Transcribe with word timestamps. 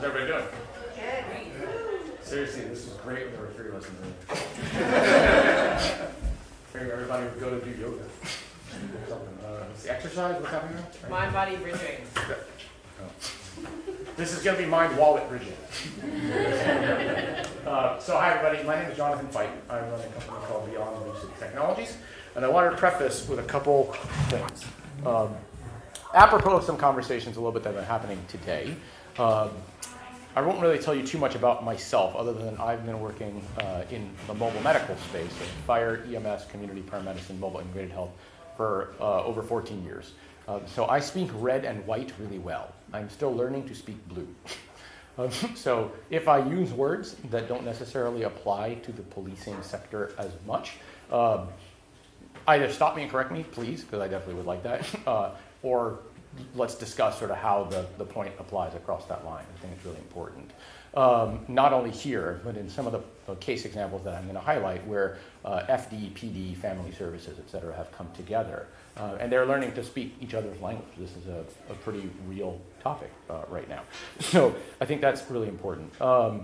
How's 0.00 0.08
everybody 0.08 0.32
doing? 0.32 0.46
Seriously, 2.22 2.62
this 2.62 2.86
was 2.86 2.94
great 3.02 3.26
when 3.26 3.34
there 3.34 3.42
were 3.42 3.48
three 3.48 3.68
of 3.68 3.74
us 3.74 3.86
in 3.86 3.96
the 3.96 4.02
room. 4.02 4.14
Figure 6.72 6.92
everybody 6.92 7.24
would 7.26 7.38
go 7.38 7.50
to 7.50 7.62
do 7.62 7.78
yoga. 7.78 8.04
Something. 9.10 9.38
Uh, 9.44 9.64
it's 9.70 9.82
the 9.82 9.92
exercise. 9.92 10.40
What's 10.40 10.52
happening 10.52 10.76
now? 10.76 11.10
Mind, 11.10 11.34
body, 11.34 11.56
bridging. 11.56 12.00
This 14.16 14.32
is 14.32 14.42
going 14.42 14.56
to 14.56 14.62
be 14.62 14.70
mind 14.70 14.96
wallet 14.96 15.28
bridging. 15.28 15.52
uh, 17.66 17.98
so, 17.98 18.16
hi 18.16 18.32
everybody. 18.32 18.66
My 18.66 18.80
name 18.80 18.90
is 18.90 18.96
Jonathon 18.96 19.28
Feit. 19.28 19.50
I 19.68 19.80
run 19.80 20.00
a 20.00 20.04
company 20.04 20.46
called 20.46 20.70
Beyond 20.70 21.08
Lucid 21.08 21.28
Technologies, 21.38 21.98
and 22.36 22.46
I 22.46 22.48
wanted 22.48 22.70
to 22.70 22.76
preface 22.76 23.28
with 23.28 23.38
a 23.38 23.42
couple 23.42 23.92
things. 24.30 24.64
Um, 25.04 25.34
apropos 26.14 26.56
of 26.56 26.64
some 26.64 26.78
conversations 26.78 27.36
a 27.36 27.40
little 27.40 27.52
bit 27.52 27.64
that 27.64 27.74
have 27.74 27.82
been 27.82 27.84
happening 27.84 28.24
today. 28.28 28.74
Um, 29.18 29.50
I 30.36 30.42
won't 30.42 30.60
really 30.60 30.78
tell 30.78 30.94
you 30.94 31.04
too 31.04 31.18
much 31.18 31.34
about 31.34 31.64
myself, 31.64 32.14
other 32.14 32.32
than 32.32 32.56
I've 32.58 32.86
been 32.86 33.00
working 33.00 33.42
uh, 33.58 33.82
in 33.90 34.08
the 34.28 34.34
mobile 34.34 34.60
medical 34.62 34.96
space, 34.96 35.32
fire, 35.66 36.04
EMS, 36.08 36.44
community 36.46 36.82
paramedicine, 36.82 37.38
mobile 37.40 37.58
integrated 37.58 37.90
health, 37.90 38.10
for 38.56 38.94
uh, 39.00 39.24
over 39.24 39.42
14 39.42 39.82
years. 39.84 40.12
Uh, 40.46 40.60
so 40.66 40.86
I 40.86 41.00
speak 41.00 41.30
red 41.34 41.64
and 41.64 41.84
white 41.84 42.12
really 42.20 42.38
well. 42.38 42.72
I'm 42.92 43.10
still 43.10 43.34
learning 43.34 43.68
to 43.68 43.74
speak 43.74 43.96
blue. 44.08 44.28
Um, 45.18 45.30
so 45.54 45.90
if 46.08 46.28
I 46.28 46.38
use 46.38 46.72
words 46.72 47.16
that 47.30 47.48
don't 47.48 47.64
necessarily 47.64 48.22
apply 48.22 48.74
to 48.76 48.92
the 48.92 49.02
policing 49.02 49.60
sector 49.60 50.12
as 50.16 50.30
much, 50.46 50.74
um, 51.12 51.48
either 52.46 52.72
stop 52.72 52.96
me 52.96 53.02
and 53.02 53.10
correct 53.10 53.32
me, 53.32 53.42
please, 53.42 53.82
because 53.82 54.00
I 54.00 54.08
definitely 54.08 54.34
would 54.34 54.46
like 54.46 54.62
that, 54.62 54.86
uh, 55.06 55.32
or 55.62 55.98
let's 56.54 56.74
discuss 56.74 57.18
sort 57.18 57.30
of 57.30 57.38
how 57.38 57.64
the, 57.64 57.86
the 57.98 58.04
point 58.04 58.32
applies 58.38 58.74
across 58.74 59.06
that 59.06 59.24
line. 59.24 59.44
I 59.56 59.60
think 59.60 59.74
it's 59.74 59.84
really 59.84 59.98
important. 59.98 60.50
Um, 60.94 61.40
not 61.46 61.72
only 61.72 61.90
here, 61.90 62.40
but 62.44 62.56
in 62.56 62.68
some 62.68 62.86
of 62.86 62.92
the, 62.92 63.00
case 63.36 63.64
examples 63.64 64.02
that 64.02 64.14
I'm 64.14 64.24
going 64.24 64.34
to 64.34 64.40
highlight 64.40 64.84
where 64.88 65.18
uh, 65.44 65.60
FD, 65.68 66.10
PD, 66.14 66.56
family 66.56 66.90
services, 66.90 67.38
et 67.38 67.48
cetera, 67.48 67.72
have 67.76 67.92
come 67.92 68.08
together. 68.16 68.66
Uh, 68.96 69.18
and 69.20 69.30
they're 69.30 69.46
learning 69.46 69.72
to 69.74 69.84
speak 69.84 70.16
each 70.20 70.34
other's 70.34 70.60
language. 70.60 70.88
This 70.98 71.12
is 71.12 71.28
a, 71.28 71.44
a 71.70 71.74
pretty 71.74 72.10
real 72.26 72.60
topic 72.82 73.12
uh, 73.28 73.42
right 73.48 73.68
now. 73.68 73.82
So 74.20 74.52
I 74.80 74.84
think 74.84 75.00
that's 75.00 75.30
really 75.30 75.46
important. 75.46 76.00
Um, 76.02 76.42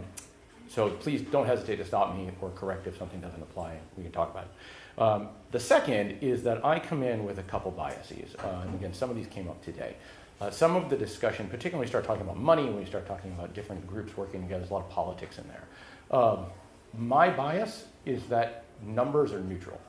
so 0.69 0.91
please 0.91 1.23
don't 1.23 1.47
hesitate 1.47 1.77
to 1.77 1.85
stop 1.85 2.15
me 2.15 2.31
or 2.41 2.51
correct 2.51 2.87
if 2.87 2.97
something 2.97 3.21
doesn't 3.21 3.43
apply. 3.43 3.79
We 3.97 4.05
can 4.05 4.13
talk 4.13 4.31
about 4.31 4.45
it. 4.45 4.51
Um, 4.99 5.29
the 5.53 5.61
second 5.61 6.19
is 6.21 6.43
that 6.45 6.65
I 6.65 6.79
come 6.79 7.03
in 7.03 7.25
with 7.25 7.39
a 7.39 7.43
couple 7.43 7.71
biases. 7.71 8.35
Uh, 8.37 8.63
and 8.65 8.75
again, 8.75 8.93
some 8.95 9.11
of 9.11 9.17
these 9.17 9.27
came 9.27 9.49
up 9.49 9.63
today. 9.65 9.97
Uh, 10.41 10.51
some 10.51 10.77
of 10.77 10.91
the 10.91 10.97
discussion, 10.97 11.47
particularly 11.47 11.79
when 11.79 11.87
we 11.87 11.89
start 11.89 12.05
talking 12.05 12.23
about 12.23 12.37
money, 12.37 12.65
when 12.65 12.77
we 12.77 12.85
start 12.85 13.07
talking 13.07 13.33
about 13.33 13.55
different 13.55 13.87
groups 13.87 14.17
working 14.17 14.43
together, 14.43 14.61
there's 14.61 14.71
a 14.71 14.75
lot 14.75 14.85
of 14.85 14.91
politics 14.91 15.39
in 15.39 15.45
there. 15.49 15.65
Um, 16.11 16.47
my 16.97 17.31
bias 17.31 17.87
is 18.05 18.25
that 18.27 18.65
numbers 18.85 19.33
are 19.33 19.41
neutral. 19.41 19.81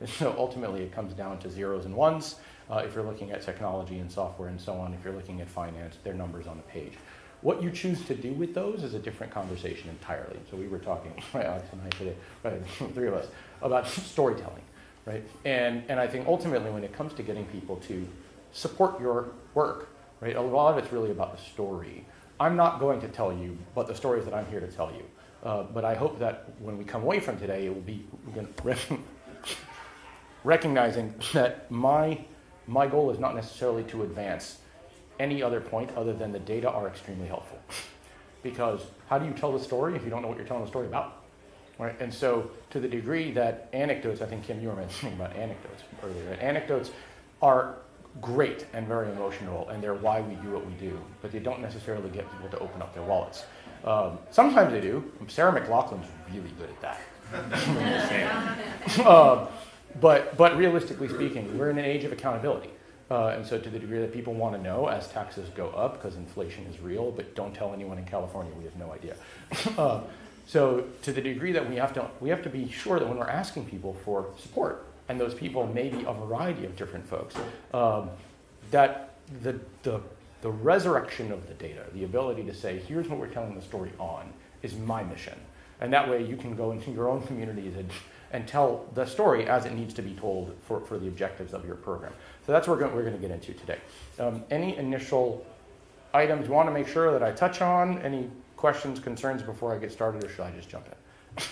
And 0.00 0.08
so 0.08 0.34
ultimately, 0.36 0.82
it 0.82 0.92
comes 0.92 1.14
down 1.14 1.38
to 1.38 1.50
zeros 1.50 1.86
and 1.86 1.94
ones. 1.94 2.36
Uh, 2.70 2.82
if 2.84 2.94
you're 2.94 3.04
looking 3.04 3.30
at 3.30 3.42
technology 3.42 3.98
and 3.98 4.10
software 4.10 4.48
and 4.48 4.60
so 4.60 4.74
on, 4.74 4.92
if 4.92 5.04
you're 5.04 5.14
looking 5.14 5.40
at 5.40 5.48
finance, 5.48 5.96
they're 6.02 6.14
numbers 6.14 6.46
on 6.46 6.56
the 6.56 6.62
page. 6.64 6.94
What 7.42 7.62
you 7.62 7.70
choose 7.70 8.02
to 8.06 8.14
do 8.14 8.32
with 8.32 8.54
those 8.54 8.82
is 8.82 8.94
a 8.94 8.98
different 8.98 9.32
conversation 9.32 9.90
entirely. 9.90 10.38
So 10.50 10.56
we 10.56 10.66
were 10.66 10.78
talking, 10.78 11.12
right, 11.34 11.46
and 11.46 11.80
I 11.84 11.88
today, 11.90 12.14
right, 12.42 12.66
three 12.94 13.08
of 13.08 13.14
us, 13.14 13.28
about 13.64 13.88
storytelling, 13.88 14.62
right? 15.06 15.24
And, 15.44 15.82
and 15.88 15.98
I 15.98 16.06
think 16.06 16.28
ultimately 16.28 16.70
when 16.70 16.84
it 16.84 16.92
comes 16.92 17.12
to 17.14 17.22
getting 17.22 17.46
people 17.46 17.76
to 17.88 18.06
support 18.52 19.00
your 19.00 19.30
work, 19.54 19.88
right, 20.20 20.36
a 20.36 20.40
lot 20.40 20.72
of 20.72 20.84
it's 20.84 20.92
really 20.92 21.10
about 21.10 21.36
the 21.36 21.42
story. 21.42 22.04
I'm 22.38 22.56
not 22.56 22.78
going 22.78 23.00
to 23.00 23.08
tell 23.08 23.32
you, 23.32 23.58
but 23.74 23.88
the 23.88 23.94
stories 23.94 24.24
that 24.26 24.34
I'm 24.34 24.46
here 24.46 24.60
to 24.60 24.68
tell 24.68 24.92
you. 24.92 25.04
Uh, 25.42 25.62
but 25.62 25.84
I 25.84 25.94
hope 25.94 26.18
that 26.20 26.50
when 26.60 26.78
we 26.78 26.84
come 26.84 27.02
away 27.02 27.20
from 27.20 27.38
today, 27.38 27.66
it 27.66 27.74
will 27.74 27.82
be 27.82 28.06
recognizing 30.44 31.14
that 31.32 31.70
my, 31.70 32.18
my 32.66 32.86
goal 32.86 33.10
is 33.10 33.18
not 33.18 33.34
necessarily 33.34 33.82
to 33.84 34.02
advance 34.02 34.58
any 35.18 35.42
other 35.42 35.60
point 35.60 35.90
other 35.96 36.12
than 36.12 36.32
the 36.32 36.38
data 36.38 36.70
are 36.70 36.86
extremely 36.86 37.28
helpful. 37.28 37.58
because 38.42 38.80
how 39.08 39.18
do 39.18 39.26
you 39.26 39.32
tell 39.32 39.52
the 39.52 39.62
story 39.62 39.96
if 39.96 40.04
you 40.04 40.10
don't 40.10 40.22
know 40.22 40.28
what 40.28 40.36
you're 40.36 40.46
telling 40.46 40.64
the 40.64 40.68
story 40.68 40.86
about? 40.86 41.23
Right? 41.78 42.00
And 42.00 42.12
so, 42.14 42.50
to 42.70 42.78
the 42.78 42.88
degree 42.88 43.32
that 43.32 43.68
anecdotes, 43.72 44.20
I 44.22 44.26
think 44.26 44.44
Kim, 44.44 44.60
you 44.60 44.68
were 44.68 44.76
mentioning 44.76 45.14
about 45.14 45.34
anecdotes 45.34 45.82
earlier. 46.04 46.38
Anecdotes 46.40 46.92
are 47.42 47.76
great 48.20 48.66
and 48.72 48.86
very 48.86 49.10
emotional, 49.10 49.68
and 49.68 49.82
they're 49.82 49.94
why 49.94 50.20
we 50.20 50.34
do 50.36 50.50
what 50.52 50.64
we 50.64 50.72
do, 50.74 50.98
but 51.20 51.32
they 51.32 51.40
don't 51.40 51.60
necessarily 51.60 52.10
get 52.10 52.30
people 52.30 52.48
to 52.48 52.58
open 52.60 52.80
up 52.80 52.94
their 52.94 53.02
wallets. 53.02 53.44
Um, 53.84 54.18
sometimes 54.30 54.72
they 54.72 54.80
do. 54.80 55.04
Sarah 55.26 55.60
McLachlan's 55.60 56.06
really 56.32 56.50
good 56.58 56.70
at 56.70 56.80
that. 56.80 57.00
uh, 59.04 59.46
but, 60.00 60.36
but 60.36 60.56
realistically 60.56 61.08
speaking, 61.08 61.58
we're 61.58 61.70
in 61.70 61.78
an 61.78 61.84
age 61.84 62.04
of 62.04 62.12
accountability. 62.12 62.70
Uh, 63.10 63.28
and 63.28 63.44
so, 63.44 63.58
to 63.58 63.68
the 63.68 63.78
degree 63.78 64.00
that 64.00 64.12
people 64.12 64.32
want 64.32 64.56
to 64.56 64.62
know 64.62 64.86
as 64.86 65.08
taxes 65.08 65.48
go 65.50 65.68
up, 65.70 65.94
because 65.94 66.16
inflation 66.16 66.64
is 66.66 66.80
real, 66.80 67.10
but 67.10 67.34
don't 67.34 67.54
tell 67.54 67.74
anyone 67.74 67.98
in 67.98 68.04
California, 68.04 68.50
we 68.56 68.64
have 68.64 68.76
no 68.76 68.92
idea. 68.92 69.14
uh, 69.76 70.00
so, 70.46 70.84
to 71.02 71.12
the 71.12 71.22
degree 71.22 71.52
that 71.52 71.68
we 71.68 71.76
have 71.76 71.94
to, 71.94 72.08
we 72.20 72.28
have 72.28 72.42
to 72.42 72.50
be 72.50 72.70
sure 72.70 72.98
that 72.98 73.08
when 73.08 73.18
we're 73.18 73.28
asking 73.28 73.66
people 73.66 73.94
for 74.04 74.26
support, 74.38 74.86
and 75.08 75.20
those 75.20 75.34
people 75.34 75.66
may 75.66 75.88
be 75.88 76.04
a 76.04 76.12
variety 76.12 76.64
of 76.64 76.76
different 76.76 77.06
folks, 77.06 77.34
um, 77.72 78.10
that 78.70 79.14
the, 79.42 79.58
the, 79.82 80.00
the 80.42 80.50
resurrection 80.50 81.32
of 81.32 81.46
the 81.48 81.54
data, 81.54 81.84
the 81.94 82.04
ability 82.04 82.42
to 82.44 82.54
say, 82.54 82.78
here's 82.78 83.08
what 83.08 83.18
we're 83.18 83.28
telling 83.28 83.54
the 83.54 83.62
story 83.62 83.92
on, 83.98 84.32
is 84.62 84.74
my 84.74 85.02
mission. 85.02 85.38
And 85.80 85.92
that 85.92 86.08
way 86.08 86.24
you 86.24 86.36
can 86.36 86.54
go 86.54 86.72
into 86.72 86.90
your 86.90 87.08
own 87.08 87.22
communities 87.22 87.76
and, 87.76 87.90
and 88.30 88.46
tell 88.46 88.86
the 88.94 89.04
story 89.06 89.48
as 89.48 89.64
it 89.64 89.74
needs 89.74 89.92
to 89.94 90.02
be 90.02 90.14
told 90.14 90.54
for, 90.66 90.80
for 90.80 90.98
the 90.98 91.08
objectives 91.08 91.52
of 91.52 91.66
your 91.66 91.76
program. 91.76 92.12
So 92.46 92.52
that's 92.52 92.66
what 92.66 92.78
we're 92.78 92.84
going, 92.84 92.96
we're 92.96 93.02
going 93.02 93.20
to 93.20 93.20
get 93.20 93.30
into 93.30 93.52
today. 93.54 93.78
Um, 94.18 94.44
any 94.50 94.76
initial 94.76 95.44
items 96.12 96.46
you 96.46 96.52
want 96.52 96.68
to 96.68 96.72
make 96.72 96.88
sure 96.88 97.12
that 97.12 97.22
I 97.22 97.32
touch 97.32 97.60
on? 97.60 97.98
Any 97.98 98.30
questions, 98.56 98.98
concerns 98.98 99.42
before 99.42 99.74
I 99.74 99.78
get 99.78 99.92
started, 99.92 100.24
or 100.24 100.28
should 100.28 100.40
I 100.40 100.50
just 100.52 100.68
jump 100.68 100.86
in? 100.86 101.44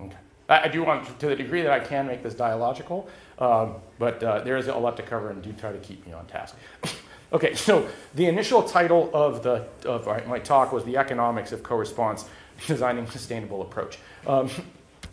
okay. 0.06 0.16
I, 0.48 0.62
I, 0.64 0.68
do 0.68 0.82
want, 0.84 1.18
to 1.20 1.26
the 1.26 1.36
degree 1.36 1.62
that 1.62 1.72
I 1.72 1.80
can, 1.80 2.06
make 2.06 2.22
this 2.22 2.34
dialogical, 2.34 3.08
um, 3.38 3.76
but 3.98 4.22
uh, 4.22 4.40
there 4.40 4.56
is 4.56 4.68
a 4.68 4.74
lot 4.74 4.96
to 4.96 5.02
cover, 5.02 5.30
and 5.30 5.42
do 5.42 5.52
try 5.52 5.72
to 5.72 5.78
keep 5.78 6.06
me 6.06 6.12
on 6.12 6.26
task. 6.26 6.56
okay, 7.32 7.54
so 7.54 7.88
the 8.14 8.26
initial 8.26 8.62
title 8.62 9.10
of, 9.12 9.42
the, 9.42 9.66
of 9.84 10.06
my 10.26 10.38
talk 10.38 10.72
was 10.72 10.84
The 10.84 10.96
Economics 10.96 11.52
of 11.52 11.62
Co-Response, 11.62 12.24
Designing 12.66 13.06
Sustainable 13.08 13.62
Approach. 13.62 13.98
Um, 14.26 14.48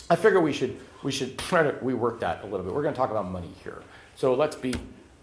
I 0.10 0.16
figure 0.16 0.40
we 0.40 0.54
should, 0.54 0.80
we 1.04 1.12
should 1.12 1.38
try 1.38 1.64
to 1.64 1.72
rework 1.74 2.20
that 2.20 2.44
a 2.44 2.48
little 2.48 2.66
bit. 2.66 2.74
We're 2.74 2.84
going 2.84 2.94
to 2.94 3.00
talk 3.00 3.12
about 3.12 3.30
money 3.30 3.52
here. 3.64 3.82
So 4.16 4.34
let's 4.34 4.56
be 4.56 4.74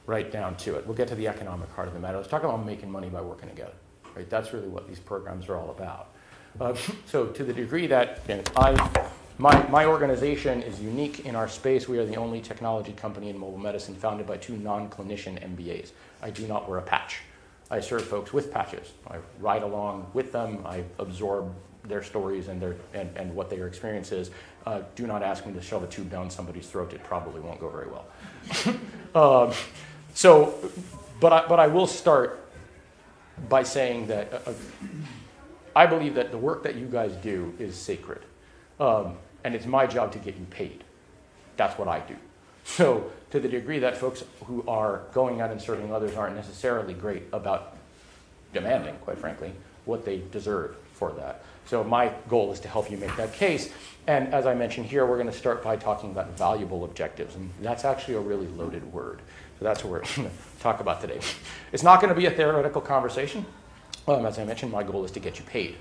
right 0.07 0.31
down 0.31 0.57
to 0.57 0.77
it. 0.77 0.87
We'll 0.87 0.97
get 0.97 1.09
to 1.09 1.15
the 1.15 1.29
economic 1.29 1.75
part 1.75 1.89
of 1.89 1.95
the 1.95 2.01
matter. 2.01 2.17
Let's 2.17 2.29
talk 2.29 2.45
about 2.45 2.65
making 2.65 2.91
money 2.91 3.09
by 3.09 3.21
working 3.21 3.49
together. 3.49 3.73
Right? 4.17 4.29
That's 4.29 4.53
really 4.53 4.69
what 4.69 4.89
these 4.89 4.99
programs 4.99 5.49
are 5.49 5.57
all 5.57 5.71
about. 5.71 6.09
Uh, 6.61 6.75
so 7.07 7.27
to 7.27 7.45
the 7.45 7.53
degree 7.53 7.87
that 7.87 8.21
you 8.29 8.37
know, 8.37 8.43
I, 8.57 9.07
my, 9.39 9.67
my 9.69 9.85
organization 9.85 10.63
is 10.63 10.81
unique 10.81 11.27
in 11.27 11.37
our 11.37 11.49
space, 11.49 11.87
we 11.87 11.99
are 11.99 12.07
the 12.07 12.17
only 12.17 12.41
technology 12.41 12.93
company 12.93 13.29
in 13.29 13.39
mobile 13.39 13.59
medicine 13.59 13.95
founded 13.95 14.27
by 14.27 14.39
two 14.39 14.57
non-clinician 14.57 15.43
MBAs. 15.55 15.91
I 16.23 16.31
do 16.31 16.47
not 16.47 16.69
wear 16.69 16.79
a 16.79 16.83
patch. 16.83 17.19
I 17.71 17.81
serve 17.81 18.05
folks 18.05 18.33
with 18.33 18.53
patches. 18.53 18.93
I 19.11 19.17
ride 19.41 19.63
along 19.63 20.07
with 20.15 20.33
them. 20.33 20.63
I 20.65 20.85
absorb 20.99 21.53
their 21.85 22.03
stories 22.03 22.49
and, 22.49 22.61
their, 22.61 22.77
and, 22.95 23.15
and 23.17 23.35
what 23.35 23.51
their 23.51 23.67
experience 23.67 24.13
is. 24.13 24.31
Uh, 24.65 24.83
do 24.95 25.07
not 25.07 25.23
ask 25.23 25.45
me 25.47 25.53
to 25.53 25.61
shove 25.61 25.83
a 25.83 25.87
tube 25.87 26.11
down 26.11 26.31
somebody's 26.31 26.67
throat. 26.67 26.93
It 26.93 27.05
probably 27.05 27.41
won't 27.41 27.61
go 27.61 27.69
very 27.69 27.89
well. 27.89 28.07
um, 29.49 29.55
so, 30.15 30.55
but 31.21 31.33
I, 31.33 31.47
but 31.47 31.61
I 31.61 31.67
will 31.67 31.87
start 31.87 32.46
by 33.49 33.63
saying 33.63 34.07
that 34.09 34.33
uh, 34.33 34.51
uh, 34.51 34.55
I 35.75 35.87
believe 35.87 36.15
that 36.15 36.31
the 36.31 36.39
work 36.39 36.63
that 36.63 36.77
you 36.77 36.87
guys 36.87 37.13
do 37.17 37.55
is 37.59 37.77
sacred. 37.77 38.23
Um, 38.81 39.17
and 39.45 39.55
it's 39.55 39.67
my 39.67 39.87
job 39.87 40.13
to 40.13 40.19
get 40.19 40.37
you 40.37 40.47
paid. 40.47 40.83
That's 41.57 41.79
what 41.79 41.89
I 41.89 42.01
do. 42.01 42.17
So, 42.65 43.11
to 43.31 43.39
the 43.39 43.49
degree 43.49 43.79
that 43.79 43.97
folks 43.97 44.25
who 44.45 44.65
are 44.67 45.03
going 45.13 45.41
out 45.41 45.51
and 45.51 45.61
serving 45.61 45.93
others 45.93 46.17
aren't 46.17 46.35
necessarily 46.35 46.95
great 46.95 47.25
about 47.33 47.77
demanding, 48.53 48.97
quite 48.97 49.19
frankly, 49.19 49.53
what 49.85 50.05
they 50.05 50.23
deserve 50.33 50.77
for 50.93 51.13
that. 51.13 51.45
So, 51.67 51.85
my 51.85 52.13
goal 52.29 52.53
is 52.53 52.59
to 52.61 52.69
help 52.69 52.91
you 52.91 52.97
make 52.97 53.15
that 53.17 53.33
case. 53.35 53.73
And 54.09 54.35
as 54.35 54.47
I 54.47 54.55
mentioned 54.55 54.87
here, 54.87 55.07
we're 55.07 55.17
going 55.17 55.31
to 55.31 55.37
start 55.37 55.63
by 55.63 55.77
talking 55.77 56.11
about 56.11 56.37
valuable 56.37 56.85
objectives. 56.85 57.37
And 57.37 57.51
that's 57.61 57.85
actually 57.85 58.15
a 58.15 58.21
really 58.21 58.49
loaded 58.49 58.93
word. 58.93 59.21
So 59.59 59.65
that's 59.65 59.83
what 59.83 59.91
we're 59.91 60.01
going 60.17 60.29
to 60.29 60.37
talk 60.61 60.81
about 60.81 61.01
today. 61.01 61.21
It's 61.73 61.83
not 61.83 62.01
going 62.01 62.15
to 62.15 62.19
be 62.19 62.27
a 62.27 62.31
theoretical 62.31 62.81
conversation. 62.81 63.45
Um, 64.09 64.27
as 64.27 64.39
I 64.39 64.45
mentioned, 64.45 64.73
my 64.73 64.83
goal 64.83 65.05
is 65.05 65.11
to 65.13 65.21
get 65.21 65.39
you 65.39 65.45
paid. 65.45 65.77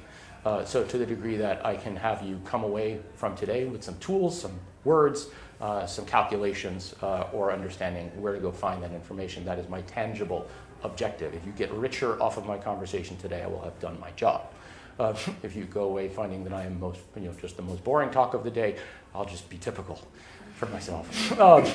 Uh, 0.45 0.63
so 0.63 0.83
to 0.83 0.97
the 0.97 1.05
degree 1.05 1.37
that 1.37 1.65
I 1.65 1.75
can 1.75 1.95
have 1.95 2.21
you 2.21 2.39
come 2.45 2.63
away 2.63 2.99
from 3.15 3.35
today 3.35 3.65
with 3.65 3.83
some 3.83 3.97
tools, 3.97 4.39
some 4.39 4.59
words, 4.83 5.27
uh, 5.59 5.85
some 5.87 6.05
calculations, 6.05 6.93
uh, 7.01 7.25
or 7.33 7.51
understanding 7.51 8.09
where 8.21 8.33
to 8.33 8.39
go 8.39 8.51
find 8.51 8.83
that 8.83 8.91
information, 8.91 9.43
that 9.45 9.57
is 9.57 9.67
my 9.69 9.81
tangible 9.81 10.47
objective. 10.83 11.33
If 11.33 11.45
you 11.45 11.51
get 11.51 11.71
richer 11.71 12.21
off 12.21 12.37
of 12.37 12.45
my 12.45 12.57
conversation 12.57 13.17
today, 13.17 13.41
I 13.41 13.47
will 13.47 13.61
have 13.61 13.79
done 13.79 13.99
my 13.99 14.11
job. 14.11 14.51
Uh, 14.99 15.15
if 15.43 15.55
you 15.55 15.65
go 15.65 15.85
away 15.85 16.09
finding 16.09 16.43
that 16.43 16.53
I 16.53 16.63
am 16.63 16.79
most, 16.79 16.99
you 17.15 17.23
know, 17.23 17.33
just 17.41 17.57
the 17.57 17.63
most 17.63 17.83
boring 17.83 18.11
talk 18.11 18.35
of 18.35 18.43
the 18.43 18.51
day, 18.51 18.77
I'll 19.15 19.25
just 19.25 19.49
be 19.49 19.57
typical 19.57 19.99
for 20.55 20.67
myself. 20.67 21.39
um, 21.39 21.65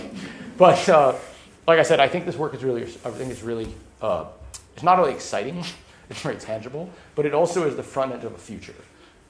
but 0.56 0.88
uh, 0.88 1.16
like 1.70 1.78
I 1.78 1.84
said, 1.84 2.00
I 2.00 2.08
think 2.08 2.26
this 2.26 2.34
work 2.34 2.52
is 2.52 2.64
really, 2.64 2.82
I 2.82 3.10
think 3.10 3.30
it's 3.30 3.44
really, 3.44 3.72
uh, 4.02 4.24
it's 4.74 4.82
not 4.82 4.98
only 4.98 5.12
exciting, 5.12 5.64
it's 6.10 6.20
very 6.20 6.34
tangible, 6.34 6.90
but 7.14 7.26
it 7.26 7.32
also 7.32 7.64
is 7.64 7.76
the 7.76 7.82
front 7.84 8.10
end 8.10 8.24
of 8.24 8.34
a 8.34 8.38
future. 8.38 8.74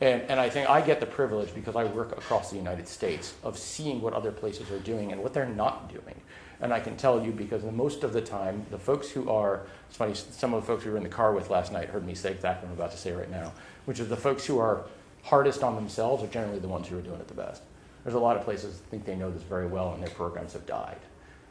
And, 0.01 0.23
and 0.23 0.41
I 0.41 0.49
think 0.49 0.71
I 0.71 0.81
get 0.81 1.01
the 1.01 1.07
privilege 1.07 1.55
because 1.55 1.77
I 1.77 1.85
work 1.85 2.13
across 2.13 2.49
the 2.49 2.57
United 2.57 2.89
States 2.89 3.35
of 3.43 3.59
seeing 3.59 4.01
what 4.01 4.15
other 4.15 4.33
places 4.33 4.71
are 4.71 4.79
doing 4.79 5.13
and 5.13 5.23
what 5.23 5.35
they're 5.35 5.51
not 5.51 5.91
doing. 5.91 6.19
And 6.63 6.73
I 6.73 6.81
can 6.81 6.97
tell 6.97 7.23
you 7.23 7.31
because 7.31 7.63
most 7.65 8.05
of 8.05 8.15
the 8.15 8.23
time, 8.23 8.65
the 8.71 8.79
folks 8.79 9.11
who 9.11 9.29
are, 9.29 9.67
it's 9.91 9.99
funny, 9.99 10.15
some 10.15 10.55
of 10.55 10.63
the 10.63 10.67
folks 10.67 10.87
we 10.87 10.93
were 10.93 10.97
in 10.97 11.03
the 11.03 11.11
car 11.11 11.35
with 11.35 11.51
last 11.51 11.73
night 11.73 11.91
heard 11.91 12.07
me 12.07 12.15
say 12.15 12.31
exactly 12.31 12.69
what 12.69 12.73
I'm 12.73 12.81
about 12.81 12.93
to 12.93 12.99
say 12.99 13.13
right 13.13 13.31
now, 13.31 13.53
which 13.85 14.01
is 14.01 14.09
the 14.09 14.17
folks 14.17 14.47
who 14.47 14.59
are 14.59 14.87
hardest 15.25 15.63
on 15.63 15.75
themselves 15.75 16.25
are 16.25 16.29
generally 16.29 16.59
the 16.59 16.69
ones 16.69 16.89
who 16.89 16.97
are 16.97 17.03
doing 17.03 17.21
it 17.21 17.29
the 17.29 17.35
best. 17.35 17.61
There's 18.03 18.15
a 18.15 18.19
lot 18.19 18.39
of 18.39 18.45
places 18.45 18.79
that 18.79 18.87
think 18.89 19.05
they 19.05 19.17
know 19.17 19.31
this 19.31 19.43
very 19.43 19.67
well 19.67 19.93
and 19.93 20.03
their 20.03 20.15
programs 20.15 20.55
have 20.55 20.65
died. 20.65 20.97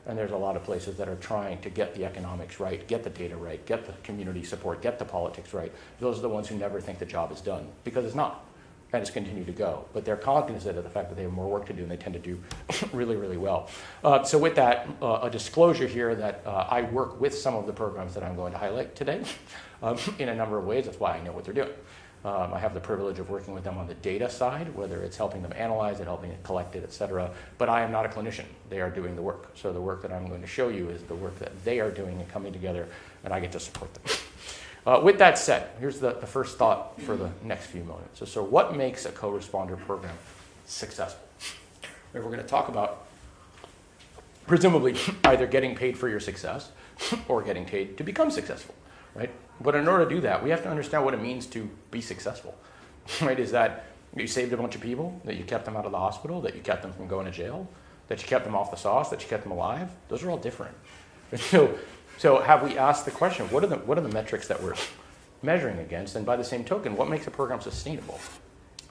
And 0.05 0.17
there's 0.17 0.31
a 0.31 0.37
lot 0.37 0.55
of 0.55 0.63
places 0.63 0.97
that 0.97 1.07
are 1.07 1.15
trying 1.15 1.61
to 1.61 1.69
get 1.69 1.93
the 1.93 2.05
economics 2.05 2.59
right, 2.59 2.87
get 2.87 3.03
the 3.03 3.09
data 3.09 3.35
right, 3.35 3.63
get 3.65 3.85
the 3.85 3.93
community 4.03 4.43
support, 4.43 4.81
get 4.81 4.97
the 4.99 5.05
politics 5.05 5.53
right. 5.53 5.71
Those 5.99 6.17
are 6.17 6.21
the 6.21 6.29
ones 6.29 6.47
who 6.47 6.55
never 6.55 6.81
think 6.81 6.99
the 6.99 7.05
job 7.05 7.31
is 7.31 7.41
done 7.41 7.67
because 7.83 8.05
it's 8.05 8.15
not. 8.15 8.45
And 8.91 9.03
it's 9.03 9.11
continued 9.11 9.45
to 9.45 9.53
go. 9.53 9.85
But 9.93 10.03
they're 10.03 10.17
cognizant 10.17 10.75
of 10.75 10.83
the 10.83 10.89
fact 10.89 11.09
that 11.09 11.15
they 11.15 11.21
have 11.21 11.31
more 11.31 11.47
work 11.47 11.67
to 11.67 11.73
do 11.73 11.83
and 11.83 11.91
they 11.91 11.97
tend 11.97 12.13
to 12.13 12.19
do 12.19 12.41
really, 12.91 13.15
really 13.15 13.37
well. 13.37 13.69
Uh, 14.03 14.23
so, 14.23 14.39
with 14.39 14.55
that, 14.55 14.87
uh, 14.99 15.19
a 15.21 15.29
disclosure 15.29 15.85
here 15.85 16.15
that 16.15 16.41
uh, 16.43 16.65
I 16.67 16.81
work 16.81 17.21
with 17.21 17.35
some 17.35 17.53
of 17.53 17.67
the 17.67 17.73
programs 17.73 18.15
that 18.15 18.23
I'm 18.23 18.35
going 18.35 18.51
to 18.51 18.57
highlight 18.57 18.95
today 18.95 19.23
um, 19.83 19.99
in 20.17 20.29
a 20.29 20.35
number 20.35 20.57
of 20.57 20.65
ways. 20.65 20.85
That's 20.85 20.99
why 20.99 21.11
I 21.17 21.21
know 21.21 21.33
what 21.33 21.45
they're 21.45 21.53
doing. 21.53 21.69
Um, 22.25 22.53
I 22.53 22.59
have 22.59 22.73
the 22.73 22.81
privilege 22.81 23.17
of 23.19 23.29
working 23.29 23.53
with 23.53 23.63
them 23.63 23.77
on 23.77 23.87
the 23.87 23.93
data 23.93 24.29
side, 24.29 24.75
whether 24.75 25.01
it's 25.03 25.15
helping 25.15 25.41
them 25.41 25.53
analyze 25.55 26.01
it, 26.01 26.03
helping 26.03 26.31
it 26.31 26.43
collect 26.43 26.75
it, 26.75 26.83
et 26.83 26.91
cetera. 26.91 27.31
But 27.57 27.69
I 27.69 27.81
am 27.81 27.91
not 27.91 28.05
a 28.05 28.09
clinician. 28.09 28.43
They 28.69 28.81
are 28.81 28.89
doing 28.89 29.15
the 29.15 29.21
work. 29.21 29.51
So 29.55 29.71
the 29.71 29.79
work 29.79 30.01
that 30.01 30.11
I'm 30.11 30.27
going 30.27 30.41
to 30.41 30.47
show 30.47 30.67
you 30.67 30.89
is 30.89 31.01
the 31.03 31.15
work 31.15 31.39
that 31.39 31.63
they 31.63 31.79
are 31.79 31.89
doing 31.89 32.19
and 32.19 32.29
coming 32.29 32.51
together, 32.51 32.89
and 33.23 33.33
I 33.33 33.39
get 33.39 33.53
to 33.53 33.59
support 33.59 33.93
them. 33.93 34.03
Uh, 34.85 34.99
with 35.03 35.17
that 35.19 35.37
said, 35.37 35.69
here's 35.79 35.99
the, 35.99 36.13
the 36.13 36.27
first 36.27 36.57
thought 36.57 36.99
for 37.01 37.15
the 37.15 37.29
next 37.43 37.67
few 37.67 37.83
moments. 37.83 38.19
So, 38.19 38.25
so 38.25 38.43
what 38.43 38.75
makes 38.75 39.05
a 39.05 39.11
co-responder 39.11 39.77
program 39.85 40.15
successful? 40.65 41.25
We're 42.13 42.21
going 42.21 42.37
to 42.37 42.43
talk 42.43 42.69
about 42.69 43.05
presumably 44.47 44.95
either 45.23 45.47
getting 45.47 45.75
paid 45.75 45.97
for 45.97 46.09
your 46.09 46.19
success 46.19 46.71
or 47.27 47.41
getting 47.43 47.65
paid 47.65 47.97
to 47.97 48.03
become 48.03 48.31
successful, 48.31 48.75
right? 49.15 49.29
But 49.61 49.75
in 49.75 49.87
order 49.87 50.05
to 50.05 50.15
do 50.15 50.21
that, 50.21 50.43
we 50.43 50.49
have 50.49 50.63
to 50.63 50.69
understand 50.69 51.03
what 51.03 51.13
it 51.13 51.21
means 51.21 51.45
to 51.47 51.69
be 51.91 52.01
successful. 52.01 52.55
Right? 53.21 53.39
Is 53.39 53.51
that 53.51 53.85
you 54.15 54.27
saved 54.27 54.53
a 54.53 54.57
bunch 54.57 54.75
of 54.75 54.81
people, 54.81 55.19
that 55.25 55.35
you 55.35 55.43
kept 55.43 55.65
them 55.65 55.75
out 55.75 55.85
of 55.85 55.91
the 55.91 55.97
hospital, 55.97 56.41
that 56.41 56.55
you 56.55 56.61
kept 56.61 56.83
them 56.83 56.93
from 56.93 57.07
going 57.07 57.25
to 57.25 57.31
jail, 57.31 57.67
that 58.07 58.21
you 58.21 58.27
kept 58.27 58.45
them 58.45 58.55
off 58.55 58.69
the 58.69 58.77
sauce, 58.77 59.09
that 59.09 59.21
you 59.23 59.27
kept 59.27 59.43
them 59.43 59.51
alive? 59.51 59.89
Those 60.09 60.23
are 60.23 60.29
all 60.29 60.37
different. 60.37 60.75
So, 61.37 61.77
so 62.17 62.39
have 62.39 62.63
we 62.63 62.77
asked 62.77 63.05
the 63.05 63.11
question, 63.11 63.45
what 63.51 63.63
are 63.63 63.67
the, 63.67 63.77
what 63.77 63.97
are 63.97 64.01
the 64.01 64.09
metrics 64.09 64.47
that 64.47 64.61
we're 64.61 64.73
measuring 65.41 65.79
against? 65.79 66.15
And 66.15 66.25
by 66.25 66.35
the 66.35 66.43
same 66.43 66.63
token, 66.63 66.97
what 66.97 67.07
makes 67.07 67.27
a 67.27 67.31
program 67.31 67.61
sustainable? 67.61 68.19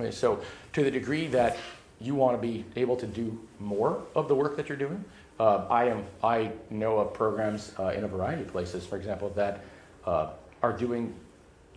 Okay, 0.00 0.12
so 0.12 0.40
to 0.72 0.84
the 0.84 0.90
degree 0.90 1.26
that 1.28 1.56
you 2.00 2.14
want 2.14 2.40
to 2.40 2.46
be 2.46 2.64
able 2.76 2.96
to 2.96 3.06
do 3.06 3.38
more 3.58 4.02
of 4.14 4.28
the 4.28 4.34
work 4.34 4.56
that 4.56 4.68
you're 4.68 4.78
doing, 4.78 5.04
uh, 5.40 5.66
I, 5.68 5.86
am, 5.86 6.04
I 6.22 6.52
know 6.70 6.98
of 6.98 7.12
programs 7.12 7.72
uh, 7.78 7.88
in 7.88 8.04
a 8.04 8.08
variety 8.08 8.42
of 8.42 8.48
places, 8.48 8.86
for 8.86 8.96
example, 8.96 9.30
that 9.30 9.64
uh, 10.06 10.30
are 10.62 10.72
doing 10.72 11.14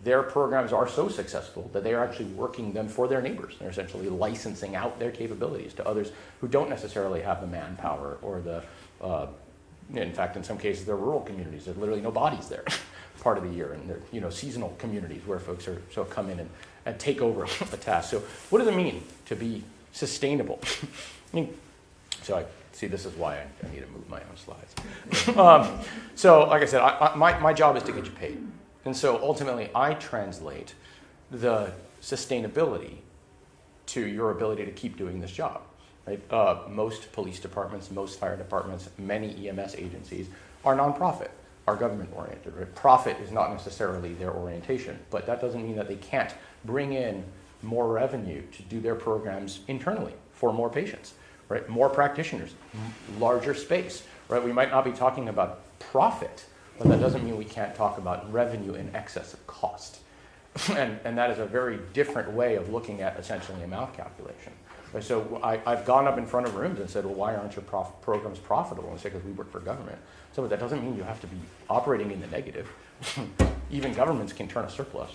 their 0.04 0.22
programs 0.22 0.72
are 0.72 0.88
so 0.88 1.08
successful 1.08 1.70
that 1.72 1.84
they 1.84 1.94
are 1.94 2.04
actually 2.04 2.26
working 2.26 2.72
them 2.72 2.88
for 2.88 3.06
their 3.06 3.22
neighbors. 3.22 3.54
They're 3.58 3.70
essentially 3.70 4.08
licensing 4.08 4.74
out 4.74 4.98
their 4.98 5.12
capabilities 5.12 5.74
to 5.74 5.86
others 5.86 6.10
who 6.40 6.48
don't 6.48 6.68
necessarily 6.68 7.20
have 7.20 7.40
the 7.40 7.46
manpower 7.46 8.18
or 8.20 8.40
the, 8.40 8.64
uh, 9.00 9.28
in 9.94 10.12
fact, 10.12 10.36
in 10.36 10.42
some 10.42 10.58
cases, 10.58 10.84
they're 10.86 10.96
rural 10.96 11.20
communities. 11.20 11.66
There's 11.66 11.76
literally 11.76 12.00
no 12.00 12.10
bodies 12.10 12.48
there 12.48 12.64
part 13.20 13.38
of 13.38 13.44
the 13.44 13.50
year, 13.50 13.72
and 13.72 13.88
they're 13.88 14.00
you 14.10 14.20
know 14.20 14.30
seasonal 14.30 14.74
communities 14.78 15.22
where 15.24 15.38
folks 15.38 15.68
are 15.68 15.80
so 15.92 16.04
come 16.04 16.28
in 16.30 16.40
and, 16.40 16.50
and 16.84 16.98
take 16.98 17.22
over 17.22 17.44
a 17.72 17.76
task. 17.76 18.10
So, 18.10 18.22
what 18.50 18.58
does 18.58 18.68
it 18.68 18.74
mean 18.74 19.04
to 19.26 19.36
be 19.36 19.62
sustainable? 19.92 20.58
I 21.32 21.36
mean, 21.36 21.56
so 22.22 22.36
I 22.36 22.44
see 22.72 22.88
this 22.88 23.06
is 23.06 23.14
why 23.16 23.36
I, 23.36 23.46
I 23.64 23.70
need 23.70 23.80
to 23.80 23.86
move 23.86 24.08
my 24.08 24.18
own 24.18 24.36
slides. 24.36 25.36
um, 25.36 25.80
so, 26.16 26.48
like 26.48 26.62
I 26.62 26.66
said, 26.66 26.80
I, 26.80 27.12
I, 27.12 27.14
my 27.14 27.38
my 27.38 27.52
job 27.52 27.76
is 27.76 27.84
to 27.84 27.92
get 27.92 28.04
you 28.04 28.12
paid. 28.12 28.42
And 28.84 28.96
so 28.96 29.20
ultimately, 29.22 29.70
I 29.74 29.94
translate 29.94 30.74
the 31.30 31.72
sustainability 32.00 32.96
to 33.86 34.06
your 34.06 34.30
ability 34.30 34.64
to 34.64 34.72
keep 34.72 34.96
doing 34.96 35.20
this 35.20 35.30
job. 35.30 35.62
Right? 36.06 36.20
Uh, 36.32 36.62
most 36.68 37.12
police 37.12 37.38
departments, 37.38 37.90
most 37.90 38.18
fire 38.18 38.36
departments, 38.36 38.88
many 38.98 39.48
EMS 39.48 39.76
agencies 39.76 40.26
are 40.64 40.76
nonprofit, 40.76 41.28
are 41.68 41.76
government 41.76 42.10
oriented. 42.14 42.56
Right? 42.56 42.74
Profit 42.74 43.16
is 43.20 43.30
not 43.30 43.50
necessarily 43.52 44.14
their 44.14 44.32
orientation, 44.32 44.98
but 45.10 45.26
that 45.26 45.40
doesn't 45.40 45.62
mean 45.62 45.76
that 45.76 45.88
they 45.88 45.96
can't 45.96 46.34
bring 46.64 46.92
in 46.92 47.24
more 47.62 47.88
revenue 47.88 48.42
to 48.52 48.62
do 48.64 48.80
their 48.80 48.94
programs 48.94 49.60
internally 49.68 50.14
for 50.32 50.52
more 50.52 50.68
patients, 50.68 51.14
right? 51.48 51.68
More 51.68 51.88
practitioners, 51.88 52.54
larger 53.18 53.54
space, 53.54 54.02
right? 54.28 54.42
We 54.42 54.52
might 54.52 54.70
not 54.70 54.84
be 54.84 54.92
talking 54.92 55.28
about 55.28 55.60
profit 55.78 56.44
but 56.78 56.88
that 56.88 57.00
doesn't 57.00 57.24
mean 57.24 57.36
we 57.36 57.44
can't 57.44 57.74
talk 57.74 57.98
about 57.98 58.30
revenue 58.32 58.74
in 58.74 58.94
excess 58.94 59.34
of 59.34 59.46
cost. 59.46 59.98
and, 60.70 60.98
and 61.04 61.16
that 61.16 61.30
is 61.30 61.38
a 61.38 61.46
very 61.46 61.78
different 61.92 62.30
way 62.32 62.56
of 62.56 62.72
looking 62.72 63.00
at 63.00 63.18
essentially 63.18 63.62
a 63.62 63.66
math 63.66 63.96
calculation. 63.96 64.52
So 65.00 65.40
I, 65.42 65.56
have 65.64 65.86
gone 65.86 66.06
up 66.06 66.18
in 66.18 66.26
front 66.26 66.46
of 66.46 66.54
rooms 66.54 66.78
and 66.78 66.90
said, 66.90 67.06
well, 67.06 67.14
why 67.14 67.34
aren't 67.34 67.56
your 67.56 67.62
prof- 67.62 68.00
programs 68.02 68.38
profitable? 68.38 68.90
And 68.90 69.00
say, 69.00 69.08
because 69.08 69.24
we 69.24 69.32
work 69.32 69.50
for 69.50 69.60
government. 69.60 69.98
So 70.34 70.46
that 70.46 70.60
doesn't 70.60 70.82
mean 70.82 70.96
you 70.96 71.02
have 71.02 71.20
to 71.22 71.26
be 71.26 71.36
operating 71.70 72.10
in 72.10 72.20
the 72.20 72.26
negative. 72.26 72.68
Even 73.70 73.94
governments 73.94 74.34
can 74.34 74.48
turn 74.48 74.66
a 74.66 74.70
surplus. 74.70 75.10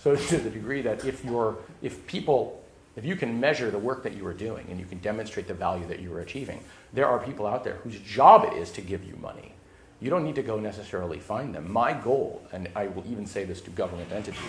So 0.00 0.16
to 0.28 0.38
the 0.38 0.48
degree 0.48 0.80
that 0.80 1.04
if 1.04 1.24
you're, 1.24 1.58
if 1.82 2.06
people, 2.06 2.64
if 2.96 3.04
you 3.04 3.16
can 3.16 3.38
measure 3.38 3.70
the 3.70 3.78
work 3.78 4.02
that 4.04 4.14
you 4.14 4.26
are 4.26 4.32
doing 4.32 4.66
and 4.70 4.80
you 4.80 4.86
can 4.86 4.98
demonstrate 4.98 5.46
the 5.46 5.54
value 5.54 5.86
that 5.88 6.00
you 6.00 6.10
are 6.14 6.20
achieving, 6.20 6.60
there 6.94 7.06
are 7.06 7.18
people 7.18 7.46
out 7.46 7.64
there 7.64 7.74
whose 7.84 7.98
job 8.00 8.44
it 8.50 8.54
is 8.54 8.70
to 8.72 8.80
give 8.80 9.04
you 9.04 9.14
money 9.20 9.52
you 10.00 10.10
don't 10.10 10.24
need 10.24 10.36
to 10.36 10.42
go 10.42 10.58
necessarily 10.58 11.18
find 11.18 11.54
them. 11.54 11.70
My 11.70 11.92
goal, 11.92 12.42
and 12.52 12.68
I 12.76 12.86
will 12.86 13.04
even 13.10 13.26
say 13.26 13.44
this 13.44 13.60
to 13.62 13.70
government 13.70 14.12
entities, 14.12 14.40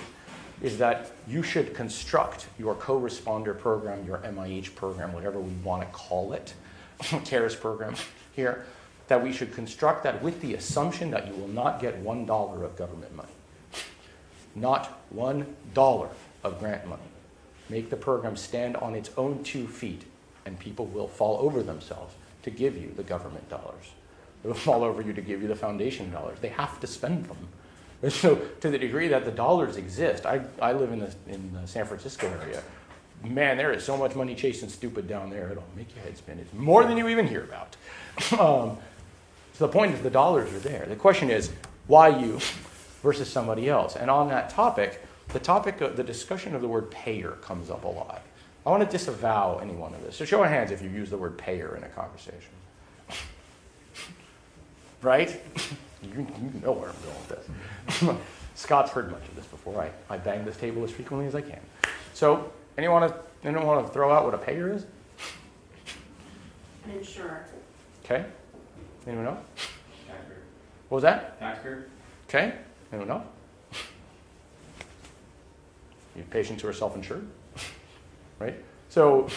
is 0.61 0.77
that 0.77 1.11
you 1.27 1.41
should 1.41 1.73
construct 1.73 2.47
your 2.59 2.75
co-responder 2.75 3.57
program, 3.57 4.05
your 4.05 4.17
MIH 4.19 4.75
program, 4.75 5.13
whatever 5.13 5.39
we 5.39 5.53
want 5.63 5.81
to 5.81 5.87
call 5.87 6.33
it, 6.33 6.53
CARES 7.25 7.55
program 7.55 7.95
here, 8.35 8.65
that 9.07 9.23
we 9.23 9.31
should 9.31 9.53
construct 9.53 10.03
that 10.03 10.21
with 10.21 10.39
the 10.41 10.53
assumption 10.53 11.09
that 11.11 11.27
you 11.27 11.33
will 11.33 11.47
not 11.47 11.79
get 11.79 11.97
one 11.97 12.25
dollar 12.25 12.63
of 12.63 12.75
government 12.75 13.15
money. 13.15 13.31
Not 14.53 14.99
one 15.09 15.55
dollar 15.73 16.09
of 16.43 16.59
grant 16.59 16.85
money. 16.87 17.01
Make 17.69 17.89
the 17.89 17.97
program 17.97 18.35
stand 18.35 18.75
on 18.77 18.95
its 18.95 19.09
own 19.17 19.43
two 19.43 19.67
feet, 19.67 20.03
and 20.45 20.59
people 20.59 20.85
will 20.87 21.07
fall 21.07 21.37
over 21.39 21.63
themselves 21.63 22.13
to 22.43 22.51
give 22.51 22.77
you 22.77 22.91
the 22.95 23.03
government 23.03 23.49
dollars. 23.49 23.93
It 24.43 24.47
will 24.47 24.53
fall 24.53 24.83
over 24.83 25.01
you 25.01 25.13
to 25.13 25.21
give 25.21 25.41
you 25.41 25.47
the 25.47 25.55
foundation 25.55 26.11
dollars. 26.11 26.39
They 26.39 26.49
have 26.49 26.79
to 26.79 26.87
spend 26.87 27.25
them. 27.25 27.37
So, 28.09 28.35
to 28.61 28.69
the 28.69 28.77
degree 28.77 29.09
that 29.09 29.25
the 29.25 29.31
dollars 29.31 29.75
exist, 29.75 30.25
I, 30.25 30.41
I 30.61 30.71
live 30.71 30.93
in 30.93 30.99
the, 30.99 31.13
in 31.27 31.51
the 31.53 31.67
San 31.67 31.85
Francisco 31.85 32.27
area. 32.41 32.63
Man, 33.25 33.57
there 33.57 33.73
is 33.73 33.83
so 33.83 33.97
much 33.97 34.15
money 34.15 34.35
chasing 34.35 34.69
stupid 34.69 35.05
down 35.05 35.29
there, 35.29 35.51
it'll 35.51 35.65
make 35.75 35.93
your 35.93 36.05
head 36.05 36.17
spin. 36.17 36.39
It's 36.39 36.53
more 36.53 36.85
than 36.85 36.97
you 36.97 37.09
even 37.09 37.27
hear 37.27 37.43
about. 37.43 37.75
Um, 38.39 38.77
so, 39.53 39.67
the 39.67 39.73
point 39.73 39.93
is, 39.93 40.01
the 40.01 40.09
dollars 40.09 40.53
are 40.53 40.59
there. 40.59 40.85
The 40.85 40.95
question 40.95 41.29
is, 41.29 41.51
why 41.87 42.07
you 42.07 42.39
versus 43.01 43.29
somebody 43.29 43.67
else? 43.67 43.97
And 43.97 44.09
on 44.09 44.29
that 44.29 44.49
topic, 44.49 45.05
the 45.29 45.39
topic 45.39 45.81
of 45.81 45.97
the 45.97 46.03
discussion 46.03 46.55
of 46.55 46.61
the 46.61 46.67
word 46.67 46.89
payer 46.91 47.31
comes 47.41 47.69
up 47.69 47.83
a 47.83 47.87
lot. 47.87 48.21
I 48.65 48.69
want 48.69 48.83
to 48.83 48.89
disavow 48.89 49.57
any 49.57 49.73
one 49.73 49.93
of 49.93 50.01
this. 50.01 50.15
So, 50.15 50.23
show 50.23 50.41
of 50.43 50.49
hands 50.49 50.71
if 50.71 50.81
you 50.81 50.89
use 50.89 51.09
the 51.09 51.17
word 51.17 51.37
payer 51.37 51.75
in 51.75 51.83
a 51.83 51.89
conversation 51.89 52.51
right? 55.01 55.29
you, 56.03 56.09
you, 56.15 56.61
know 56.61 56.71
where 56.71 56.89
I'm 56.89 56.95
going 57.03 57.15
with 57.27 57.99
this. 57.99 58.15
Scott's 58.55 58.91
heard 58.91 59.11
much 59.11 59.27
of 59.27 59.35
this 59.35 59.45
before. 59.45 59.81
I, 59.81 60.13
I 60.13 60.17
bang 60.17 60.43
this 60.45 60.57
table 60.57 60.83
as 60.83 60.91
frequently 60.91 61.27
as 61.27 61.35
I 61.35 61.41
can. 61.41 61.61
So, 62.13 62.51
anyone 62.77 63.01
want 63.01 63.13
to 63.13 63.47
anyone 63.47 63.65
want 63.65 63.87
to 63.87 63.93
throw 63.93 64.11
out 64.11 64.25
what 64.25 64.33
a 64.33 64.37
payer 64.37 64.71
is? 64.73 64.85
An 66.85 66.91
insurer. 66.91 67.45
Okay. 68.03 68.25
Anyone 69.07 69.25
know? 69.25 69.37
Taxpayer. 70.07 70.37
What 70.89 70.97
was 70.97 71.03
that? 71.03 71.39
Taxpayer. 71.39 71.87
Okay. 72.27 72.53
Anyone 72.91 73.07
know? 73.07 73.23
You 76.15 76.23
have 76.23 76.29
patients 76.31 76.61
who 76.63 76.67
are 76.67 76.73
self-insured, 76.73 77.25
right? 78.39 78.55
So, 78.89 79.29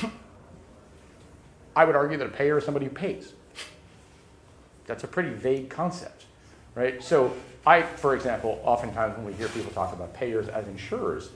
I 1.76 1.85
would 1.85 1.95
argue 1.95 2.19
that 2.19 2.26
a 2.26 2.31
payer 2.31 2.59
is 2.59 2.64
somebody 2.64 2.87
who 2.87 2.92
pays. 2.92 3.35
That's 4.92 5.04
a 5.04 5.08
pretty 5.08 5.30
vague 5.30 5.70
concept. 5.70 6.26
right? 6.75 7.02
So 7.02 7.32
I, 7.64 7.80
for 7.80 8.14
example, 8.14 8.61
oftentimes 8.62 9.16
when 9.16 9.25
we 9.25 9.32
hear 9.32 9.49
people 9.49 9.72
talk 9.72 9.94
about 9.94 10.12
payers 10.12 10.49
as 10.49 10.68
insurers, 10.68 11.30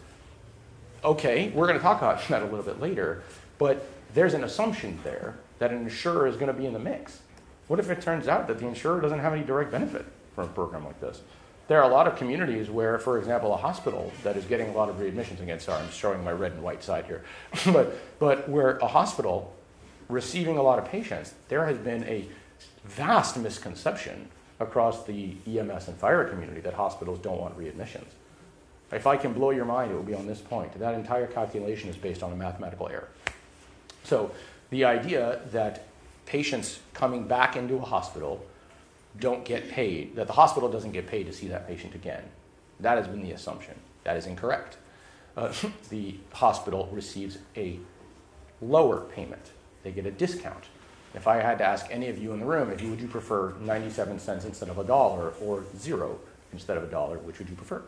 okay, 1.03 1.49
we're 1.55 1.67
going 1.67 1.79
to 1.79 1.83
talk 1.83 1.97
about 1.97 2.23
that 2.29 2.43
a 2.43 2.45
little 2.45 2.63
bit 2.63 2.83
later, 2.83 3.23
but 3.57 3.89
there's 4.13 4.35
an 4.35 4.45
assumption 4.45 4.99
there 5.05 5.39
that 5.59 5.71
an 5.71 5.79
insurer 5.79 6.27
is 6.27 6.37
going 6.37 6.49
to 6.49 6.53
be 6.53 6.67
in 6.67 6.75
the 6.75 6.79
mix. 6.79 7.21
What 7.69 7.81
if 7.81 7.89
it 7.89 8.03
turns 8.03 8.29
out 8.29 8.47
that 8.49 8.59
the 8.59 8.67
insurer 8.67 9.01
doesn't 9.01 9.21
have 9.21 9.33
any 9.33 9.43
direct 9.43 9.71
benefit 9.71 10.05
from 10.35 10.51
a 10.51 10.53
program 10.53 10.85
like 10.85 11.01
this? 11.01 11.23
There 11.67 11.83
are 11.83 11.91
a 11.91 11.93
lot 11.93 12.07
of 12.07 12.17
communities 12.17 12.69
where, 12.69 12.99
for 12.99 13.19
example, 13.19 13.55
a 13.55 13.57
hospital 13.57 14.13
that 14.23 14.37
is 14.37 14.45
getting 14.45 14.69
a 14.69 14.73
lot 14.73 14.91
of 14.91 14.97
readmissions, 14.97 15.41
again, 15.41 15.61
sorry, 15.61 15.83
I'm 15.83 15.91
showing 15.91 16.23
my 16.23 16.33
red 16.33 16.53
and 16.53 16.63
white 16.63 16.85
side 16.85 17.07
here, 17.07 17.25
but, 17.73 17.97
but 18.19 18.51
where 18.51 18.77
a 18.77 18.87
hospital 18.87 19.55
receiving 20.11 20.59
a 20.59 20.63
lot 20.63 20.79
of 20.79 20.85
patients, 20.85 21.33
there 21.49 21.65
has 21.65 21.79
been 21.79 22.05
a 22.05 22.29
vast 22.87 23.37
misconception 23.37 24.29
across 24.59 25.05
the 25.05 25.37
EMS 25.47 25.89
and 25.89 25.97
fire 25.97 26.25
community 26.25 26.61
that 26.61 26.75
hospitals 26.75 27.19
don't 27.19 27.39
want 27.39 27.59
readmissions. 27.59 28.07
If 28.93 29.07
I 29.07 29.17
can 29.17 29.33
blow 29.33 29.51
your 29.51 29.65
mind, 29.65 29.91
it 29.91 29.95
will 29.95 30.03
be 30.03 30.15
on 30.15 30.27
this 30.27 30.41
point. 30.41 30.79
That 30.79 30.95
entire 30.95 31.27
calculation 31.27 31.91
is 31.91 31.97
based 31.97 32.23
on 32.23 32.33
a 32.33 32.37
mathematical 32.37 32.89
error. 32.89 33.09
So 34.05 34.31
the 34.71 34.85
idea 34.85 35.41
that 35.51 35.87
patients 36.25 36.81
coming 36.95 37.27
back 37.27 37.57
into 37.57 37.77
a 37.77 37.85
hospital 37.85 38.45
don't 39.19 39.45
get 39.45 39.69
paid, 39.69 40.15
that 40.17 40.27
the 40.27 40.33
hospital 40.33 40.71
doesn't 40.71 40.93
get 40.93 41.07
paid 41.07 41.27
to 41.27 41.33
see 41.33 41.49
that 41.49 41.67
patient 41.67 41.95
again, 41.95 42.23
that 42.81 42.97
has 42.99 43.09
been 43.09 43.23
the 43.23 43.33
assumption. 43.33 43.75
That 44.05 44.17
is 44.17 44.27
incorrect. 44.27 44.77
Uh, 45.37 45.53
the 45.91 46.17
hospital 46.33 46.89
receives 46.93 47.39
a 47.57 47.79
lower 48.63 49.01
payment, 49.01 49.51
they 49.83 49.91
get 49.91 50.07
a 50.07 50.11
discount. 50.11 50.65
If 51.17 51.27
I 51.27 51.37
had 51.37 51.59
to 51.59 51.65
ask 51.65 51.87
any 51.91 52.09
of 52.09 52.19
you 52.19 52.33
in 52.33 52.41
the 52.41 52.45
room, 52.45 52.71
if 52.71 52.83
you, 52.83 52.91
would 52.91 53.01
you 53.01 53.09
prefer 53.09 53.55
97 53.61 54.19
cents 54.19 54.45
instead 54.45 54.69
of 54.69 54.79
a 54.79 54.85
dollar 54.85 55.31
or 55.41 55.65
zero 55.79 56.19
instead 56.53 56.77
of 56.77 56.85
a 56.85 56.87
dollar, 56.87 57.19
which 57.19 57.39
would 57.39 57.49
you 57.49 57.57
prefer? 57.57 57.83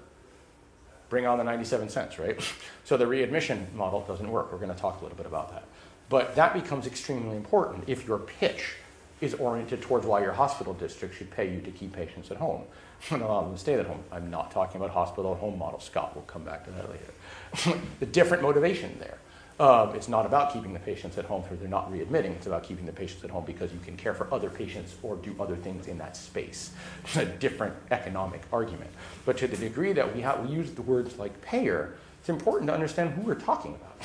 Bring 1.10 1.26
on 1.26 1.36
the 1.38 1.44
97 1.44 1.90
cents, 1.90 2.18
right? 2.18 2.40
So 2.84 2.96
the 2.96 3.06
readmission 3.06 3.66
model 3.74 4.00
doesn't 4.00 4.30
work. 4.30 4.50
We're 4.50 4.58
going 4.58 4.74
to 4.74 4.80
talk 4.80 5.02
a 5.02 5.04
little 5.04 5.16
bit 5.18 5.26
about 5.26 5.50
that. 5.50 5.64
But 6.08 6.34
that 6.36 6.54
becomes 6.54 6.86
extremely 6.86 7.36
important 7.36 7.84
if 7.86 8.08
your 8.08 8.18
pitch 8.18 8.76
is 9.20 9.34
oriented 9.34 9.82
towards 9.82 10.06
why 10.06 10.22
your 10.22 10.32
hospital 10.32 10.72
district 10.72 11.14
should 11.16 11.30
pay 11.30 11.52
you 11.52 11.60
to 11.60 11.70
keep 11.70 11.92
patients 11.92 12.30
at 12.30 12.38
home 12.38 12.62
and 13.10 13.20
allow 13.20 13.42
them 13.42 13.52
to 13.52 13.58
stay 13.58 13.74
at 13.74 13.86
home. 13.86 14.02
I'm 14.10 14.30
not 14.30 14.50
talking 14.50 14.80
about 14.80 14.90
hospital 14.90 15.34
at 15.34 15.38
home 15.38 15.58
model. 15.58 15.80
Scott 15.80 16.14
will 16.14 16.22
come 16.22 16.44
back 16.44 16.64
to 16.64 16.70
that 16.70 16.88
later. 16.90 17.78
the 18.00 18.06
different 18.06 18.42
motivation 18.42 18.96
there. 18.98 19.18
Uh, 19.58 19.90
it's 19.92 20.08
not 20.08 20.24
about 20.24 20.52
keeping 20.52 20.72
the 20.72 20.78
patients 20.78 21.18
at 21.18 21.24
home 21.24 21.42
because 21.42 21.58
they're 21.58 21.68
not 21.68 21.90
readmitting. 21.92 22.30
It's 22.30 22.46
about 22.46 22.62
keeping 22.62 22.86
the 22.86 22.92
patients 22.92 23.24
at 23.24 23.30
home 23.30 23.44
because 23.44 23.72
you 23.72 23.80
can 23.80 23.96
care 23.96 24.14
for 24.14 24.32
other 24.32 24.50
patients 24.50 24.94
or 25.02 25.16
do 25.16 25.34
other 25.40 25.56
things 25.56 25.88
in 25.88 25.98
that 25.98 26.16
space. 26.16 26.70
It's 27.04 27.16
a 27.16 27.24
different 27.24 27.74
economic 27.90 28.42
argument. 28.52 28.90
But 29.24 29.36
to 29.38 29.48
the 29.48 29.56
degree 29.56 29.92
that 29.94 30.14
we, 30.14 30.20
have, 30.20 30.48
we 30.48 30.54
use 30.54 30.70
the 30.70 30.82
words 30.82 31.18
like 31.18 31.42
payer, 31.42 31.94
it's 32.20 32.28
important 32.28 32.68
to 32.68 32.74
understand 32.74 33.10
who 33.10 33.22
we're 33.22 33.34
talking 33.34 33.74
about. 33.74 33.96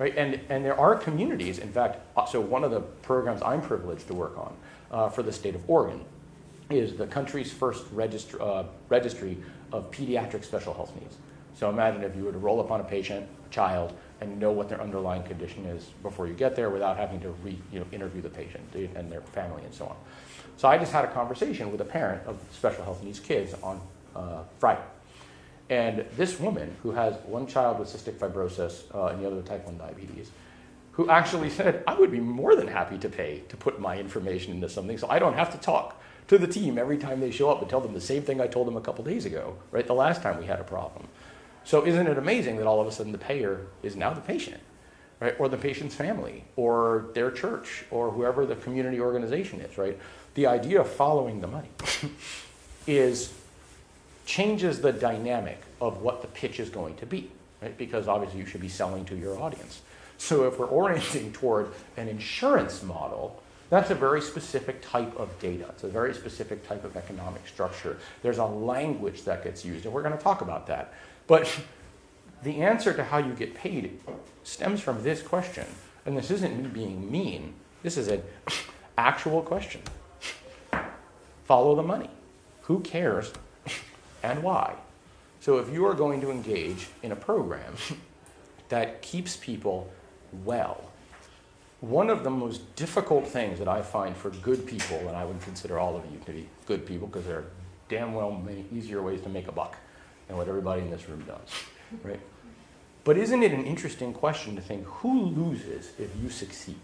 Right? 0.00 0.16
And, 0.16 0.40
and 0.48 0.64
there 0.64 0.78
are 0.78 0.96
communities, 0.96 1.58
in 1.58 1.72
fact, 1.72 2.00
uh, 2.16 2.24
so 2.24 2.40
one 2.40 2.64
of 2.64 2.72
the 2.72 2.80
programs 2.80 3.40
I'm 3.42 3.60
privileged 3.60 4.08
to 4.08 4.14
work 4.14 4.36
on 4.36 4.56
uh, 4.90 5.08
for 5.10 5.22
the 5.22 5.32
state 5.32 5.54
of 5.54 5.68
Oregon 5.70 6.04
is 6.70 6.96
the 6.96 7.06
country's 7.06 7.52
first 7.52 7.84
registry, 7.92 8.40
uh, 8.40 8.64
registry 8.88 9.38
of 9.72 9.90
pediatric 9.90 10.44
special 10.44 10.74
health 10.74 10.92
needs. 11.00 11.16
So 11.56 11.70
imagine 11.70 12.02
if 12.02 12.14
you 12.14 12.24
were 12.24 12.32
to 12.32 12.38
roll 12.38 12.60
up 12.60 12.70
on 12.70 12.80
a 12.80 12.84
patient, 12.84 13.26
a 13.44 13.52
child, 13.52 13.92
and 14.20 14.38
know 14.38 14.50
what 14.50 14.68
their 14.68 14.80
underlying 14.80 15.22
condition 15.22 15.64
is 15.66 15.84
before 16.02 16.26
you 16.26 16.34
get 16.34 16.56
there 16.56 16.70
without 16.70 16.96
having 16.96 17.20
to 17.20 17.30
re, 17.30 17.58
you 17.72 17.78
know, 17.78 17.86
interview 17.92 18.20
the 18.20 18.28
patient 18.28 18.64
and 18.74 19.10
their 19.10 19.20
family 19.20 19.62
and 19.64 19.72
so 19.72 19.86
on. 19.86 19.96
So 20.56 20.68
I 20.68 20.76
just 20.76 20.92
had 20.92 21.04
a 21.04 21.08
conversation 21.08 21.70
with 21.70 21.80
a 21.80 21.84
parent 21.84 22.26
of 22.26 22.36
special 22.52 22.84
health 22.84 23.02
needs 23.02 23.20
kids 23.20 23.54
on 23.62 23.80
uh, 24.16 24.42
Friday. 24.58 24.82
And 25.70 26.04
this 26.16 26.40
woman, 26.40 26.74
who 26.82 26.92
has 26.92 27.14
one 27.26 27.46
child 27.46 27.78
with 27.78 27.88
cystic 27.88 28.14
fibrosis 28.14 28.82
uh, 28.94 29.08
and 29.08 29.22
the 29.22 29.26
other 29.26 29.36
with 29.36 29.46
type 29.46 29.66
1 29.66 29.78
diabetes, 29.78 30.30
who 30.92 31.08
actually 31.10 31.50
said, 31.58 31.84
I 31.86 31.94
would 31.94 32.10
be 32.10 32.20
more 32.20 32.56
than 32.56 32.66
happy 32.66 32.98
to 32.98 33.08
pay 33.08 33.42
to 33.48 33.56
put 33.56 33.80
my 33.80 33.98
information 33.98 34.52
into 34.52 34.68
something 34.68 34.98
so 34.98 35.08
I 35.08 35.18
don't 35.18 35.34
have 35.34 35.52
to 35.52 35.58
talk 35.58 36.00
to 36.28 36.38
the 36.38 36.46
team 36.46 36.76
every 36.76 36.98
time 36.98 37.20
they 37.20 37.30
show 37.30 37.50
up 37.50 37.60
and 37.60 37.70
tell 37.70 37.80
them 37.80 37.94
the 37.94 38.00
same 38.00 38.22
thing 38.22 38.40
I 38.40 38.46
told 38.46 38.66
them 38.66 38.76
a 38.76 38.80
couple 38.80 39.04
days 39.04 39.24
ago, 39.24 39.56
right? 39.70 39.86
The 39.86 39.94
last 39.94 40.22
time 40.22 40.38
we 40.38 40.46
had 40.46 40.60
a 40.60 40.64
problem. 40.64 41.08
So 41.68 41.84
isn't 41.84 42.06
it 42.06 42.16
amazing 42.16 42.56
that 42.56 42.66
all 42.66 42.80
of 42.80 42.86
a 42.86 42.90
sudden 42.90 43.12
the 43.12 43.18
payer 43.18 43.66
is 43.82 43.94
now 43.94 44.14
the 44.14 44.22
patient, 44.22 44.62
right? 45.20 45.38
Or 45.38 45.50
the 45.50 45.58
patient's 45.58 45.94
family, 45.94 46.44
or 46.56 47.10
their 47.12 47.30
church, 47.30 47.84
or 47.90 48.10
whoever 48.10 48.46
the 48.46 48.56
community 48.56 48.98
organization 49.00 49.60
is, 49.60 49.76
right? 49.76 49.98
The 50.32 50.46
idea 50.46 50.80
of 50.80 50.88
following 50.88 51.42
the 51.42 51.46
money 51.46 51.68
is 52.86 53.34
changes 54.24 54.80
the 54.80 54.94
dynamic 54.94 55.60
of 55.78 56.00
what 56.00 56.22
the 56.22 56.28
pitch 56.28 56.58
is 56.58 56.70
going 56.70 56.96
to 56.96 57.06
be, 57.06 57.30
right? 57.60 57.76
Because 57.76 58.08
obviously 58.08 58.40
you 58.40 58.46
should 58.46 58.62
be 58.62 58.70
selling 58.70 59.04
to 59.04 59.14
your 59.14 59.38
audience. 59.38 59.82
So 60.16 60.48
if 60.48 60.58
we're 60.58 60.68
orienting 60.68 61.34
toward 61.34 61.68
an 61.98 62.08
insurance 62.08 62.82
model, 62.82 63.42
that's 63.68 63.90
a 63.90 63.94
very 63.94 64.22
specific 64.22 64.80
type 64.80 65.14
of 65.18 65.38
data. 65.38 65.66
It's 65.68 65.84
a 65.84 65.88
very 65.88 66.14
specific 66.14 66.66
type 66.66 66.84
of 66.84 66.96
economic 66.96 67.46
structure. 67.46 67.98
There's 68.22 68.38
a 68.38 68.46
language 68.46 69.24
that 69.24 69.44
gets 69.44 69.66
used, 69.66 69.84
and 69.84 69.92
we're 69.92 70.02
going 70.02 70.16
to 70.16 70.24
talk 70.24 70.40
about 70.40 70.66
that. 70.68 70.94
But 71.28 71.56
the 72.42 72.62
answer 72.62 72.92
to 72.92 73.04
how 73.04 73.18
you 73.18 73.34
get 73.34 73.54
paid 73.54 74.00
stems 74.42 74.80
from 74.80 75.04
this 75.04 75.22
question. 75.22 75.66
And 76.04 76.16
this 76.16 76.32
isn't 76.32 76.60
me 76.60 76.68
being 76.68 77.08
mean, 77.12 77.54
this 77.84 77.96
is 77.96 78.08
an 78.08 78.22
actual 78.98 79.42
question. 79.42 79.82
Follow 81.44 81.76
the 81.76 81.82
money. 81.84 82.10
Who 82.62 82.80
cares 82.80 83.32
and 84.24 84.42
why? 84.42 84.74
So 85.40 85.58
if 85.58 85.72
you 85.72 85.86
are 85.86 85.94
going 85.94 86.20
to 86.22 86.30
engage 86.30 86.88
in 87.02 87.12
a 87.12 87.16
program 87.16 87.74
that 88.70 89.02
keeps 89.02 89.36
people 89.36 89.90
well, 90.44 90.90
one 91.80 92.10
of 92.10 92.24
the 92.24 92.30
most 92.30 92.74
difficult 92.74 93.26
things 93.26 93.58
that 93.60 93.68
I 93.68 93.82
find 93.82 94.16
for 94.16 94.30
good 94.30 94.66
people, 94.66 94.98
and 94.98 95.16
I 95.16 95.24
would 95.24 95.40
consider 95.42 95.78
all 95.78 95.96
of 95.96 96.04
you 96.10 96.18
to 96.26 96.32
be 96.32 96.48
good 96.66 96.84
people 96.84 97.06
because 97.06 97.24
there 97.24 97.38
are 97.38 97.44
damn 97.88 98.14
well 98.14 98.32
many 98.32 98.64
easier 98.72 99.00
ways 99.00 99.22
to 99.22 99.28
make 99.28 99.46
a 99.46 99.52
buck 99.52 99.76
than 100.28 100.36
what 100.36 100.46
everybody 100.48 100.82
in 100.82 100.90
this 100.90 101.08
room 101.08 101.24
does, 101.26 101.64
right? 102.04 102.20
But 103.04 103.16
isn't 103.16 103.42
it 103.42 103.52
an 103.52 103.64
interesting 103.64 104.12
question 104.12 104.54
to 104.56 104.62
think 104.62 104.84
who 104.84 105.22
loses 105.22 105.92
if 105.98 106.10
you 106.22 106.28
succeed? 106.28 106.78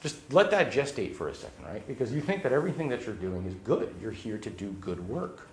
Just 0.00 0.32
let 0.32 0.50
that 0.52 0.70
gestate 0.70 1.14
for 1.14 1.28
a 1.28 1.34
second, 1.34 1.64
right? 1.64 1.86
Because 1.88 2.12
you 2.12 2.20
think 2.20 2.42
that 2.42 2.52
everything 2.52 2.88
that 2.90 3.06
you're 3.06 3.14
doing 3.14 3.46
is 3.46 3.54
good. 3.64 3.92
You're 4.00 4.12
here 4.12 4.38
to 4.38 4.50
do 4.50 4.70
good 4.80 5.08
work. 5.08 5.48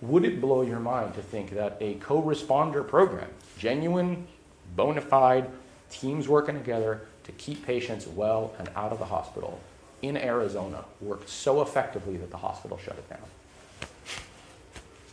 Would 0.00 0.24
it 0.24 0.40
blow 0.40 0.62
your 0.62 0.80
mind 0.80 1.14
to 1.14 1.22
think 1.22 1.50
that 1.50 1.76
a 1.80 1.94
co 1.94 2.20
responder 2.20 2.86
program, 2.86 3.28
genuine, 3.58 4.26
bona 4.74 5.00
fide, 5.00 5.48
teams 5.90 6.26
working 6.26 6.56
together 6.56 7.02
to 7.24 7.32
keep 7.32 7.64
patients 7.64 8.06
well 8.06 8.54
and 8.58 8.68
out 8.74 8.92
of 8.92 8.98
the 8.98 9.04
hospital 9.04 9.60
in 10.00 10.16
Arizona, 10.16 10.84
worked 11.00 11.28
so 11.28 11.62
effectively 11.62 12.16
that 12.16 12.30
the 12.30 12.38
hospital 12.38 12.78
shut 12.78 12.96
it 12.96 13.08
down? 13.08 13.20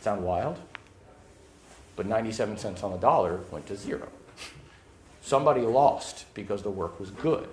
Sound 0.00 0.24
wild? 0.24 0.58
But 1.96 2.06
97 2.06 2.56
cents 2.56 2.82
on 2.82 2.92
the 2.92 2.98
dollar 2.98 3.40
went 3.50 3.66
to 3.66 3.76
zero. 3.76 4.08
Somebody 5.20 5.60
lost 5.60 6.24
because 6.34 6.62
the 6.62 6.70
work 6.70 6.98
was 6.98 7.10
good. 7.10 7.48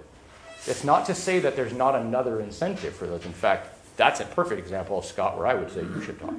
It's 0.66 0.84
not 0.84 1.06
to 1.08 1.16
say 1.16 1.39
that 1.39 1.56
there's 1.56 1.74
not 1.74 1.96
another 1.96 2.39
incentive 2.39 2.96
for 2.96 3.06
those. 3.08 3.25
In 3.25 3.34
fact, 3.34 3.74
that's 3.98 4.20
a 4.20 4.25
perfect 4.25 4.60
example 4.60 5.00
of 5.00 5.06
Scott 5.06 5.38
where 5.38 5.48
I 5.48 5.54
would 5.54 5.72
say 5.72 5.82
you 5.82 6.01
should 6.01 6.20
talk. 6.20 6.34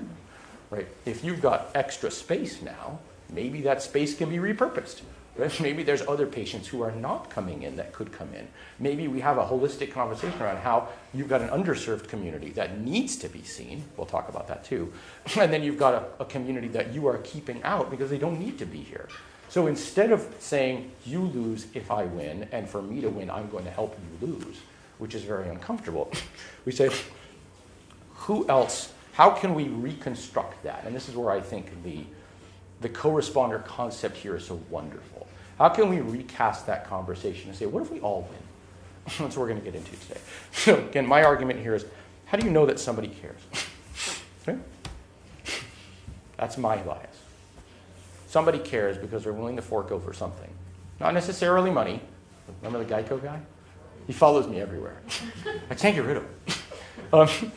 Right? 0.70 0.86
If 1.04 1.24
you've 1.24 1.40
got 1.40 1.70
extra 1.74 2.10
space 2.10 2.62
now, 2.62 2.98
maybe 3.30 3.60
that 3.62 3.82
space 3.82 4.16
can 4.16 4.30
be 4.30 4.36
repurposed. 4.36 5.02
Maybe 5.60 5.84
there's 5.84 6.02
other 6.02 6.26
patients 6.26 6.66
who 6.66 6.82
are 6.82 6.90
not 6.90 7.30
coming 7.30 7.62
in 7.62 7.76
that 7.76 7.92
could 7.92 8.12
come 8.12 8.34
in. 8.34 8.48
Maybe 8.80 9.06
we 9.06 9.20
have 9.20 9.38
a 9.38 9.44
holistic 9.44 9.92
conversation 9.92 10.40
around 10.42 10.58
how 10.58 10.88
you've 11.14 11.28
got 11.28 11.40
an 11.40 11.48
underserved 11.48 12.08
community 12.08 12.50
that 12.50 12.80
needs 12.80 13.16
to 13.18 13.28
be 13.28 13.42
seen. 13.42 13.84
We'll 13.96 14.06
talk 14.06 14.28
about 14.28 14.48
that 14.48 14.64
too. 14.64 14.92
And 15.38 15.52
then 15.52 15.62
you've 15.62 15.78
got 15.78 15.94
a, 15.94 16.22
a 16.22 16.24
community 16.24 16.68
that 16.68 16.92
you 16.92 17.06
are 17.06 17.18
keeping 17.18 17.62
out 17.62 17.90
because 17.90 18.10
they 18.10 18.18
don't 18.18 18.40
need 18.40 18.58
to 18.58 18.66
be 18.66 18.78
here. 18.78 19.08
So 19.48 19.66
instead 19.66 20.10
of 20.10 20.26
saying, 20.40 20.90
you 21.06 21.20
lose 21.20 21.68
if 21.72 21.90
I 21.90 22.04
win, 22.04 22.48
and 22.52 22.68
for 22.68 22.82
me 22.82 23.00
to 23.00 23.08
win, 23.08 23.30
I'm 23.30 23.48
going 23.48 23.64
to 23.64 23.70
help 23.70 23.96
you 24.20 24.26
lose, 24.28 24.56
which 24.98 25.14
is 25.14 25.22
very 25.22 25.48
uncomfortable, 25.48 26.10
we 26.64 26.72
say, 26.72 26.90
who 28.14 28.46
else, 28.48 28.92
how 29.12 29.30
can 29.30 29.54
we 29.54 29.68
reconstruct 29.68 30.62
that? 30.64 30.84
And 30.84 30.94
this 30.94 31.08
is 31.08 31.14
where 31.14 31.30
I 31.30 31.40
think 31.40 31.82
the, 31.84 32.04
the 32.80 32.88
co 32.88 33.12
responder 33.12 33.64
concept 33.64 34.16
here 34.16 34.36
is 34.36 34.44
so 34.44 34.60
wonderful. 34.68 35.27
How 35.58 35.68
can 35.68 35.88
we 35.88 36.00
recast 36.00 36.66
that 36.66 36.86
conversation 36.86 37.48
and 37.48 37.58
say, 37.58 37.66
what 37.66 37.82
if 37.82 37.90
we 37.90 37.98
all 38.00 38.28
win? 38.30 38.40
That's 39.18 39.36
what 39.36 39.38
we're 39.38 39.48
going 39.48 39.60
to 39.60 39.64
get 39.64 39.74
into 39.74 39.90
today. 39.96 40.20
So, 40.52 40.76
again, 40.76 41.06
my 41.06 41.22
argument 41.24 41.60
here 41.60 41.74
is 41.74 41.84
how 42.26 42.38
do 42.38 42.46
you 42.46 42.52
know 42.52 42.66
that 42.66 42.78
somebody 42.78 43.08
cares? 43.08 43.40
okay? 44.48 44.58
That's 46.36 46.58
my 46.58 46.76
bias. 46.76 47.16
Somebody 48.28 48.58
cares 48.58 48.98
because 48.98 49.24
they're 49.24 49.32
willing 49.32 49.56
to 49.56 49.62
fork 49.62 49.90
over 49.90 50.12
something. 50.12 50.50
Not 51.00 51.14
necessarily 51.14 51.70
money. 51.70 52.00
Remember 52.62 52.84
the 52.84 52.94
Geico 52.94 53.22
guy? 53.22 53.40
He 54.06 54.12
follows 54.12 54.46
me 54.46 54.60
everywhere. 54.60 55.00
I 55.70 55.74
can't 55.74 55.94
get 55.94 56.04
rid 56.04 56.18
of 56.18 56.22
him. 56.22 56.34
Um, 57.12 57.52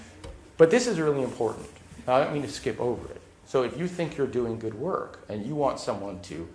but 0.57 0.71
this 0.71 0.87
is 0.87 0.99
really 0.99 1.23
important. 1.23 1.67
I 2.07 2.23
don't 2.23 2.33
mean 2.33 2.43
to 2.43 2.49
skip 2.49 2.79
over 2.79 3.05
it. 3.09 3.21
So 3.45 3.63
if 3.63 3.77
you 3.77 3.87
think 3.87 4.17
you're 4.17 4.27
doing 4.27 4.59
good 4.59 4.73
work 4.73 5.25
and 5.27 5.45
you 5.45 5.55
want 5.55 5.79
someone 5.79 6.21
to 6.23 6.47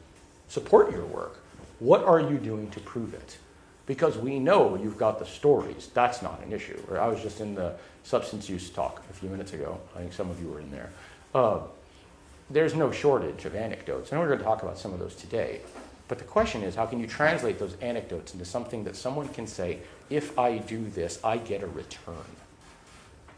support 0.49 0.93
your 0.93 1.05
work, 1.05 1.43
what 1.79 2.05
are 2.05 2.21
you 2.21 2.39
doing 2.39 2.71
to 2.71 2.81
prove 2.81 3.15
it? 3.15 3.39
Because 3.87 4.17
we 4.19 4.39
know 4.39 4.77
you've 4.77 4.99
got 4.99 5.19
the 5.19 5.27
stories. 5.27 5.89
That's 5.95 6.23
not 6.23 6.43
an 6.43 6.53
issue. 6.53 6.81
I 6.99 7.07
was 7.09 7.23
just 7.23 7.41
in 7.41 7.55
the 7.55 7.75
substance 8.03 8.49
use 8.49 8.71
talk 8.71 9.03
a 9.11 9.13
few 9.13 9.29
minutes 9.29 9.53
ago. 9.53 9.79
I 9.95 10.01
think 10.01 10.13
some 10.13 10.31
of 10.31 10.41
you 10.41 10.49
were 10.49 10.61
in 10.61 10.71
there. 10.71 10.91
Uh, 11.35 11.61
there's 12.51 12.75
no 12.75 12.91
shortage 12.91 13.45
of 13.45 13.55
anecdotes. 13.55 14.11
And 14.11 14.21
we're 14.21 14.29
going 14.29 14.39
to 14.39 14.45
talk 14.45 14.63
about 14.63 14.79
some 14.79 14.93
of 14.93 14.99
those 14.99 15.15
today. 15.15 15.61
But 16.09 16.19
the 16.19 16.25
question 16.25 16.63
is, 16.63 16.75
how 16.77 16.87
can 16.87 17.01
you 17.01 17.07
translate 17.07 17.59
those 17.59 17.77
anecdotes 17.81 18.33
into 18.33 18.45
something 18.45 18.85
that 18.85 18.95
someone 18.95 19.29
can 19.29 19.47
say, 19.47 19.81
if 20.09 20.39
I 20.39 20.59
do 20.59 20.89
this, 20.91 21.19
I 21.25 21.37
get 21.37 21.63
a 21.63 21.67
return? 21.67 22.15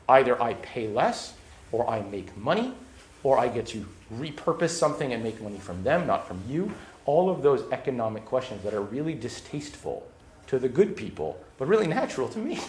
Either 0.09 0.41
I 0.43 0.55
pay 0.55 0.88
less, 0.88 1.35
or 1.73 1.88
I 1.88 2.03
make 2.03 2.37
money, 2.37 2.75
or 3.23 3.38
I 3.38 3.49
get 3.49 3.67
to 3.69 3.87
repurpose 4.15 4.71
something 4.71 5.12
and 5.12 5.23
make 5.23 5.41
money 5.41 5.59
from 5.59 5.83
them, 5.83 6.07
not 6.07 6.27
from 6.27 6.43
you. 6.49 6.73
All 7.09 7.31
of 7.31 7.41
those 7.41 7.65
economic 7.73 8.27
questions 8.27 8.62
that 8.65 8.75
are 8.75 8.83
really 8.83 9.15
distasteful 9.15 10.07
to 10.49 10.59
the 10.59 10.69
good 10.69 10.95
people, 10.95 11.43
but 11.57 11.67
really 11.67 11.87
natural 11.87 12.29
to 12.29 12.38
me. 12.38 12.61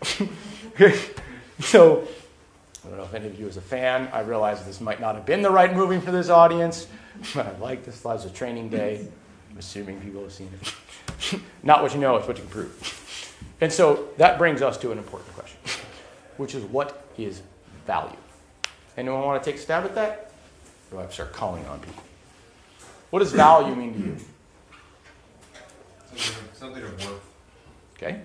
so, 1.58 2.06
I 2.84 2.88
don't 2.88 2.98
know 2.98 3.02
if 3.02 3.14
any 3.14 3.26
of 3.26 3.36
you 3.36 3.48
is 3.48 3.56
a 3.56 3.60
fan. 3.60 4.10
I 4.12 4.20
realize 4.20 4.64
this 4.64 4.80
might 4.80 5.00
not 5.00 5.16
have 5.16 5.26
been 5.26 5.42
the 5.42 5.50
right 5.50 5.74
movie 5.74 5.98
for 5.98 6.12
this 6.12 6.28
audience, 6.28 6.86
but 7.34 7.46
I 7.46 7.58
like 7.58 7.84
this. 7.84 8.04
Was 8.04 8.24
a 8.24 8.30
training 8.30 8.68
day. 8.68 9.04
I'm 9.50 9.58
assuming 9.58 10.00
people 10.02 10.22
have 10.22 10.32
seen 10.32 10.50
it. 10.62 11.40
not 11.64 11.82
what 11.82 11.92
you 11.92 11.98
know, 11.98 12.14
it's 12.14 12.28
what 12.28 12.36
you 12.36 12.44
can 12.44 12.52
prove. 12.52 13.34
And 13.60 13.72
so 13.72 14.10
that 14.18 14.38
brings 14.38 14.62
us 14.62 14.78
to 14.78 14.92
an 14.92 14.98
important 14.98 15.34
question, 15.34 15.58
which 16.36 16.54
is 16.54 16.62
what 16.62 17.08
is 17.18 17.42
value? 17.88 18.14
Anyone 18.96 19.22
want 19.22 19.42
to 19.42 19.50
take 19.50 19.58
a 19.58 19.62
stab 19.62 19.84
at 19.84 19.96
that? 19.96 20.30
Do 20.92 21.00
I 21.00 21.08
start 21.08 21.32
calling 21.32 21.66
on 21.66 21.80
people? 21.80 22.04
What 23.10 23.20
does 23.20 23.32
value 23.32 23.74
mean 23.74 23.94
to 23.94 23.98
you? 24.00 24.16
Something, 26.14 26.48
something 26.52 26.82
of 26.82 27.06
worth. 27.06 27.20
Okay. 27.96 28.20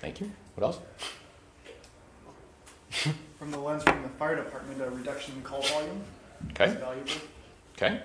Thank 0.00 0.20
you. 0.20 0.30
What 0.54 0.64
else? 0.64 0.78
From 3.38 3.50
the 3.50 3.58
lens 3.58 3.82
from 3.82 4.02
the 4.02 4.08
fire 4.10 4.36
department, 4.36 4.80
a 4.80 4.90
reduction 4.90 5.34
in 5.34 5.42
call 5.42 5.60
volume 5.62 6.00
Okay. 6.50 6.66
is 6.66 6.74
valuable. 6.74 7.10
Okay. 7.76 8.00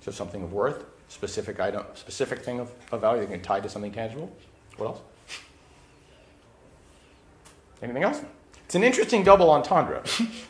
So 0.00 0.10
something 0.10 0.42
of 0.42 0.52
worth, 0.52 0.84
specific 1.08 1.60
item, 1.60 1.84
specific 1.94 2.40
thing 2.42 2.60
of, 2.60 2.70
of 2.92 3.00
value 3.00 3.20
that 3.22 3.30
can 3.30 3.42
tie 3.42 3.60
to 3.60 3.68
something 3.68 3.92
tangible. 3.92 4.30
What 4.76 4.86
else? 4.86 5.00
Anything 7.82 8.04
else? 8.04 8.22
It's 8.64 8.74
an 8.74 8.84
interesting 8.84 9.24
double 9.24 9.50
entendre. 9.50 10.02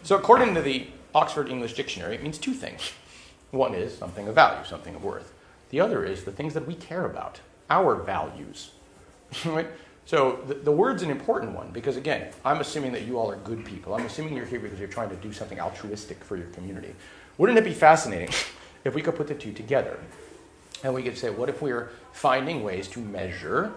so 0.03 0.17
according 0.17 0.55
to 0.55 0.63
the 0.63 0.87
Oxford 1.15 1.49
English 1.49 1.75
Dictionary, 1.75 2.15
it 2.15 2.23
means 2.23 2.39
two 2.39 2.55
things. 2.55 2.93
One 3.51 3.75
is 3.75 3.97
something 3.97 4.29
of 4.29 4.35
value, 4.35 4.65
something 4.65 4.95
of 4.95 5.03
worth. 5.03 5.33
The 5.71 5.81
other 5.81 6.05
is 6.05 6.25
the 6.25 6.33
things 6.33 6.55
that 6.55 6.67
we 6.67 6.75
care 6.75 7.05
about, 7.05 7.41
our 7.69 7.95
values. 7.97 8.71
right? 9.45 9.67
So 10.07 10.41
the, 10.47 10.55
the 10.55 10.73
word's 10.73 11.03
an 11.03 11.11
important 11.11 11.53
one 11.53 11.71
because, 11.71 11.97
again, 11.97 12.33
I'm 12.45 12.61
assuming 12.61 12.93
that 12.93 13.03
you 13.03 13.19
all 13.19 13.31
are 13.31 13.37
good 13.37 13.65
people. 13.65 13.95
I'm 13.95 14.07
assuming 14.07 14.35
you're 14.37 14.47
here 14.47 14.61
because 14.61 14.79
you're 14.79 14.89
trying 14.89 15.11
to 15.11 15.17
do 15.17 15.33
something 15.33 15.61
altruistic 15.61 16.25
for 16.25 16.37
your 16.37 16.49
community. 16.49 16.95
Wouldn't 17.39 17.59
it 17.59 17.65
be 17.65 17.73
fascinating 17.73 18.29
if 18.85 18.95
we 18.95 19.03
could 19.03 19.15
put 19.15 19.29
the 19.29 19.35
two 19.35 19.53
together? 19.53 19.99
And 20.83 20.95
we 20.95 21.03
could 21.03 21.17
say, 21.17 21.31
what 21.31 21.49
if 21.49 21.63
we're 21.63 21.91
finding 22.13 22.65
ways 22.65 22.89
to 22.89 23.01
measure 23.01 23.73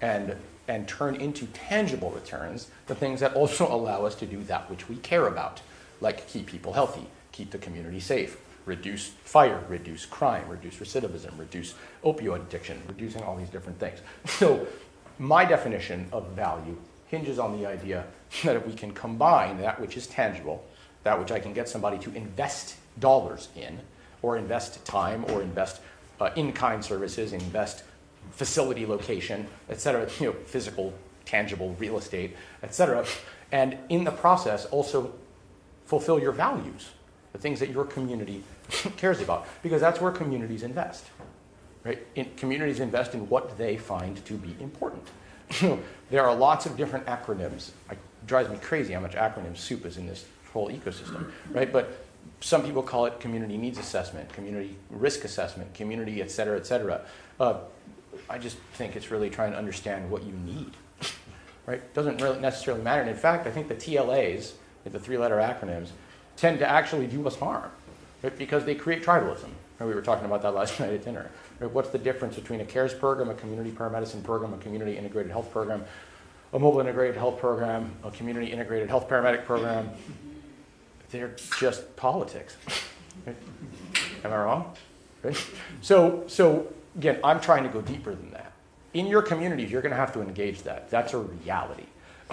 and, 0.00 0.36
and 0.68 0.86
turn 0.86 1.16
into 1.16 1.46
tangible 1.48 2.10
returns 2.10 2.68
the 2.86 2.94
things 2.94 3.20
that 3.20 3.34
also 3.34 3.66
allow 3.74 4.04
us 4.04 4.14
to 4.16 4.26
do 4.26 4.42
that 4.44 4.70
which 4.70 4.88
we 4.88 4.96
care 4.96 5.26
about, 5.26 5.60
like 6.04 6.28
keep 6.28 6.46
people 6.46 6.72
healthy, 6.72 7.06
keep 7.32 7.50
the 7.50 7.58
community 7.58 7.98
safe, 7.98 8.36
reduce 8.66 9.08
fire, 9.08 9.60
reduce 9.68 10.06
crime, 10.06 10.48
reduce 10.48 10.76
recidivism, 10.76 11.36
reduce 11.38 11.74
opioid 12.04 12.42
addiction, 12.42 12.80
reducing 12.86 13.22
all 13.22 13.36
these 13.36 13.50
different 13.50 13.78
things. 13.80 13.98
So 14.24 14.66
my 15.18 15.44
definition 15.44 16.06
of 16.12 16.28
value 16.28 16.76
hinges 17.08 17.38
on 17.38 17.58
the 17.58 17.66
idea 17.66 18.04
that 18.44 18.56
if 18.56 18.66
we 18.66 18.72
can 18.72 18.92
combine 18.92 19.58
that 19.58 19.80
which 19.80 19.96
is 19.96 20.06
tangible, 20.06 20.64
that 21.02 21.18
which 21.18 21.32
I 21.32 21.40
can 21.40 21.52
get 21.52 21.68
somebody 21.68 21.98
to 21.98 22.14
invest 22.14 22.76
dollars 22.98 23.48
in, 23.56 23.80
or 24.22 24.38
invest 24.38 24.84
time, 24.84 25.24
or 25.30 25.42
invest 25.42 25.80
uh, 26.20 26.30
in-kind 26.36 26.82
services, 26.84 27.32
invest 27.32 27.84
facility 28.30 28.86
location, 28.86 29.46
et 29.68 29.80
cetera, 29.80 30.08
you 30.18 30.26
know, 30.26 30.32
physical, 30.32 30.94
tangible 31.26 31.76
real 31.78 31.98
estate, 31.98 32.34
et 32.62 32.74
cetera, 32.74 33.04
and 33.52 33.76
in 33.90 34.04
the 34.04 34.10
process 34.10 34.64
also 34.66 35.12
fulfill 35.86 36.18
your 36.18 36.32
values, 36.32 36.90
the 37.32 37.38
things 37.38 37.60
that 37.60 37.70
your 37.70 37.84
community 37.84 38.42
cares 38.96 39.20
about, 39.20 39.46
because 39.62 39.80
that's 39.80 40.00
where 40.00 40.12
communities 40.12 40.62
invest. 40.62 41.04
Right? 41.84 42.06
In, 42.14 42.30
communities 42.36 42.80
invest 42.80 43.14
in 43.14 43.28
what 43.28 43.58
they 43.58 43.76
find 43.76 44.24
to 44.24 44.34
be 44.34 44.56
important. 44.60 45.06
there 46.10 46.26
are 46.26 46.34
lots 46.34 46.64
of 46.64 46.76
different 46.76 47.04
acronyms. 47.06 47.70
It 47.90 47.98
drives 48.26 48.48
me 48.48 48.56
crazy 48.56 48.94
how 48.94 49.00
much 49.00 49.12
acronym 49.12 49.56
soup 49.56 49.84
is 49.84 49.98
in 49.98 50.06
this 50.06 50.24
whole 50.52 50.70
ecosystem, 50.70 51.30
right? 51.50 51.70
But 51.70 52.04
some 52.40 52.62
people 52.62 52.82
call 52.82 53.06
it 53.06 53.20
community 53.20 53.56
needs 53.56 53.78
assessment, 53.78 54.32
community 54.32 54.76
risk 54.90 55.24
assessment, 55.24 55.74
community, 55.74 56.22
et 56.22 56.30
cetera, 56.30 56.56
et 56.56 56.66
cetera. 56.66 57.02
Uh, 57.38 57.58
I 58.30 58.38
just 58.38 58.56
think 58.74 58.96
it's 58.96 59.10
really 59.10 59.30
trying 59.30 59.52
to 59.52 59.58
understand 59.58 60.10
what 60.10 60.24
you 60.24 60.32
need, 60.32 60.72
right? 61.66 61.92
Doesn't 61.94 62.20
really 62.22 62.40
necessarily 62.40 62.82
matter. 62.82 63.02
And 63.02 63.10
in 63.10 63.16
fact, 63.16 63.46
I 63.46 63.50
think 63.50 63.68
the 63.68 63.74
TLAs, 63.74 64.52
the 64.92 64.98
three-letter 64.98 65.36
acronyms, 65.36 65.88
tend 66.36 66.58
to 66.58 66.68
actually 66.68 67.06
do 67.06 67.26
us 67.26 67.36
harm, 67.36 67.70
right? 68.22 68.36
Because 68.36 68.64
they 68.64 68.74
create 68.74 69.02
tribalism. 69.02 69.50
And 69.80 69.88
we 69.88 69.94
were 69.94 70.02
talking 70.02 70.24
about 70.24 70.42
that 70.42 70.54
last 70.54 70.78
night 70.80 70.92
at 70.92 71.04
dinner. 71.04 71.30
Right? 71.60 71.70
What's 71.70 71.90
the 71.90 71.98
difference 71.98 72.36
between 72.36 72.60
a 72.60 72.64
CARES 72.64 72.94
program, 72.94 73.28
a 73.30 73.34
community 73.34 73.70
paramedicine 73.70 74.22
program, 74.22 74.52
a 74.54 74.58
community 74.58 74.96
integrated 74.96 75.32
health 75.32 75.50
program, 75.50 75.84
a 76.52 76.58
mobile 76.58 76.80
integrated 76.80 77.16
health 77.16 77.38
program, 77.38 77.92
a 78.04 78.10
community 78.10 78.52
integrated 78.52 78.88
health 78.88 79.08
paramedic 79.08 79.44
program? 79.44 79.90
They're 81.10 81.36
just 81.58 81.94
politics. 81.96 82.56
Right? 83.26 83.36
Am 84.24 84.32
I 84.32 84.36
wrong? 84.36 84.74
Right? 85.22 85.44
So, 85.80 86.24
so 86.26 86.72
again, 86.96 87.18
I'm 87.22 87.40
trying 87.40 87.62
to 87.64 87.68
go 87.68 87.80
deeper 87.80 88.14
than 88.14 88.30
that. 88.32 88.52
In 88.94 89.06
your 89.06 89.22
communities, 89.22 89.70
you're 89.70 89.82
going 89.82 89.90
to 89.90 89.96
have 89.96 90.12
to 90.12 90.20
engage 90.20 90.62
that. 90.62 90.90
That's 90.90 91.14
a 91.14 91.18
reality. 91.18 91.84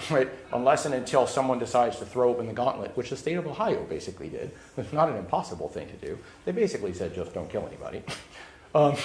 Right? 0.10 0.28
Unless 0.52 0.86
and 0.86 0.94
until 0.94 1.26
someone 1.26 1.58
decides 1.58 1.98
to 1.98 2.04
throw 2.06 2.30
open 2.30 2.46
the 2.46 2.52
gauntlet, 2.52 2.96
which 2.96 3.10
the 3.10 3.16
state 3.16 3.36
of 3.36 3.46
Ohio 3.46 3.84
basically 3.84 4.28
did. 4.28 4.50
It's 4.76 4.92
not 4.92 5.08
an 5.08 5.16
impossible 5.16 5.68
thing 5.68 5.88
to 5.88 6.06
do. 6.06 6.18
They 6.44 6.52
basically 6.52 6.92
said, 6.92 7.14
just 7.14 7.34
don't 7.34 7.50
kill 7.50 7.66
anybody. 7.66 8.02
Um, 8.74 8.96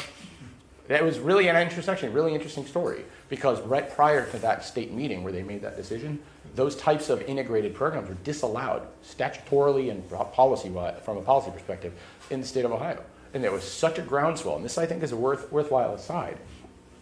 that 0.88 1.04
was 1.04 1.20
really 1.20 1.50
an 1.50 1.58
intersection, 1.58 2.14
really 2.14 2.34
interesting 2.34 2.66
story, 2.66 3.04
because 3.28 3.60
right 3.62 3.94
prior 3.94 4.26
to 4.32 4.40
that 4.40 4.64
state 4.64 4.94
meeting 4.94 5.24
where 5.24 5.34
they 5.34 5.44
made 5.44 5.62
that 5.62 5.76
decision, 5.76 6.20
those 6.56 6.76
types 6.78 7.10
of 7.10 7.22
integrated 7.24 7.76
programs 7.76 8.08
were 8.08 8.16
disallowed 8.24 8.88
statutorily 9.04 9.92
and 9.92 10.10
policy 10.34 10.72
from 11.04 11.18
a 11.18 11.22
policy 11.22 11.52
perspective 11.52 11.94
in 12.30 12.40
the 12.40 12.48
state 12.48 12.64
of 12.64 12.72
Ohio. 12.72 13.04
And 13.34 13.44
there 13.44 13.52
was 13.52 13.64
such 13.64 14.00
a 14.00 14.02
groundswell, 14.02 14.56
and 14.56 14.64
this 14.64 14.78
I 14.78 14.86
think 14.86 15.04
is 15.04 15.12
a 15.12 15.18
worth, 15.18 15.52
worthwhile 15.52 15.94
aside. 15.94 16.38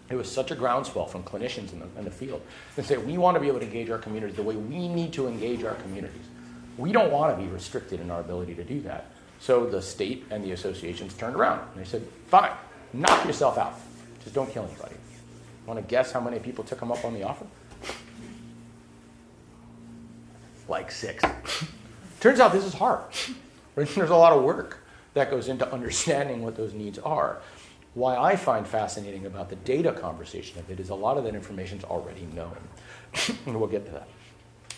It 0.09 0.15
was 0.15 0.31
such 0.31 0.51
a 0.51 0.55
groundswell 0.55 1.07
from 1.07 1.23
clinicians 1.23 1.73
in 1.73 1.79
the, 1.79 1.87
in 1.97 2.05
the 2.05 2.11
field 2.11 2.41
that 2.75 2.85
say 2.85 2.97
we 2.97 3.17
want 3.17 3.35
to 3.35 3.41
be 3.41 3.47
able 3.47 3.59
to 3.59 3.65
engage 3.65 3.89
our 3.89 3.97
communities 3.97 4.35
the 4.35 4.43
way 4.43 4.55
we 4.55 4.87
need 4.87 5.13
to 5.13 5.27
engage 5.27 5.63
our 5.63 5.73
communities. 5.75 6.21
We 6.77 6.91
don't 6.91 7.11
want 7.11 7.35
to 7.35 7.43
be 7.43 7.49
restricted 7.49 7.99
in 7.99 8.11
our 8.11 8.19
ability 8.19 8.53
to 8.55 8.63
do 8.63 8.81
that. 8.81 9.05
So 9.39 9.65
the 9.65 9.81
state 9.81 10.25
and 10.29 10.43
the 10.43 10.51
associations 10.51 11.13
turned 11.15 11.35
around 11.35 11.61
and 11.73 11.81
they 11.83 11.89
said, 11.89 12.07
fine, 12.27 12.51
knock 12.93 13.25
yourself 13.25 13.57
out. 13.57 13.79
Just 14.23 14.35
don't 14.35 14.51
kill 14.51 14.65
anybody. 14.65 14.95
Want 15.65 15.79
to 15.79 15.85
guess 15.85 16.11
how 16.11 16.19
many 16.19 16.39
people 16.39 16.63
took 16.63 16.79
them 16.79 16.91
up 16.91 17.03
on 17.03 17.13
the 17.13 17.23
offer? 17.23 17.45
Like 20.67 20.91
six. 20.91 21.23
Turns 22.19 22.39
out 22.39 22.51
this 22.51 22.65
is 22.65 22.73
hard. 22.73 23.01
There's 23.75 24.09
a 24.09 24.15
lot 24.15 24.33
of 24.33 24.43
work 24.43 24.85
that 25.13 25.31
goes 25.31 25.47
into 25.47 25.71
understanding 25.71 26.43
what 26.43 26.55
those 26.55 26.73
needs 26.73 26.99
are. 26.99 27.41
Why 27.95 28.17
I 28.17 28.35
find 28.35 28.67
fascinating 28.67 29.25
about 29.25 29.49
the 29.49 29.55
data 29.55 29.93
conversation 29.93 30.59
of 30.59 30.69
it 30.69 30.79
is 30.79 30.89
a 30.89 30.95
lot 30.95 31.17
of 31.17 31.23
that 31.23 31.33
information 31.33 31.79
is 31.79 31.83
already 31.85 32.27
known. 32.33 32.57
and 33.45 33.57
we'll 33.57 33.69
get 33.69 33.85
to 33.85 33.91
that. 33.93 34.07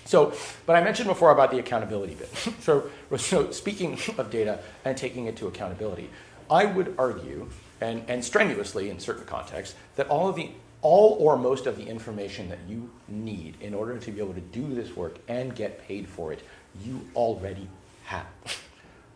So, 0.06 0.34
but 0.66 0.76
I 0.76 0.84
mentioned 0.84 1.10
before 1.10 1.32
about 1.32 1.52
the 1.52 1.60
accountability 1.60 2.14
bit. 2.14 2.30
so, 2.62 2.90
so, 3.18 3.52
speaking 3.52 3.94
of 4.18 4.30
data 4.30 4.60
and 4.86 4.96
taking 4.96 5.26
it 5.26 5.36
to 5.38 5.48
accountability, 5.48 6.10
I 6.50 6.66
would 6.66 6.96
argue, 6.98 7.50
and, 7.82 8.04
and 8.08 8.24
strenuously 8.24 8.90
in 8.90 9.00
certain 9.00 9.26
contexts, 9.26 9.76
that 9.96 10.08
all 10.08 10.30
of 10.30 10.36
the 10.36 10.52
all 10.84 11.18
or 11.20 11.38
most 11.38 11.66
of 11.66 11.76
the 11.76 11.84
information 11.88 12.50
that 12.50 12.60
you 12.68 12.90
need 13.08 13.56
in 13.62 13.74
order 13.74 13.98
to 13.98 14.12
be 14.12 14.20
able 14.20 14.36
to 14.36 14.42
do 14.42 14.76
this 14.76 14.96
work 14.96 15.18
and 15.28 15.56
get 15.56 15.82
paid 15.88 16.08
for 16.08 16.32
it, 16.32 16.42
you 16.86 17.02
already 17.16 17.68
have. 18.06 18.28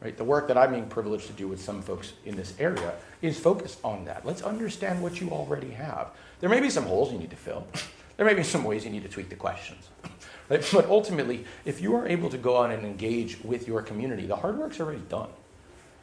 Right? 0.02 0.18
The 0.18 0.24
work 0.24 0.48
that 0.48 0.58
I'm 0.58 0.72
being 0.72 0.88
privileged 0.88 1.28
to 1.28 1.34
do 1.34 1.48
with 1.48 1.62
some 1.62 1.82
folks 1.82 2.14
in 2.26 2.36
this 2.36 2.56
area 2.60 2.94
is 3.22 3.40
focused 3.40 3.80
on 3.84 4.06
that. 4.06 4.26
Let's 4.26 4.42
understand 4.42 5.02
what 5.02 5.22
you 5.22 5.30
already 5.30 5.70
have. 5.72 6.10
There 6.40 6.50
may 6.50 6.60
be 6.60 6.72
some 6.72 6.86
holes 6.86 7.12
you 7.12 7.20
need 7.20 7.30
to 7.30 7.36
fill. 7.36 7.68
There 8.18 8.26
may 8.26 8.34
be 8.34 8.44
some 8.44 8.64
ways 8.64 8.84
you 8.84 8.90
need 8.90 9.04
to 9.04 9.10
tweak 9.10 9.30
the 9.30 9.36
questions. 9.36 9.90
Right? 10.50 10.68
But 10.74 10.88
ultimately, 10.88 11.46
if 11.66 11.82
you 11.82 11.96
are 11.96 12.08
able 12.08 12.30
to 12.30 12.38
go 12.38 12.62
out 12.62 12.72
and 12.72 12.86
engage 12.86 13.40
with 13.44 13.68
your 13.68 13.82
community, 13.82 14.26
the 14.26 14.36
hard 14.36 14.58
work's 14.58 14.80
already 14.80 15.02
done. 15.08 15.30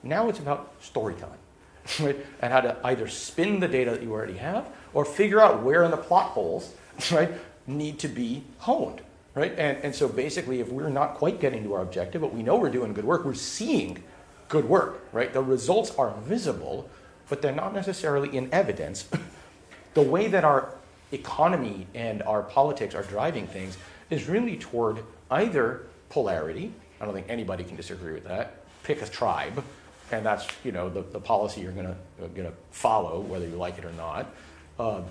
Now 0.02 0.28
it's 0.28 0.38
about 0.38 0.72
storytelling. 0.80 1.38
Right? 2.00 2.16
And 2.42 2.52
how 2.52 2.60
to 2.60 2.76
either 2.84 3.08
spin 3.08 3.60
the 3.60 3.68
data 3.68 3.92
that 3.92 4.02
you 4.02 4.12
already 4.12 4.36
have 4.36 4.68
or 4.92 5.04
figure 5.06 5.40
out 5.40 5.62
where 5.62 5.84
in 5.84 5.90
the 5.90 5.96
plot 5.96 6.32
holes 6.32 6.74
right, 7.12 7.30
need 7.66 7.98
to 8.00 8.08
be 8.08 8.44
honed. 8.58 9.00
Right? 9.38 9.56
And, 9.56 9.78
and 9.84 9.94
so 9.94 10.08
basically, 10.08 10.58
if 10.58 10.68
we're 10.68 10.88
not 10.88 11.14
quite 11.14 11.38
getting 11.38 11.62
to 11.62 11.74
our 11.74 11.82
objective, 11.82 12.22
but 12.22 12.34
we 12.34 12.42
know 12.42 12.56
we're 12.56 12.70
doing 12.70 12.92
good 12.92 13.04
work, 13.04 13.24
we're 13.24 13.34
seeing 13.34 14.02
good 14.48 14.68
work. 14.68 15.06
Right? 15.12 15.32
The 15.32 15.40
results 15.40 15.92
are 15.92 16.12
visible, 16.24 16.90
but 17.28 17.40
they're 17.40 17.54
not 17.54 17.72
necessarily 17.72 18.36
in 18.36 18.52
evidence. 18.52 19.08
the 19.94 20.02
way 20.02 20.26
that 20.26 20.42
our 20.42 20.74
economy 21.12 21.86
and 21.94 22.20
our 22.24 22.42
politics 22.42 22.96
are 22.96 23.04
driving 23.04 23.46
things 23.46 23.78
is 24.10 24.28
really 24.28 24.56
toward 24.56 25.04
either 25.30 25.82
polarity. 26.08 26.72
I 27.00 27.04
don't 27.04 27.14
think 27.14 27.26
anybody 27.28 27.62
can 27.62 27.76
disagree 27.76 28.14
with 28.14 28.24
that. 28.24 28.64
Pick 28.82 29.02
a 29.02 29.06
tribe, 29.06 29.62
and 30.10 30.26
that's 30.26 30.48
you 30.64 30.72
know 30.72 30.88
the, 30.88 31.02
the 31.02 31.20
policy 31.20 31.60
you're 31.60 31.70
going 31.70 31.94
to 32.18 32.52
follow, 32.72 33.20
whether 33.20 33.46
you 33.46 33.54
like 33.54 33.78
it 33.78 33.84
or 33.84 33.92
not, 33.92 34.34
um, 34.80 35.04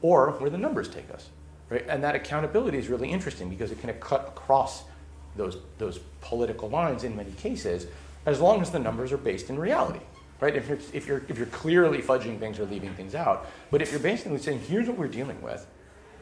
or 0.00 0.30
where 0.38 0.48
the 0.48 0.56
numbers 0.56 0.88
take 0.88 1.10
us. 1.10 1.28
Right? 1.70 1.84
And 1.88 2.02
that 2.02 2.14
accountability 2.14 2.78
is 2.78 2.88
really 2.88 3.10
interesting 3.10 3.48
because 3.48 3.70
it 3.70 3.80
can 3.80 3.92
cut 3.94 4.28
across 4.28 4.84
those, 5.36 5.58
those 5.78 6.00
political 6.20 6.68
lines 6.68 7.04
in 7.04 7.16
many 7.16 7.32
cases, 7.32 7.86
as 8.26 8.40
long 8.40 8.60
as 8.60 8.70
the 8.70 8.78
numbers 8.78 9.12
are 9.12 9.18
based 9.18 9.50
in 9.50 9.58
reality. 9.58 10.00
Right? 10.40 10.54
If 10.54 10.68
you're, 10.68 10.78
if, 10.92 11.06
you're, 11.06 11.22
if 11.28 11.36
you're 11.36 11.46
clearly 11.46 12.00
fudging 12.00 12.38
things 12.38 12.58
or 12.58 12.64
leaving 12.66 12.94
things 12.94 13.14
out, 13.14 13.46
but 13.70 13.82
if 13.82 13.90
you're 13.90 14.00
basically 14.00 14.38
saying, 14.38 14.60
here's 14.60 14.86
what 14.86 14.96
we're 14.96 15.08
dealing 15.08 15.40
with, 15.42 15.66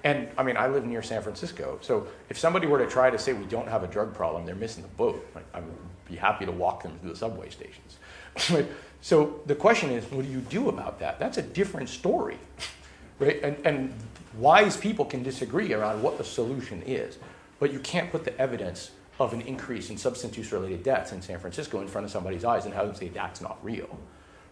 and 0.04 0.28
I 0.38 0.42
mean, 0.42 0.56
I 0.56 0.68
live 0.68 0.86
near 0.86 1.02
San 1.02 1.20
Francisco, 1.20 1.78
so 1.82 2.06
if 2.28 2.38
somebody 2.38 2.66
were 2.66 2.78
to 2.78 2.86
try 2.86 3.10
to 3.10 3.18
say 3.18 3.32
we 3.32 3.44
don't 3.46 3.68
have 3.68 3.82
a 3.82 3.88
drug 3.88 4.14
problem, 4.14 4.46
they're 4.46 4.54
missing 4.54 4.82
the 4.82 4.88
boat. 4.90 5.26
Like, 5.34 5.44
I 5.52 5.60
would 5.60 5.74
be 6.08 6.16
happy 6.16 6.46
to 6.46 6.52
walk 6.52 6.82
them 6.82 6.96
through 7.00 7.10
the 7.10 7.16
subway 7.16 7.50
stations. 7.50 7.98
so 9.00 9.40
the 9.46 9.54
question 9.54 9.90
is, 9.90 10.04
what 10.10 10.24
do 10.24 10.30
you 10.30 10.40
do 10.40 10.68
about 10.68 11.00
that? 11.00 11.18
That's 11.18 11.38
a 11.38 11.42
different 11.42 11.88
story, 11.88 12.38
right? 13.18 13.42
And, 13.42 13.66
and 13.66 13.94
wise 14.38 14.76
people 14.76 15.04
can 15.04 15.22
disagree 15.22 15.72
around 15.72 16.02
what 16.02 16.18
the 16.18 16.24
solution 16.24 16.82
is, 16.82 17.18
but 17.58 17.72
you 17.72 17.78
can't 17.80 18.10
put 18.10 18.24
the 18.24 18.38
evidence 18.40 18.90
of 19.18 19.32
an 19.32 19.40
increase 19.42 19.88
in 19.90 19.96
substance 19.96 20.36
use 20.36 20.52
related 20.52 20.82
deaths 20.82 21.12
in 21.12 21.22
San 21.22 21.38
Francisco 21.38 21.80
in 21.80 21.88
front 21.88 22.04
of 22.04 22.10
somebody's 22.10 22.44
eyes 22.44 22.66
and 22.66 22.74
have 22.74 22.86
them 22.86 22.96
say 22.96 23.08
that's 23.08 23.40
not 23.40 23.58
real. 23.64 23.98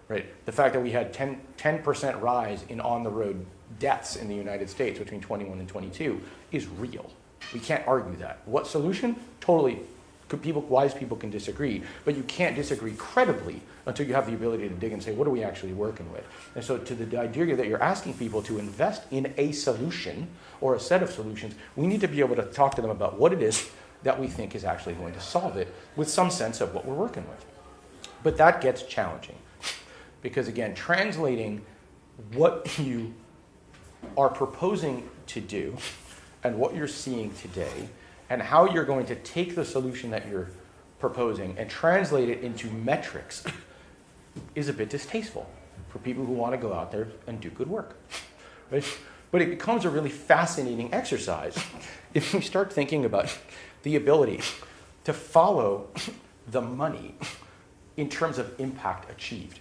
Right? 0.08 0.26
The 0.46 0.52
fact 0.52 0.74
that 0.74 0.80
we 0.80 0.90
had 0.90 1.12
10, 1.12 1.40
10% 1.56 2.20
rise 2.20 2.64
in 2.68 2.80
on 2.80 3.02
the 3.02 3.10
road 3.10 3.44
deaths 3.78 4.16
in 4.16 4.28
the 4.28 4.34
United 4.34 4.68
States 4.68 4.98
between 4.98 5.20
21 5.20 5.58
and 5.58 5.68
22 5.68 6.20
is 6.52 6.66
real. 6.66 7.10
We 7.52 7.60
can't 7.60 7.86
argue 7.86 8.16
that. 8.16 8.40
What 8.46 8.66
solution? 8.66 9.16
Totally 9.40 9.80
people, 10.28 10.62
wise 10.62 10.94
people 10.94 11.16
can 11.16 11.30
disagree, 11.30 11.82
but 12.04 12.16
you 12.16 12.22
can't 12.24 12.56
disagree 12.56 12.92
credibly 12.92 13.60
until 13.86 14.06
you 14.06 14.14
have 14.14 14.26
the 14.26 14.34
ability 14.34 14.68
to 14.68 14.74
dig 14.74 14.92
and 14.92 15.02
say, 15.02 15.12
what 15.12 15.26
are 15.26 15.30
we 15.30 15.42
actually 15.42 15.72
working 15.72 16.10
with? 16.12 16.24
And 16.54 16.64
so, 16.64 16.78
to 16.78 16.94
the 16.94 17.18
idea 17.18 17.54
that 17.56 17.66
you're 17.66 17.82
asking 17.82 18.14
people 18.14 18.42
to 18.42 18.58
invest 18.58 19.02
in 19.10 19.32
a 19.36 19.52
solution 19.52 20.28
or 20.60 20.74
a 20.74 20.80
set 20.80 21.02
of 21.02 21.10
solutions, 21.10 21.54
we 21.76 21.86
need 21.86 22.00
to 22.00 22.08
be 22.08 22.20
able 22.20 22.36
to 22.36 22.44
talk 22.44 22.74
to 22.76 22.82
them 22.82 22.90
about 22.90 23.18
what 23.18 23.32
it 23.32 23.42
is 23.42 23.70
that 24.02 24.18
we 24.18 24.26
think 24.26 24.54
is 24.54 24.64
actually 24.64 24.94
going 24.94 25.14
to 25.14 25.20
solve 25.20 25.56
it 25.56 25.74
with 25.96 26.08
some 26.08 26.30
sense 26.30 26.60
of 26.60 26.74
what 26.74 26.84
we're 26.84 26.94
working 26.94 27.26
with. 27.28 27.44
But 28.22 28.36
that 28.38 28.60
gets 28.60 28.82
challenging 28.82 29.36
because, 30.22 30.48
again, 30.48 30.74
translating 30.74 31.64
what 32.32 32.78
you 32.78 33.12
are 34.16 34.28
proposing 34.28 35.08
to 35.26 35.40
do 35.40 35.76
and 36.42 36.58
what 36.58 36.74
you're 36.74 36.88
seeing 36.88 37.32
today 37.34 37.88
and 38.30 38.40
how 38.42 38.70
you're 38.72 38.84
going 38.84 39.06
to 39.06 39.14
take 39.16 39.54
the 39.54 39.64
solution 39.64 40.10
that 40.10 40.28
you're 40.28 40.48
proposing 40.98 41.54
and 41.58 41.68
translate 41.68 42.28
it 42.28 42.42
into 42.42 42.70
metrics 42.70 43.44
is 44.54 44.68
a 44.68 44.72
bit 44.72 44.90
distasteful 44.90 45.48
for 45.88 45.98
people 45.98 46.24
who 46.24 46.32
want 46.32 46.52
to 46.52 46.58
go 46.58 46.72
out 46.72 46.90
there 46.90 47.08
and 47.26 47.40
do 47.40 47.50
good 47.50 47.68
work. 47.68 47.96
Right? 48.70 48.84
But 49.30 49.42
it 49.42 49.50
becomes 49.50 49.84
a 49.84 49.90
really 49.90 50.10
fascinating 50.10 50.92
exercise 50.94 51.56
if 52.14 52.32
we 52.32 52.40
start 52.40 52.72
thinking 52.72 53.04
about 53.04 53.36
the 53.82 53.96
ability 53.96 54.40
to 55.04 55.12
follow 55.12 55.88
the 56.50 56.60
money 56.60 57.14
in 57.96 58.08
terms 58.08 58.38
of 58.38 58.58
impact 58.58 59.10
achieved. 59.10 59.60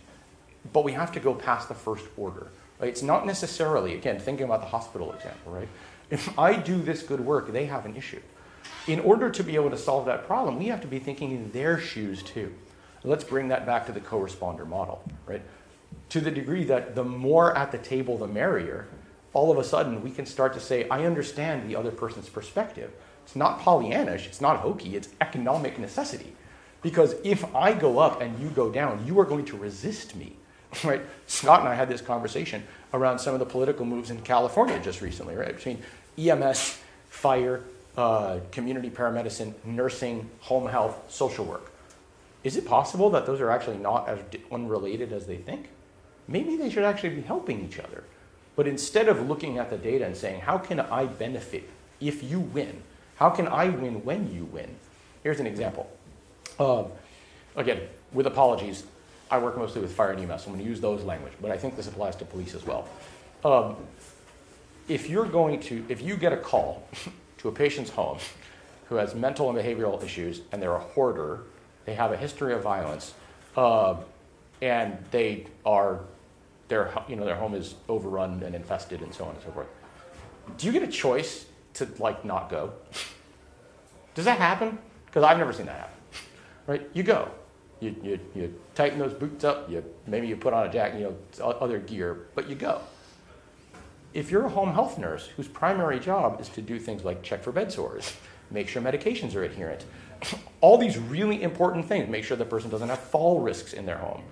But 0.72 0.84
we 0.84 0.94
have 0.94 1.12
to 1.12 1.20
go 1.20 1.36
past 1.36 1.68
the 1.68 1.76
first 1.76 2.06
order. 2.18 2.48
Right? 2.80 2.90
It's 2.90 3.02
not 3.02 3.26
necessarily, 3.26 3.96
again, 3.96 4.20
thinking 4.20 4.46
about 4.46 4.62
the 4.62 4.68
hospital 4.68 5.12
example, 5.14 5.52
right? 5.52 5.68
If 6.10 6.38
I 6.40 6.56
do 6.56 6.82
this 6.82 7.04
good 7.04 7.20
work, 7.20 7.52
they 7.52 7.66
have 7.66 7.86
an 7.86 7.96
issue 7.96 8.22
in 8.88 9.00
order 9.00 9.30
to 9.30 9.44
be 9.44 9.56
able 9.56 9.70
to 9.70 9.78
solve 9.78 10.06
that 10.06 10.26
problem, 10.26 10.58
we 10.58 10.68
have 10.68 10.82
to 10.82 10.88
be 10.88 11.00
thinking 11.00 11.32
in 11.32 11.52
their 11.52 11.80
shoes 11.80 12.22
too. 12.22 12.54
Let's 13.04 13.24
bring 13.24 13.50
that 13.50 13.66
back 13.66 13.86
to 13.88 13.92
the 13.92 14.00
co-responder 14.00 14.68
model, 14.68 15.04
right? 15.26 15.42
To 16.10 16.22
the 16.22 16.32
degree 16.32 16.64
that 16.66 16.96
the 16.96 17.04
more 17.04 17.56
at 17.58 17.72
the 17.72 17.78
table, 17.78 18.18
the 18.18 18.28
merrier, 18.28 18.88
all 19.34 19.52
of 19.52 19.58
a 19.58 19.64
sudden 19.64 20.02
we 20.02 20.12
can 20.12 20.26
start 20.26 20.54
to 20.54 20.60
say, 20.60 20.88
I 20.90 21.06
understand 21.06 21.70
the 21.70 21.76
other 21.76 21.92
person's 21.92 22.30
perspective. 22.30 22.92
It's 23.26 23.36
not 23.36 23.60
Pollyannish, 23.60 24.26
it's 24.26 24.42
not 24.42 24.58
hokey, 24.58 24.96
it's 24.96 25.10
economic 25.22 25.80
necessity. 25.80 26.34
Because 26.82 27.16
if 27.24 27.56
I 27.56 27.74
go 27.74 28.00
up 28.00 28.22
and 28.22 28.38
you 28.40 28.50
go 28.50 28.70
down, 28.70 29.06
you 29.06 29.20
are 29.20 29.26
going 29.26 29.46
to 29.46 29.58
resist 29.58 30.16
me. 30.16 30.36
Right? 30.84 31.02
Scott 31.28 31.60
and 31.60 31.70
I 31.70 31.76
had 31.76 31.88
this 31.88 32.02
conversation 32.02 32.64
around 32.96 33.20
some 33.20 33.36
of 33.36 33.40
the 33.40 33.46
political 33.46 33.86
moves 33.86 34.10
in 34.10 34.20
California 34.22 34.80
just 34.80 35.02
recently, 35.02 35.36
right? 35.36 35.56
Between 35.56 35.78
EMS, 36.18 36.80
fire, 37.10 37.64
uh, 37.98 38.40
community 38.52 38.90
paramedicine, 38.90 39.54
nursing, 39.66 40.30
home 40.42 40.68
health, 40.68 41.12
social 41.12 41.46
work. 41.46 41.72
Is 42.44 42.58
it 42.58 42.66
possible 42.66 43.10
that 43.12 43.26
those 43.26 43.40
are 43.40 43.50
actually 43.50 43.78
not 43.78 44.10
as 44.10 44.20
unrelated 44.52 45.14
as 45.14 45.26
they 45.26 45.38
think? 45.38 45.70
Maybe 46.28 46.58
they 46.58 46.70
should 46.70 46.84
actually 46.84 47.16
be 47.16 47.22
helping 47.22 47.64
each 47.64 47.80
other. 47.80 48.04
But 48.56 48.68
instead 48.68 49.08
of 49.08 49.28
looking 49.28 49.58
at 49.58 49.70
the 49.70 49.78
data 49.78 50.06
and 50.06 50.16
saying, 50.16 50.42
how 50.42 50.58
can 50.58 50.80
I 50.80 51.06
benefit 51.06 51.70
if 52.00 52.24
you 52.24 52.40
win? 52.40 52.82
How 53.16 53.30
can 53.30 53.48
I 53.48 53.70
win 53.70 54.04
when 54.04 54.34
you 54.34 54.46
win? 54.46 54.76
Here's 55.24 55.40
an 55.40 55.48
example. 55.48 55.90
Um, 56.60 56.88
again, 57.56 57.82
with 58.12 58.28
apologies, 58.28 58.84
I 59.32 59.40
work 59.40 59.58
mostly 59.58 59.82
with 59.82 59.94
fire 59.94 60.12
and 60.12 60.20
EMS. 60.20 60.44
So 60.44 60.48
I'm 60.50 60.54
going 60.54 60.66
to 60.66 60.70
use 60.70 60.82
those 60.82 61.04
language, 61.04 61.34
but 61.42 61.52
I 61.52 61.58
think 61.58 61.76
this 61.76 61.88
applies 61.88 62.16
to 62.18 62.26
police 62.26 62.54
as 62.54 62.66
well. 62.66 62.88
Um, 63.44 63.76
if 64.88 65.10
you're 65.10 65.26
going 65.26 65.60
to, 65.62 65.86
if 65.90 66.02
you 66.02 66.18
get 66.18 66.34
a 66.34 66.38
call 66.38 66.88
to 67.44 67.50
a 67.50 67.52
patient's 67.52 67.92
home 67.92 68.18
who 68.88 68.96
has 68.96 69.14
mental 69.14 69.50
and 69.50 69.60
behavioral 69.60 70.02
issues 70.02 70.42
and 70.52 70.62
they're 70.62 70.76
a 70.76 70.80
hoarder, 70.80 71.44
they 71.86 71.94
have 71.94 72.12
a 72.14 72.18
history 72.18 72.54
of 72.54 72.64
violence, 72.64 73.14
uh, 73.58 73.96
and 74.62 74.98
they 75.12 75.46
are, 75.66 76.00
their, 76.70 76.92
you 77.10 77.18
know, 77.18 77.26
their 77.26 77.36
home 77.36 77.54
is 77.54 77.76
overrun 77.90 78.42
and 78.44 78.56
infested 78.56 79.02
and 79.02 79.14
so 79.14 79.26
on 79.26 79.36
and 79.36 79.44
so 79.44 79.52
forth. 79.52 79.68
Do 80.58 80.68
you 80.68 80.72
get 80.72 80.84
a 80.84 80.88
choice 80.88 81.46
to 81.76 81.88
like 82.00 82.24
not 82.24 82.50
go? 82.50 82.72
Does 84.16 84.24
that 84.24 84.38
happen? 84.38 84.78
Because 85.06 85.24
I've 85.24 85.38
never 85.38 85.52
seen 85.52 85.66
that 85.66 85.78
happen. 85.78 85.98
Right? 86.66 86.90
You 86.94 87.04
go. 87.04 87.30
You, 87.82 87.94
you, 88.02 88.20
you 88.34 88.56
tighten 88.74 89.00
those 89.00 89.14
boots 89.14 89.44
up. 89.44 89.70
You 89.70 89.84
maybe 90.08 90.28
you 90.28 90.38
put 90.38 90.54
on 90.54 90.66
a 90.66 90.72
jacket, 90.72 91.00
you 91.00 91.18
know, 91.42 91.50
other 91.50 91.80
gear, 91.80 92.28
but 92.36 92.48
you 92.48 92.56
go 92.56 92.82
if 94.14 94.30
you're 94.30 94.46
a 94.46 94.50
home 94.50 94.74
health 94.74 94.98
nurse 94.98 95.28
whose 95.36 95.48
primary 95.48 96.00
job 96.00 96.40
is 96.40 96.50
to 96.50 96.62
do 96.62 96.80
things 96.80 97.04
like 97.04 97.24
check 97.24 97.44
for 97.44 97.52
bed 97.52 97.72
sores, 97.72 98.14
make 98.52 98.68
sure 98.68 98.82
medications 98.82 99.36
are 99.36 99.44
adherent, 99.44 99.86
all 100.62 100.78
these 100.78 100.98
really 100.98 101.42
important 101.42 101.88
things, 101.88 102.10
make 102.10 102.24
sure 102.24 102.38
the 102.38 102.46
person 102.46 102.70
doesn't 102.70 102.90
have 102.90 103.00
fall 103.00 103.40
risks 103.40 103.74
in 103.74 103.86
their 103.86 103.98
home, 103.98 104.24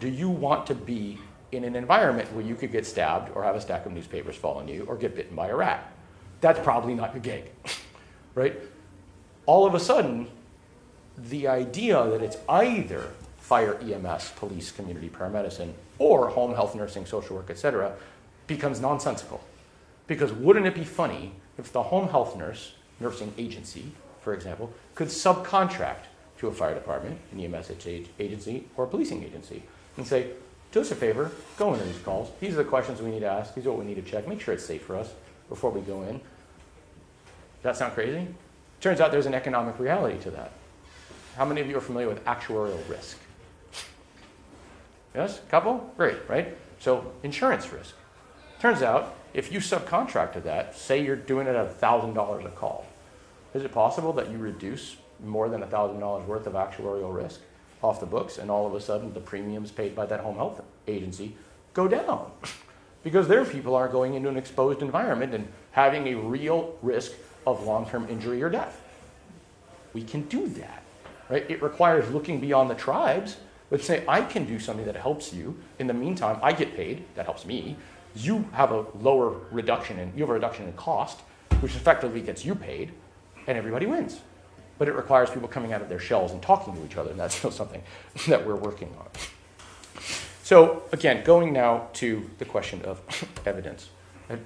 do 0.00 0.08
you 0.08 0.28
want 0.28 0.66
to 0.66 0.74
be 0.74 1.18
in 1.52 1.64
an 1.64 1.76
environment 1.76 2.32
where 2.32 2.44
you 2.44 2.54
could 2.54 2.72
get 2.72 2.86
stabbed 2.86 3.30
or 3.34 3.42
have 3.42 3.56
a 3.56 3.60
stack 3.60 3.86
of 3.86 3.92
newspapers 3.92 4.36
fall 4.36 4.58
on 4.58 4.68
you 4.68 4.84
or 4.88 4.96
get 4.96 5.14
bitten 5.14 5.36
by 5.36 5.48
a 5.48 5.56
rat? 5.56 5.92
That's 6.40 6.60
probably 6.60 6.94
not 6.94 7.12
your 7.14 7.22
gig, 7.22 7.50
right? 8.34 8.56
All 9.46 9.66
of 9.66 9.74
a 9.74 9.80
sudden, 9.80 10.28
the 11.16 11.48
idea 11.48 12.08
that 12.08 12.22
it's 12.22 12.36
either 12.48 13.10
fire, 13.38 13.76
EMS, 13.76 14.32
police, 14.36 14.70
community 14.70 15.08
paramedicine, 15.08 15.72
or 15.98 16.28
home 16.28 16.54
health 16.54 16.74
nursing, 16.74 17.06
social 17.06 17.34
work, 17.34 17.46
et 17.50 17.58
cetera, 17.58 17.96
becomes 18.48 18.80
nonsensical. 18.80 19.40
Because 20.08 20.32
wouldn't 20.32 20.66
it 20.66 20.74
be 20.74 20.84
funny 20.84 21.32
if 21.56 21.72
the 21.72 21.84
home 21.84 22.08
health 22.08 22.36
nurse, 22.36 22.72
nursing 22.98 23.32
agency, 23.38 23.92
for 24.20 24.34
example, 24.34 24.72
could 24.96 25.08
subcontract 25.08 26.06
to 26.38 26.48
a 26.48 26.52
fire 26.52 26.74
department, 26.74 27.18
an 27.32 27.40
EMS 27.40 27.70
agency, 28.18 28.66
or 28.76 28.84
a 28.84 28.88
policing 28.88 29.22
agency, 29.22 29.62
and 29.96 30.06
say, 30.06 30.30
do 30.72 30.80
us 30.80 30.90
a 30.90 30.94
favor, 30.94 31.30
go 31.56 31.72
into 31.72 31.84
these 31.84 31.98
calls. 31.98 32.30
These 32.40 32.54
are 32.54 32.58
the 32.58 32.64
questions 32.64 33.00
we 33.00 33.10
need 33.10 33.20
to 33.20 33.26
ask. 33.26 33.54
These 33.54 33.66
are 33.66 33.70
what 33.70 33.78
we 33.78 33.86
need 33.86 33.96
to 33.96 34.10
check. 34.10 34.28
Make 34.28 34.40
sure 34.40 34.54
it's 34.54 34.64
safe 34.64 34.82
for 34.82 34.96
us 34.96 35.12
before 35.48 35.70
we 35.70 35.80
go 35.80 36.02
in. 36.02 36.18
Does 36.18 37.62
that 37.62 37.76
sound 37.76 37.94
crazy? 37.94 38.28
Turns 38.80 39.00
out 39.00 39.10
there's 39.10 39.26
an 39.26 39.34
economic 39.34 39.78
reality 39.78 40.18
to 40.20 40.30
that. 40.32 40.52
How 41.36 41.44
many 41.44 41.60
of 41.60 41.68
you 41.68 41.76
are 41.76 41.80
familiar 41.80 42.08
with 42.08 42.24
actuarial 42.24 42.78
risk? 42.88 43.18
Yes? 45.14 45.40
Couple? 45.48 45.92
Great, 45.96 46.18
right? 46.28 46.56
So, 46.78 47.12
insurance 47.22 47.72
risk. 47.72 47.94
Turns 48.60 48.82
out, 48.82 49.14
if 49.34 49.52
you 49.52 49.60
subcontracted 49.60 50.42
that, 50.42 50.76
say 50.76 51.04
you're 51.04 51.14
doing 51.14 51.46
it 51.46 51.54
at 51.54 51.80
$1,000 51.80 52.44
a 52.44 52.48
call, 52.50 52.86
is 53.54 53.62
it 53.62 53.72
possible 53.72 54.12
that 54.14 54.30
you 54.30 54.38
reduce 54.38 54.96
more 55.24 55.48
than 55.48 55.62
$1,000 55.62 56.26
worth 56.26 56.46
of 56.46 56.54
actuarial 56.54 57.14
risk 57.14 57.40
off 57.82 58.00
the 58.00 58.06
books 58.06 58.36
and 58.38 58.50
all 58.50 58.66
of 58.66 58.74
a 58.74 58.80
sudden 58.80 59.14
the 59.14 59.20
premiums 59.20 59.70
paid 59.70 59.94
by 59.94 60.06
that 60.06 60.20
home 60.20 60.36
health 60.36 60.60
agency 60.86 61.36
go 61.74 61.88
down? 61.88 62.30
Because 63.04 63.28
their 63.28 63.44
people 63.44 63.76
are 63.76 63.86
going 63.86 64.14
into 64.14 64.28
an 64.28 64.36
exposed 64.36 64.82
environment 64.82 65.32
and 65.32 65.46
having 65.70 66.08
a 66.08 66.14
real 66.16 66.76
risk 66.82 67.12
of 67.46 67.62
long-term 67.62 68.08
injury 68.10 68.42
or 68.42 68.50
death. 68.50 68.82
We 69.94 70.02
can 70.02 70.22
do 70.22 70.48
that, 70.48 70.82
right? 71.30 71.48
It 71.48 71.62
requires 71.62 72.10
looking 72.10 72.40
beyond 72.40 72.68
the 72.68 72.74
tribes, 72.74 73.36
but 73.70 73.82
say, 73.82 74.04
I 74.08 74.22
can 74.22 74.46
do 74.46 74.58
something 74.58 74.84
that 74.84 74.96
helps 74.96 75.32
you. 75.32 75.56
In 75.78 75.86
the 75.86 75.94
meantime, 75.94 76.40
I 76.42 76.52
get 76.52 76.74
paid, 76.74 77.04
that 77.14 77.24
helps 77.24 77.46
me. 77.46 77.76
You 78.18 78.48
have 78.52 78.72
a 78.72 78.84
lower 79.00 79.36
reduction 79.52 79.98
in, 79.98 80.12
you 80.14 80.22
have 80.22 80.30
a 80.30 80.34
reduction 80.34 80.66
in 80.66 80.72
cost, 80.72 81.20
which 81.60 81.76
effectively 81.76 82.20
gets 82.20 82.44
you 82.44 82.54
paid, 82.54 82.92
and 83.46 83.56
everybody 83.56 83.86
wins. 83.86 84.20
But 84.76 84.88
it 84.88 84.94
requires 84.94 85.30
people 85.30 85.48
coming 85.48 85.72
out 85.72 85.82
of 85.82 85.88
their 85.88 86.00
shells 86.00 86.32
and 86.32 86.42
talking 86.42 86.74
to 86.74 86.84
each 86.84 86.96
other, 86.96 87.10
and 87.10 87.20
that's 87.20 87.34
still 87.38 87.52
something 87.52 87.82
that 88.26 88.44
we're 88.44 88.56
working 88.56 88.94
on. 88.98 89.06
So 90.42 90.82
again, 90.92 91.22
going 91.24 91.52
now 91.52 91.88
to 91.94 92.28
the 92.38 92.44
question 92.44 92.82
of 92.82 93.00
evidence. 93.46 93.90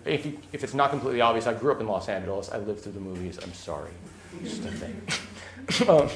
If, 0.04 0.26
you, 0.26 0.38
if 0.52 0.62
it's 0.62 0.74
not 0.74 0.90
completely 0.90 1.20
obvious, 1.20 1.46
I 1.46 1.54
grew 1.54 1.72
up 1.72 1.80
in 1.80 1.88
Los 1.88 2.08
Angeles. 2.08 2.50
I 2.52 2.58
lived 2.58 2.80
through 2.80 2.92
the 2.92 3.00
movies. 3.00 3.38
I'm 3.42 3.52
sorry. 3.52 3.90
Just 4.42 4.64
a 4.64 4.70
thing. 4.70 5.88
um, 5.88 6.08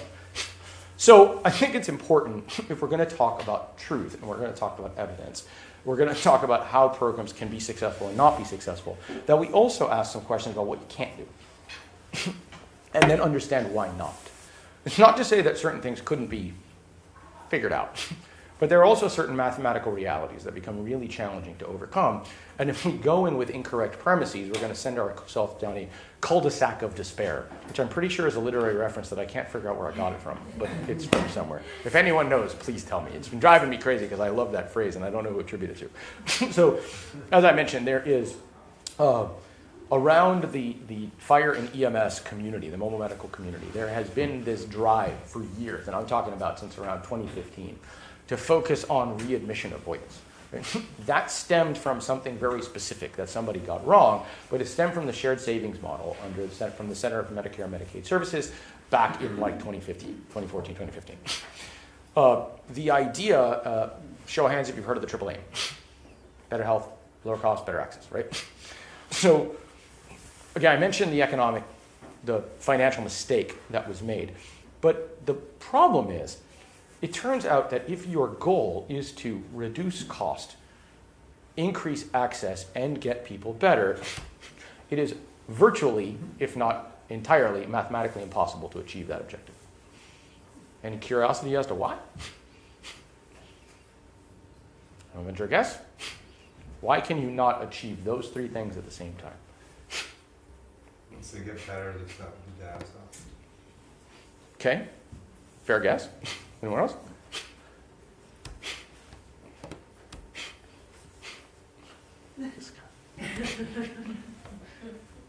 so 0.96 1.40
I 1.44 1.50
think 1.50 1.74
it's 1.74 1.88
important 1.88 2.58
if 2.70 2.80
we're 2.80 2.88
going 2.88 3.06
to 3.06 3.16
talk 3.16 3.42
about 3.42 3.76
truth 3.76 4.14
and 4.14 4.24
we're 4.24 4.38
going 4.38 4.52
to 4.52 4.58
talk 4.58 4.78
about 4.78 4.96
evidence, 4.96 5.46
we're 5.86 5.96
going 5.96 6.12
to 6.12 6.20
talk 6.20 6.42
about 6.42 6.66
how 6.66 6.88
programs 6.88 7.32
can 7.32 7.48
be 7.48 7.60
successful 7.60 8.08
and 8.08 8.16
not 8.16 8.36
be 8.36 8.44
successful, 8.44 8.98
that 9.26 9.38
we 9.38 9.46
also 9.48 9.88
ask 9.88 10.12
some 10.12 10.20
questions 10.22 10.56
about 10.56 10.66
what 10.66 10.80
you 10.80 10.86
can't 10.88 11.16
do. 11.16 12.34
and 12.94 13.08
then 13.08 13.20
understand 13.20 13.72
why 13.72 13.90
not. 13.96 14.16
It's 14.84 14.98
not 14.98 15.16
to 15.16 15.24
say 15.24 15.42
that 15.42 15.56
certain 15.56 15.80
things 15.80 16.00
couldn't 16.00 16.26
be 16.26 16.52
figured 17.48 17.72
out. 17.72 18.04
But 18.58 18.70
there 18.70 18.80
are 18.80 18.84
also 18.84 19.08
certain 19.08 19.36
mathematical 19.36 19.92
realities 19.92 20.44
that 20.44 20.54
become 20.54 20.82
really 20.82 21.08
challenging 21.08 21.56
to 21.58 21.66
overcome. 21.66 22.24
And 22.58 22.70
if 22.70 22.86
we 22.86 22.92
go 22.92 23.26
in 23.26 23.36
with 23.36 23.50
incorrect 23.50 23.98
premises, 23.98 24.50
we're 24.50 24.60
going 24.60 24.72
to 24.72 24.78
send 24.78 24.98
ourselves 24.98 25.60
down 25.60 25.76
a 25.76 25.88
cul-de-sac 26.22 26.80
of 26.80 26.94
despair, 26.94 27.46
which 27.68 27.78
I'm 27.78 27.88
pretty 27.88 28.08
sure 28.08 28.26
is 28.26 28.36
a 28.36 28.40
literary 28.40 28.74
reference 28.74 29.10
that 29.10 29.18
I 29.18 29.26
can't 29.26 29.48
figure 29.48 29.68
out 29.68 29.78
where 29.78 29.92
I 29.92 29.94
got 29.94 30.14
it 30.14 30.20
from, 30.20 30.38
but 30.58 30.70
it's 30.88 31.04
from 31.04 31.28
somewhere. 31.28 31.62
If 31.84 31.94
anyone 31.94 32.30
knows, 32.30 32.54
please 32.54 32.82
tell 32.82 33.02
me. 33.02 33.10
It's 33.12 33.28
been 33.28 33.40
driving 33.40 33.68
me 33.68 33.76
crazy 33.76 34.06
because 34.06 34.20
I 34.20 34.30
love 34.30 34.52
that 34.52 34.72
phrase 34.72 34.96
and 34.96 35.04
I 35.04 35.10
don't 35.10 35.22
know 35.24 35.30
who 35.30 35.36
to 35.36 35.44
attribute 35.44 35.70
it 35.70 35.90
to. 36.26 36.52
so, 36.52 36.80
as 37.30 37.44
I 37.44 37.52
mentioned, 37.52 37.86
there 37.86 38.02
is 38.02 38.36
uh, 38.98 39.28
around 39.92 40.50
the, 40.52 40.76
the 40.88 41.08
fire 41.18 41.52
and 41.52 41.68
EMS 41.74 42.20
community, 42.20 42.70
the 42.70 42.78
mobile 42.78 42.98
medical 42.98 43.28
community, 43.28 43.66
there 43.72 43.88
has 43.88 44.08
been 44.08 44.44
this 44.44 44.64
drive 44.64 45.16
for 45.24 45.44
years, 45.58 45.86
and 45.86 45.94
I'm 45.94 46.06
talking 46.06 46.32
about 46.32 46.58
since 46.58 46.78
around 46.78 47.02
2015 47.02 47.78
to 48.28 48.36
focus 48.36 48.84
on 48.84 49.16
readmission 49.18 49.72
avoidance. 49.72 50.20
that 51.06 51.30
stemmed 51.30 51.76
from 51.76 52.00
something 52.00 52.38
very 52.38 52.62
specific 52.62 53.16
that 53.16 53.28
somebody 53.28 53.60
got 53.60 53.86
wrong, 53.86 54.24
but 54.50 54.60
it 54.60 54.66
stemmed 54.66 54.94
from 54.94 55.06
the 55.06 55.12
shared 55.12 55.40
savings 55.40 55.80
model 55.82 56.16
under 56.24 56.46
the, 56.46 56.70
from 56.70 56.88
the 56.88 56.94
Center 56.94 57.22
for 57.22 57.34
Medicare 57.34 57.64
and 57.64 57.74
Medicaid 57.74 58.06
Services 58.06 58.52
back 58.90 59.20
in 59.20 59.38
like 59.38 59.54
2015, 59.54 60.08
2014, 60.32 60.74
2015. 60.74 61.16
Uh, 62.16 62.46
the 62.74 62.90
idea, 62.90 63.38
uh, 63.40 63.90
show 64.26 64.46
of 64.46 64.52
hands 64.52 64.68
if 64.68 64.76
you've 64.76 64.84
heard 64.84 64.96
of 64.96 65.02
the 65.02 65.08
triple 65.08 65.30
aim. 65.30 65.40
Better 66.48 66.64
health, 66.64 66.88
lower 67.24 67.36
cost, 67.36 67.66
better 67.66 67.80
access, 67.80 68.10
right? 68.10 68.26
So, 69.08 69.54
again, 70.56 70.76
I 70.76 70.80
mentioned 70.80 71.12
the 71.12 71.22
economic, 71.22 71.62
the 72.24 72.42
financial 72.58 73.04
mistake 73.04 73.54
that 73.70 73.88
was 73.88 74.02
made. 74.02 74.32
But 74.80 75.24
the 75.26 75.34
problem 75.34 76.10
is, 76.10 76.38
it 77.02 77.12
turns 77.12 77.44
out 77.44 77.70
that 77.70 77.88
if 77.88 78.06
your 78.06 78.28
goal 78.28 78.86
is 78.88 79.12
to 79.12 79.42
reduce 79.52 80.02
cost, 80.04 80.56
increase 81.56 82.06
access, 82.14 82.66
and 82.74 83.00
get 83.00 83.24
people 83.24 83.52
better, 83.52 84.00
it 84.90 84.98
is 84.98 85.14
virtually, 85.48 86.18
if 86.38 86.56
not 86.56 86.98
entirely, 87.08 87.66
mathematically 87.66 88.22
impossible 88.22 88.68
to 88.70 88.78
achieve 88.78 89.08
that 89.08 89.20
objective. 89.20 89.54
Any 90.82 90.96
curiosity 90.96 91.56
as 91.56 91.66
to 91.66 91.74
why? 91.74 91.96
I'm 95.16 95.24
venture 95.24 95.44
a 95.44 95.48
guess. 95.48 95.78
Why 96.80 97.00
can 97.00 97.20
you 97.20 97.30
not 97.30 97.62
achieve 97.62 98.04
those 98.04 98.28
three 98.28 98.48
things 98.48 98.76
at 98.76 98.84
the 98.84 98.90
same 98.90 99.14
time? 99.14 99.32
Once 101.10 101.30
they 101.30 101.40
get 101.40 101.66
better, 101.66 101.92
they 101.92 102.12
stop 102.12 102.28
with 102.28 102.58
the 102.58 102.64
data 102.64 102.86
stuff. 102.86 103.26
Okay, 104.56 104.86
fair 105.64 105.80
guess. 105.80 106.08
Anyone 106.62 106.80
else? 106.80 106.94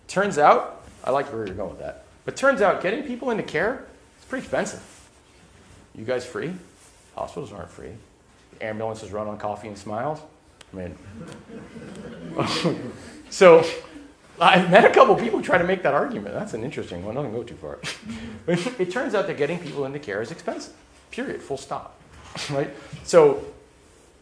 turns 0.07 0.37
out, 0.37 0.83
I 1.03 1.11
like 1.11 1.31
where 1.31 1.45
you're 1.45 1.55
going 1.55 1.69
with 1.69 1.79
that, 1.79 2.05
but 2.25 2.35
turns 2.35 2.61
out 2.61 2.81
getting 2.81 3.03
people 3.03 3.29
into 3.29 3.43
care 3.43 3.85
is 4.19 4.25
pretty 4.25 4.43
expensive. 4.43 4.81
You 5.95 6.05
guys 6.05 6.25
free? 6.25 6.53
Hospitals 7.15 7.51
aren't 7.53 7.69
free. 7.69 7.91
Ambulances 8.61 9.11
run 9.11 9.27
on 9.27 9.37
coffee 9.37 9.67
and 9.67 9.77
smiles. 9.77 10.19
I 10.73 10.75
mean, 10.75 10.97
so 13.29 13.63
I've 14.39 14.69
met 14.69 14.85
a 14.85 14.89
couple 14.89 15.15
people 15.15 15.41
try 15.41 15.57
to 15.57 15.63
make 15.63 15.83
that 15.83 15.93
argument. 15.93 16.33
That's 16.33 16.53
an 16.53 16.63
interesting 16.63 17.05
one. 17.05 17.17
I 17.17 17.21
don't 17.21 17.31
go 17.31 17.43
too 17.43 17.55
far. 17.55 17.79
it 18.47 18.91
turns 18.91 19.15
out 19.15 19.27
that 19.27 19.37
getting 19.37 19.59
people 19.59 19.85
into 19.85 19.99
care 19.99 20.21
is 20.21 20.31
expensive. 20.31 20.73
Period. 21.11 21.41
Full 21.41 21.57
stop. 21.57 21.99
right? 22.49 22.69
So 23.03 23.43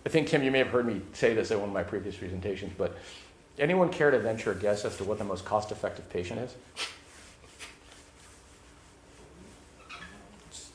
I 0.06 0.10
think, 0.10 0.28
Kim, 0.28 0.44
you 0.44 0.52
may 0.52 0.60
have 0.60 0.70
heard 0.70 0.86
me 0.86 1.02
say 1.14 1.34
this 1.34 1.52
in 1.52 1.60
one 1.60 1.70
of 1.70 1.74
my 1.74 1.84
previous 1.84 2.16
presentations, 2.16 2.74
but 2.78 2.96
anyone 3.58 3.90
care 3.90 4.12
to 4.12 4.20
venture 4.20 4.52
a 4.52 4.56
guess 4.56 4.86
as 4.86 4.96
to 4.98 5.04
what 5.04 5.18
the 5.18 5.24
most 5.24 5.46
cost 5.46 5.72
effective 5.72 6.10
patient 6.10 6.40
is? 6.40 6.56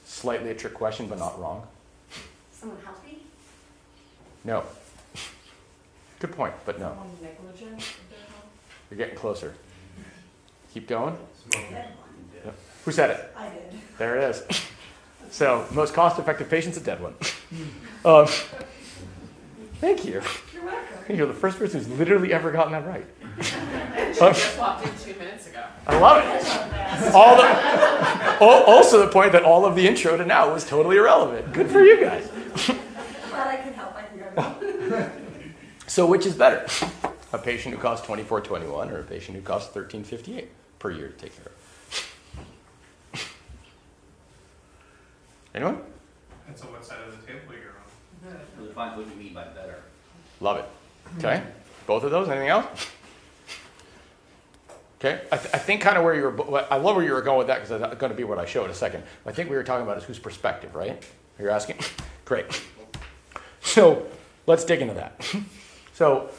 Slightly 0.04 0.50
a 0.50 0.54
trick 0.54 0.74
question, 0.74 1.06
but 1.06 1.18
not 1.18 1.40
wrong. 1.40 1.66
Someone 2.52 2.78
healthy? 2.84 3.22
No. 4.44 4.64
Good 6.18 6.32
point, 6.32 6.52
but 6.66 6.78
no. 6.78 6.88
Someone 6.88 7.08
negligent 7.22 7.80
of 7.80 8.10
their 8.10 8.18
health? 8.18 8.44
You're 8.90 8.98
getting 8.98 9.16
closer. 9.16 9.54
Keep 10.74 10.88
going. 10.88 11.16
Who 12.84 12.92
said 12.92 13.10
it? 13.10 13.32
I 13.36 13.48
did. 13.48 13.80
There 13.96 14.18
it 14.18 14.30
is. 14.30 14.42
So, 15.30 15.66
most 15.72 15.94
cost 15.94 16.18
effective 16.18 16.50
patient's 16.50 16.76
a 16.78 16.80
dead 16.80 17.00
one. 17.00 17.14
Um, 18.04 18.26
thank 19.76 20.04
you. 20.04 20.22
You're 20.52 20.64
welcome. 20.64 21.16
You're 21.16 21.26
the 21.26 21.32
first 21.34 21.58
person 21.58 21.78
who's 21.80 21.88
literally 21.98 22.32
ever 22.32 22.50
gotten 22.50 22.72
that 22.72 22.86
right. 22.86 23.06
She 24.12 24.18
just 24.18 24.58
walked 24.58 24.84
in 24.84 24.92
two 24.98 25.18
minutes 25.18 25.46
ago. 25.46 25.64
I 25.86 25.98
love 25.98 26.18
it. 26.18 27.14
All 27.14 27.36
the, 27.36 28.66
also, 28.66 28.98
the 28.98 29.10
point 29.10 29.32
that 29.32 29.44
all 29.44 29.64
of 29.64 29.76
the 29.76 29.86
intro 29.86 30.16
to 30.16 30.26
now 30.26 30.52
was 30.52 30.68
totally 30.68 30.96
irrelevant. 30.96 31.52
Good 31.52 31.70
for 31.70 31.80
you 31.82 32.00
guys. 32.00 32.28
Glad 33.28 33.46
I 33.46 33.56
could 33.56 33.74
help. 33.74 33.94
I. 33.96 35.10
So, 35.86 36.06
which 36.06 36.24
is 36.24 36.34
better? 36.36 36.66
A 37.32 37.38
patient 37.38 37.74
who 37.74 37.80
costs 37.80 38.06
twenty 38.06 38.22
four 38.22 38.40
twenty 38.40 38.66
one, 38.66 38.90
or 38.90 39.00
a 39.00 39.02
patient 39.02 39.36
who 39.36 39.42
costs 39.42 39.72
thirteen 39.72 40.04
fifty 40.04 40.38
eight 40.38 40.50
per 40.78 40.90
year 40.92 41.08
to 41.08 41.14
take 41.14 41.34
care 41.34 41.46
of? 41.46 41.52
Anyone? 45.54 45.80
Depends 46.42 46.62
on 46.62 46.72
what 46.72 46.84
side 46.84 46.98
of 47.06 47.20
the 47.20 47.26
table 47.26 47.52
you're 47.52 48.32
on. 48.32 48.40
It 48.62 48.68
defines 48.68 48.96
what 48.96 49.06
you 49.06 49.14
mean 49.22 49.34
by 49.34 49.44
better. 49.44 49.76
Love 50.40 50.58
it. 50.58 50.64
Okay. 51.18 51.42
Both 51.86 52.04
of 52.04 52.10
those. 52.10 52.28
Anything 52.28 52.48
else? 52.48 52.66
Okay. 55.00 55.22
I, 55.32 55.36
th- 55.36 55.54
I 55.54 55.58
think 55.58 55.80
kind 55.80 55.96
of 55.96 56.04
where 56.04 56.14
you 56.14 56.22
were. 56.22 56.66
I 56.72 56.76
love 56.76 56.96
where 56.96 57.04
you 57.04 57.12
were 57.12 57.22
going 57.22 57.38
with 57.38 57.46
that 57.48 57.62
because 57.62 57.80
that's 57.80 57.96
going 57.96 58.10
to 58.12 58.16
be 58.16 58.24
what 58.24 58.38
I 58.38 58.44
show 58.44 58.64
in 58.64 58.70
a 58.70 58.74
second. 58.74 59.02
I 59.26 59.32
think 59.32 59.50
we 59.50 59.56
were 59.56 59.64
talking 59.64 59.84
about 59.84 59.98
is 59.98 60.04
whose 60.04 60.18
perspective, 60.18 60.74
right? 60.74 61.02
You're 61.38 61.50
asking. 61.50 61.76
Great. 62.24 62.46
So 63.62 64.06
let's 64.46 64.64
dig 64.64 64.80
into 64.80 64.94
that. 64.94 65.24
So, 65.92 66.30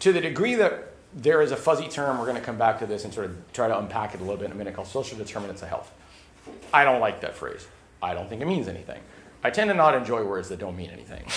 to 0.00 0.12
the 0.12 0.20
degree 0.20 0.56
that 0.56 0.88
there 1.12 1.40
is 1.40 1.52
a 1.52 1.56
fuzzy 1.56 1.86
term, 1.86 2.18
we're 2.18 2.24
going 2.24 2.34
to 2.34 2.42
come 2.42 2.58
back 2.58 2.80
to 2.80 2.86
this 2.86 3.04
and 3.04 3.14
sort 3.14 3.26
of 3.26 3.52
try 3.52 3.68
to 3.68 3.78
unpack 3.78 4.12
it 4.12 4.20
a 4.20 4.24
little 4.24 4.36
bit 4.38 4.46
in 4.46 4.50
a 4.50 4.56
minute 4.56 4.74
called 4.74 4.88
social 4.88 5.16
determinants 5.16 5.62
of 5.62 5.68
health. 5.68 5.92
I 6.72 6.82
don't 6.82 6.98
like 7.00 7.20
that 7.20 7.36
phrase. 7.36 7.68
I 8.04 8.14
don't 8.14 8.28
think 8.28 8.42
it 8.42 8.46
means 8.46 8.68
anything. 8.68 9.00
I 9.42 9.50
tend 9.50 9.68
to 9.70 9.74
not 9.74 9.94
enjoy 9.94 10.24
words 10.24 10.48
that 10.50 10.58
don't 10.58 10.76
mean 10.76 10.90
anything. 10.90 11.24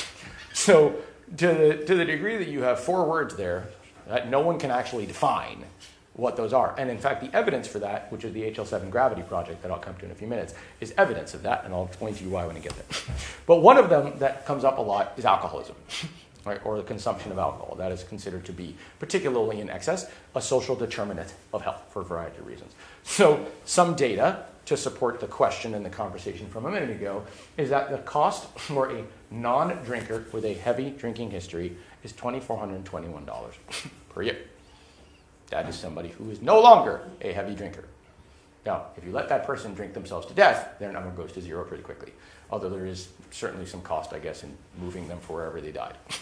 So, 0.54 0.96
to 1.38 1.48
the, 1.48 1.84
to 1.86 1.96
the 1.96 2.04
degree 2.04 2.36
that 2.38 2.48
you 2.48 2.64
have 2.64 2.80
four 2.80 3.08
words 3.08 3.36
there 3.36 3.68
that 4.08 4.28
no 4.28 4.40
one 4.40 4.58
can 4.58 4.72
actually 4.72 5.06
define 5.06 5.66
what 6.14 6.36
those 6.36 6.52
are, 6.52 6.74
and 6.80 6.90
in 6.90 6.98
fact, 6.98 7.22
the 7.22 7.32
evidence 7.38 7.68
for 7.68 7.78
that, 7.78 8.12
which 8.12 8.24
is 8.24 8.34
the 8.34 8.42
HL7 8.42 8.90
gravity 8.90 9.22
project 9.22 9.62
that 9.62 9.70
I'll 9.70 9.78
come 9.78 9.96
to 9.98 10.06
in 10.06 10.12
a 10.12 10.16
few 10.16 10.28
minutes, 10.28 10.56
is 10.82 10.96
evidence 10.98 11.36
of 11.36 11.44
that, 11.44 11.64
and 11.64 11.76
I'll 11.76 11.86
explain 11.86 12.16
to 12.16 12.24
you 12.24 12.32
why 12.32 12.48
when 12.48 12.56
I 12.56 12.60
get 12.60 12.74
there. 12.74 13.16
But 13.46 13.58
one 13.58 13.78
of 13.78 13.92
them 13.92 14.18
that 14.18 14.48
comes 14.48 14.64
up 14.64 14.80
a 14.80 14.82
lot 14.82 15.14
is 15.16 15.26
alcoholism. 15.26 15.76
right, 16.48 16.60
or 16.66 16.78
the 16.78 16.84
consumption 16.84 17.32
of 17.32 17.38
alcohol. 17.38 17.76
That 17.76 17.92
is 17.92 18.04
considered 18.04 18.46
to 18.46 18.52
be, 18.52 18.76
particularly 19.00 19.60
in 19.60 19.70
excess, 19.70 20.10
a 20.34 20.42
social 20.42 20.76
determinant 20.76 21.36
of 21.54 21.62
health 21.62 21.84
for 21.92 22.02
a 22.02 22.06
variety 22.06 22.40
of 22.40 22.48
reasons. 22.48 22.74
So, 23.04 23.46
some 23.66 23.96
data 23.96 24.46
to 24.68 24.76
support 24.76 25.22
the 25.22 25.28
question 25.28 25.74
and 25.76 25.86
the 25.86 25.90
conversation 25.90 26.46
from 26.50 26.66
a 26.66 26.72
minute 26.72 26.90
ago 26.90 27.24
is 27.56 27.70
that 27.70 27.90
the 27.90 27.98
cost 28.00 28.48
for 28.60 28.92
a 28.92 29.04
non 29.32 29.70
drinker 29.84 30.26
with 30.34 30.44
a 30.44 30.54
heavy 30.54 30.90
drinking 30.92 31.32
history 31.32 31.78
is 32.04 32.12
$2,421 32.12 33.56
per 34.10 34.22
year. 34.22 34.38
That 35.52 35.70
is 35.70 35.76
somebody 35.76 36.10
who 36.10 36.30
is 36.30 36.42
no 36.42 36.60
longer 36.60 37.08
a 37.22 37.32
heavy 37.32 37.56
drinker. 37.56 37.86
Now, 38.66 38.88
if 38.98 39.06
you 39.06 39.14
let 39.14 39.30
that 39.30 39.48
person 39.48 39.74
drink 39.74 39.94
themselves 39.94 40.28
to 40.28 40.34
death, 40.34 40.78
their 40.80 40.92
number 40.92 41.12
goes 41.12 41.32
to 41.32 41.42
zero 41.42 41.64
pretty 41.64 41.84
quickly. 41.84 42.12
Although 42.52 42.70
there 42.70 42.86
is 42.86 43.08
certainly 43.32 43.66
some 43.66 43.82
cost, 43.82 44.12
I 44.12 44.20
guess, 44.20 44.44
in 44.44 44.54
moving 44.78 45.08
them 45.08 45.20
for 45.22 45.38
wherever 45.38 45.62
they 45.62 45.72
died. 45.72 45.96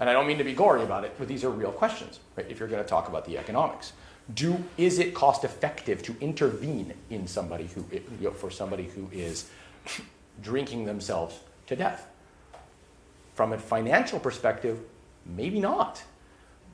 And 0.00 0.10
I 0.10 0.12
don't 0.12 0.26
mean 0.26 0.38
to 0.38 0.44
be 0.44 0.54
gory 0.54 0.82
about 0.82 1.04
it, 1.04 1.14
but 1.18 1.28
these 1.28 1.44
are 1.44 1.50
real 1.50 1.70
questions, 1.70 2.18
right? 2.34 2.44
If 2.50 2.58
you're 2.58 2.66
going 2.68 2.82
to 2.82 2.88
talk 2.88 3.08
about 3.08 3.24
the 3.24 3.38
economics, 3.38 3.92
do 4.32 4.64
is 4.78 4.98
it 4.98 5.14
cost 5.14 5.44
effective 5.44 6.02
to 6.02 6.16
intervene 6.20 6.94
in 7.10 7.26
somebody 7.26 7.66
who, 7.66 7.84
you 7.92 8.02
know, 8.20 8.30
for 8.30 8.50
somebody 8.50 8.84
who 8.84 9.08
is 9.12 9.50
drinking 10.40 10.86
themselves 10.86 11.38
to 11.66 11.76
death? 11.76 12.06
From 13.34 13.52
a 13.52 13.58
financial 13.58 14.18
perspective, 14.18 14.78
maybe 15.26 15.60
not. 15.60 16.02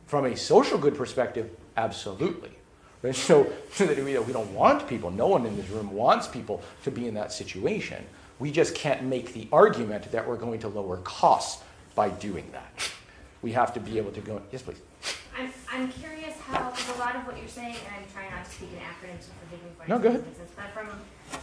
From 0.07 0.27
a 0.27 0.37
social 0.37 0.79
good 0.79 0.97
perspective, 0.97 1.51
absolutely. 1.77 2.51
Right? 3.03 3.15
So, 3.15 3.51
we 3.81 4.15
don't 4.15 4.53
want 4.55 4.87
people, 4.87 5.11
no 5.11 5.27
one 5.27 5.47
in 5.47 5.57
this 5.57 5.69
room 5.71 5.93
wants 5.93 6.29
people 6.29 6.63
to 6.85 6.91
be 6.91 7.09
in 7.09 7.15
that 7.15 7.33
situation. 7.33 8.05
We 8.39 8.51
just 8.51 8.75
can't 8.75 9.03
make 9.05 9.33
the 9.33 9.49
argument 9.53 10.13
that 10.13 10.27
we're 10.27 10.37
going 10.37 10.61
to 10.61 10.69
lower 10.69 10.99
costs 10.99 11.63
by 11.95 12.11
doing 12.11 12.51
that. 12.53 12.91
We 13.43 13.53
have 13.53 13.73
to 13.75 13.81
be 13.81 13.99
able 13.99 14.13
to 14.13 14.21
go, 14.21 14.43
yes, 14.53 14.63
please. 14.63 14.81
I'm, 15.37 15.53
I'm 15.71 15.89
curious 15.93 16.35
how, 16.41 16.71
because 16.71 16.89
a 16.97 16.99
lot 16.99 17.15
of 17.17 17.27
what 17.27 17.39
you're 17.39 17.49
saying, 17.49 17.77
and 17.87 17.91
I'm 18.03 18.07
trying 18.13 18.31
not 18.35 18.45
to 18.45 18.51
speak 18.51 18.71
in 18.75 18.83
acronyms, 18.83 19.25
so 19.29 19.33
forgive 19.47 19.63
me 19.65 19.71
I 19.81 19.87
No, 19.89 19.99
go 19.99 20.09
ahead. 20.11 20.25
business, 20.27 20.51
but 20.57 20.69
from, 20.75 20.91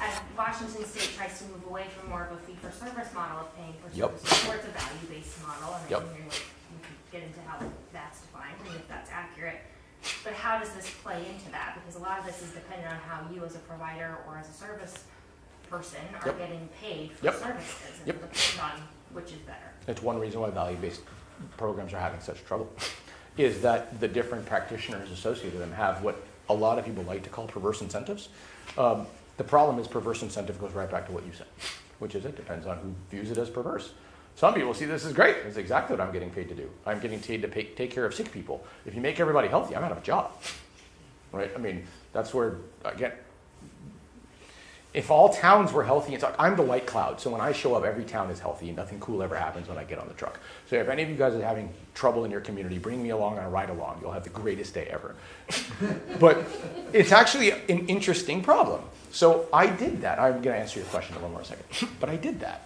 as 0.02 0.14
Washington 0.38 0.84
State 0.86 1.16
tries 1.16 1.40
to 1.40 1.46
move 1.50 1.64
away 1.66 1.88
from 1.96 2.10
more 2.12 2.28
of 2.28 2.36
a 2.36 2.40
fee-for-service 2.44 3.14
model 3.16 3.48
of 3.48 3.50
paying 3.56 3.74
for 3.80 3.88
Yep. 3.96 4.20
services 4.20 4.44
towards 4.46 4.66
a 4.68 4.74
value-based 4.76 5.40
model, 5.48 5.76
and 5.80 5.86
Yep. 5.90 6.00
I'm 6.02 6.06
wondering 6.08 6.28
what, 6.28 6.44
we 6.76 6.80
can 6.84 6.96
get 7.12 7.22
into 7.24 7.42
how 7.48 7.58
that's 7.96 8.20
defined, 8.22 8.60
and 8.68 8.76
if 8.76 8.88
that's 8.92 9.10
accurate. 9.10 9.64
But 10.24 10.34
how 10.34 10.60
does 10.60 10.72
this 10.76 10.90
play 11.02 11.24
into 11.26 11.50
that? 11.56 11.80
Because 11.80 11.96
a 11.96 12.04
lot 12.04 12.20
of 12.20 12.26
this 12.28 12.44
is 12.44 12.52
dependent 12.52 12.92
on 12.92 13.00
how 13.08 13.24
you 13.34 13.44
as 13.46 13.56
a 13.56 13.64
provider 13.66 14.20
or 14.28 14.38
as 14.38 14.50
a 14.50 14.54
service 14.54 14.94
person 15.72 16.04
are 16.22 16.28
Yep. 16.28 16.38
getting 16.38 16.70
paid 16.82 17.12
for 17.14 17.32
services, 17.32 18.04
and 18.04 18.08
Yep. 18.08 18.16
it 18.20 18.22
depends 18.34 18.60
on 18.62 18.76
which 19.16 19.32
is 19.32 19.40
better. 19.48 19.72
It's 19.88 20.04
one 20.04 20.20
reason 20.20 20.42
why 20.42 20.52
value-based 20.52 21.02
programs 21.56 21.94
are 21.94 22.00
having 22.00 22.20
such 22.20 22.44
trouble, 22.46 22.70
is 23.38 23.62
that 23.62 24.00
the 24.00 24.08
different 24.08 24.46
practitioners 24.46 25.12
associated 25.12 25.54
with 25.54 25.62
them 25.62 25.74
have 25.74 26.04
what 26.04 26.22
a 26.50 26.54
lot 26.54 26.80
of 26.80 26.86
people 26.86 27.04
like 27.04 27.24
to 27.24 27.30
call 27.30 27.48
perverse 27.48 27.82
incentives. 27.82 28.30
Um, 28.78 29.08
the 29.38 29.44
problem 29.44 29.80
is 29.80 29.88
perverse 29.88 30.24
incentive 30.24 30.60
goes 30.60 30.74
right 30.74 30.90
back 30.90 31.06
to 31.08 31.12
what 31.12 31.26
you 31.26 31.32
said, 31.34 31.48
which 32.00 32.16
is 32.16 32.26
it 32.26 32.36
depends 32.36 32.66
on 32.66 32.78
who 32.78 32.94
views 33.10 33.32
it 33.32 33.38
as 33.38 33.50
perverse. 33.50 33.92
Some 34.36 34.54
people 34.54 34.74
see 34.74 34.86
this 34.86 35.06
as 35.06 35.14
great. 35.14 35.36
It's 35.48 35.58
exactly 35.58 35.96
what 35.96 36.06
I'm 36.06 36.14
getting 36.14 36.30
paid 36.30 36.48
to 36.50 36.56
do. 36.56 36.70
I'm 36.86 37.00
getting 37.00 37.20
paid 37.20 37.42
to 37.42 37.48
pay, 37.48 37.64
take 37.64 37.92
care 37.92 38.06
of 38.06 38.14
sick 38.14 38.32
people. 38.32 38.66
If 38.86 38.94
you 38.94 39.02
make 39.02 39.20
everybody 39.20 39.48
healthy, 39.48 39.76
I'm 39.76 39.84
out 39.84 39.92
of 39.92 39.98
a 39.98 40.02
job. 40.02 40.32
Right? 41.32 41.52
I 41.56 41.58
mean, 41.58 41.86
that's 42.14 42.34
where, 42.34 42.58
again, 42.86 43.14
if 44.98 45.12
all 45.12 45.30
towns 45.30 45.72
were 45.72 45.84
healthy, 45.84 46.18
like 46.18 46.34
I'm 46.40 46.56
the 46.56 46.64
white 46.64 46.88
cloud. 46.88 47.22
So 47.22 47.30
when 47.30 47.40
I 47.40 47.52
show 47.52 47.76
up, 47.76 47.84
every 47.84 48.04
town 48.04 48.32
is 48.32 48.40
healthy 48.40 48.70
and 48.70 48.76
nothing 48.76 49.00
cool 49.00 49.22
ever 49.22 49.36
happens 49.36 49.68
when 49.68 49.78
I 49.78 49.84
get 49.84 50.00
on 50.00 50.08
the 50.08 50.16
truck. 50.16 50.40
So 50.68 50.76
if 50.76 50.90
any 50.90 51.04
of 51.04 51.10
you 51.10 51.16
guys 51.16 51.36
are 51.36 51.42
having 51.44 51.72
trouble 51.94 52.26
in 52.26 52.32
your 52.32 52.42
community, 52.42 52.80
bring 52.80 53.04
me 53.04 53.12
along 53.12 53.38
on 53.38 53.46
a 53.46 53.50
ride 53.50 53.70
along. 53.70 54.00
You'll 54.02 54.12
have 54.12 54.24
the 54.24 54.32
greatest 54.32 54.74
day 54.74 54.88
ever. 54.88 55.14
but 56.20 56.44
it's 56.94 57.12
actually 57.12 57.52
an 57.52 57.86
interesting 57.86 58.42
problem. 58.42 58.82
So 59.12 59.48
I 59.54 59.68
did 59.68 60.02
that. 60.02 60.18
I'm 60.18 60.42
going 60.42 60.56
to 60.56 60.58
answer 60.58 60.80
your 60.80 60.88
question 60.88 61.16
in 61.16 61.22
one 61.22 61.32
more 61.32 61.44
second. 61.44 61.66
but 62.00 62.10
I 62.10 62.16
did 62.16 62.40
that 62.40 62.64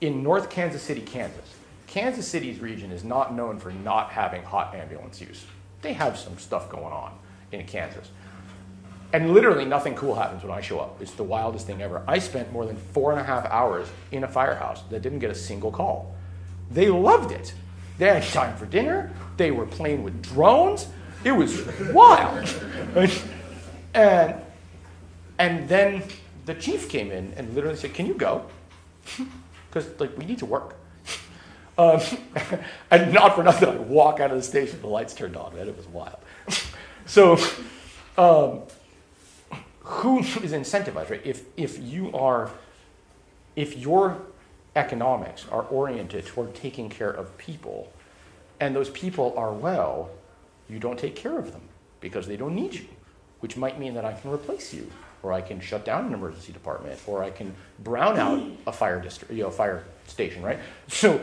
in 0.00 0.24
North 0.24 0.50
Kansas 0.50 0.82
City, 0.82 1.00
Kansas. 1.00 1.54
Kansas 1.86 2.26
City's 2.26 2.58
region 2.58 2.90
is 2.90 3.04
not 3.04 3.36
known 3.36 3.60
for 3.60 3.70
not 3.70 4.10
having 4.10 4.42
hot 4.42 4.74
ambulance 4.74 5.20
use. 5.20 5.44
They 5.80 5.92
have 5.92 6.18
some 6.18 6.38
stuff 6.38 6.68
going 6.68 6.92
on 6.92 7.12
in 7.52 7.66
Kansas. 7.66 8.10
And 9.12 9.34
literally 9.34 9.64
nothing 9.64 9.94
cool 9.94 10.14
happens 10.14 10.44
when 10.44 10.52
I 10.52 10.60
show 10.60 10.78
up. 10.78 11.00
It's 11.02 11.12
the 11.12 11.24
wildest 11.24 11.66
thing 11.66 11.82
ever. 11.82 12.02
I 12.06 12.18
spent 12.18 12.52
more 12.52 12.64
than 12.64 12.76
four 12.76 13.10
and 13.10 13.20
a 13.20 13.24
half 13.24 13.44
hours 13.46 13.88
in 14.12 14.22
a 14.22 14.28
firehouse 14.28 14.82
that 14.90 15.02
didn't 15.02 15.18
get 15.18 15.30
a 15.30 15.34
single 15.34 15.72
call. 15.72 16.14
They 16.70 16.88
loved 16.88 17.32
it. 17.32 17.52
They 17.98 18.06
had 18.06 18.22
time 18.22 18.56
for 18.56 18.66
dinner. 18.66 19.12
They 19.36 19.50
were 19.50 19.66
playing 19.66 20.04
with 20.04 20.22
drones. 20.22 20.88
It 21.24 21.32
was 21.32 21.66
wild. 21.92 22.48
And, 23.92 24.40
and 25.36 25.68
then 25.68 26.04
the 26.46 26.54
chief 26.54 26.88
came 26.88 27.10
in 27.10 27.32
and 27.36 27.52
literally 27.56 27.76
said, 27.76 27.92
Can 27.92 28.06
you 28.06 28.14
go? 28.14 28.46
Because 29.68 29.88
like 30.00 30.16
we 30.18 30.24
need 30.24 30.38
to 30.38 30.46
work. 30.46 30.76
Um, 31.78 32.00
and 32.90 33.14
not 33.14 33.34
for 33.34 33.42
nothing, 33.42 33.70
I 33.70 33.76
walk 33.76 34.20
out 34.20 34.30
of 34.30 34.36
the 34.36 34.42
station, 34.42 34.82
the 34.82 34.86
lights 34.86 35.14
turned 35.14 35.34
on, 35.34 35.54
man. 35.54 35.66
It 35.66 35.74
was 35.74 35.86
wild. 35.88 36.18
so, 37.06 37.38
um, 38.18 38.64
who 39.90 40.20
is 40.20 40.52
incentivized, 40.52 41.10
right? 41.10 41.22
If, 41.24 41.42
if 41.56 41.78
you 41.78 42.12
are, 42.12 42.50
if 43.56 43.76
your 43.76 44.22
economics 44.76 45.46
are 45.50 45.62
oriented 45.62 46.26
toward 46.26 46.54
taking 46.54 46.88
care 46.88 47.10
of 47.10 47.36
people, 47.38 47.92
and 48.60 48.74
those 48.76 48.90
people 48.90 49.34
are 49.36 49.52
well, 49.52 50.10
you 50.68 50.78
don't 50.78 50.98
take 50.98 51.16
care 51.16 51.38
of 51.38 51.52
them 51.52 51.62
because 52.00 52.26
they 52.28 52.36
don't 52.36 52.54
need 52.54 52.74
you, 52.74 52.86
which 53.40 53.56
might 53.56 53.80
mean 53.80 53.94
that 53.94 54.04
I 54.04 54.12
can 54.12 54.30
replace 54.30 54.72
you, 54.72 54.90
or 55.22 55.32
I 55.32 55.40
can 55.40 55.60
shut 55.60 55.84
down 55.84 56.06
an 56.06 56.14
emergency 56.14 56.52
department, 56.52 57.00
or 57.06 57.24
I 57.24 57.30
can 57.30 57.54
brown 57.80 58.18
out 58.18 58.42
a 58.66 58.72
fire 58.72 59.00
district, 59.00 59.34
you 59.34 59.42
know, 59.42 59.50
fire 59.50 59.84
station, 60.06 60.42
right? 60.42 60.58
So 60.88 61.20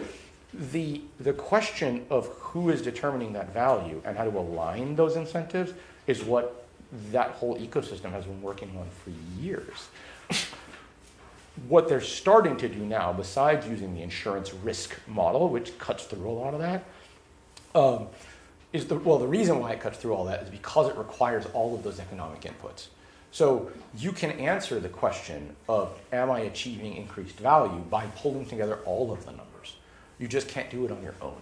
the 0.54 1.02
the 1.20 1.34
question 1.34 2.06
of 2.10 2.28
who 2.28 2.70
is 2.70 2.82
determining 2.82 3.34
that 3.34 3.54
value 3.54 4.02
and 4.06 4.18
how 4.18 4.26
to 4.26 4.38
align 4.38 4.96
those 4.96 5.16
incentives 5.16 5.74
is 6.06 6.24
what 6.24 6.67
that 7.12 7.32
whole 7.32 7.58
ecosystem 7.58 8.12
has 8.12 8.26
been 8.26 8.42
working 8.42 8.72
on 8.78 8.88
for 9.04 9.12
years. 9.42 9.88
what 11.68 11.90
they're 11.90 12.02
starting 12.02 12.56
to 12.58 12.70
do 12.70 12.80
now, 12.80 13.12
besides 13.14 13.68
using 13.68 13.94
the 13.96 14.02
insurance 14.02 14.54
risk 14.54 14.96
model, 15.08 15.50
which 15.50 15.78
cuts 15.80 16.06
through 16.06 16.30
a 16.30 16.32
lot 16.32 16.54
of 16.54 16.60
that, 16.60 16.86
um, 17.76 18.08
is 18.74 18.86
the 18.86 18.96
well, 18.96 19.18
the 19.18 19.28
reason 19.28 19.60
why 19.60 19.72
it 19.72 19.80
cuts 19.80 19.98
through 19.98 20.14
all 20.14 20.26
that 20.26 20.44
is 20.44 20.50
because 20.50 20.90
it 20.90 20.98
requires 20.98 21.46
all 21.54 21.76
of 21.76 21.84
those 21.84 22.00
economic 22.00 22.42
inputs. 22.42 22.88
So 23.32 23.72
you 23.98 24.12
can 24.12 24.32
answer 24.32 24.80
the 24.80 24.90
question 24.90 25.56
of 25.68 26.00
am 26.12 26.32
I 26.32 26.42
achieving 26.42 26.96
increased 26.96 27.38
value 27.38 27.80
by 27.90 28.06
pulling 28.18 28.46
together 28.46 28.80
all 28.86 29.12
of 29.12 29.26
the 29.26 29.32
numbers. 29.32 29.76
You 30.20 30.28
just 30.28 30.48
can't 30.48 30.70
do 30.70 30.86
it 30.86 30.92
on 30.92 31.02
your 31.04 31.16
own. 31.22 31.42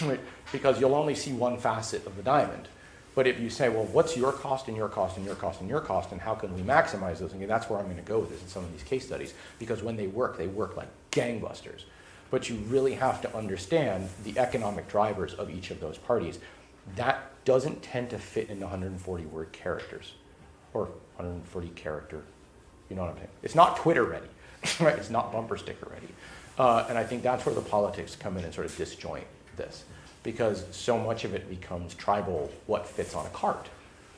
Because 0.52 0.80
you'll 0.80 0.96
only 0.96 1.14
see 1.14 1.32
one 1.32 1.56
facet 1.58 2.04
of 2.06 2.16
the 2.16 2.22
diamond. 2.22 2.66
But 3.14 3.26
if 3.26 3.40
you 3.40 3.50
say, 3.50 3.68
well, 3.68 3.84
what's 3.86 4.16
your 4.16 4.32
cost 4.32 4.68
and 4.68 4.76
your 4.76 4.88
cost 4.88 5.16
and 5.16 5.26
your 5.26 5.34
cost 5.34 5.60
and 5.60 5.68
your 5.68 5.80
cost, 5.80 6.12
and 6.12 6.20
how 6.20 6.34
can 6.34 6.54
we 6.54 6.62
maximize 6.62 7.18
those? 7.18 7.32
And 7.32 7.48
that's 7.48 7.68
where 7.68 7.78
I'm 7.78 7.86
going 7.86 7.96
to 7.96 8.02
go 8.02 8.20
with 8.20 8.30
this 8.30 8.42
in 8.42 8.48
some 8.48 8.64
of 8.64 8.70
these 8.72 8.84
case 8.84 9.06
studies, 9.06 9.34
because 9.58 9.82
when 9.82 9.96
they 9.96 10.06
work, 10.06 10.38
they 10.38 10.46
work 10.46 10.76
like 10.76 10.88
gangbusters. 11.10 11.84
But 12.30 12.48
you 12.48 12.56
really 12.68 12.94
have 12.94 13.20
to 13.22 13.36
understand 13.36 14.08
the 14.22 14.38
economic 14.38 14.88
drivers 14.88 15.34
of 15.34 15.50
each 15.50 15.72
of 15.72 15.80
those 15.80 15.98
parties. 15.98 16.38
That 16.94 17.44
doesn't 17.44 17.82
tend 17.82 18.10
to 18.10 18.18
fit 18.18 18.48
in 18.48 18.60
140 18.60 19.24
word 19.26 19.50
characters 19.50 20.14
or 20.72 20.84
140 21.16 21.68
character. 21.70 22.22
You 22.88 22.96
know 22.96 23.02
what 23.02 23.10
I'm 23.10 23.16
saying? 23.16 23.28
It's 23.42 23.56
not 23.56 23.76
Twitter 23.76 24.04
ready, 24.04 24.28
right? 24.80 24.96
It's 24.96 25.10
not 25.10 25.32
bumper 25.32 25.56
sticker 25.56 25.90
ready. 25.90 26.08
Uh, 26.56 26.86
and 26.88 26.96
I 26.96 27.04
think 27.04 27.24
that's 27.24 27.44
where 27.44 27.54
the 27.54 27.60
politics 27.60 28.14
come 28.14 28.36
in 28.36 28.44
and 28.44 28.54
sort 28.54 28.66
of 28.66 28.76
disjoint 28.76 29.26
this 29.56 29.84
because 30.22 30.64
so 30.70 30.98
much 30.98 31.24
of 31.24 31.34
it 31.34 31.48
becomes 31.48 31.94
tribal 31.94 32.50
what 32.66 32.86
fits 32.86 33.14
on 33.14 33.26
a 33.26 33.30
cart, 33.30 33.68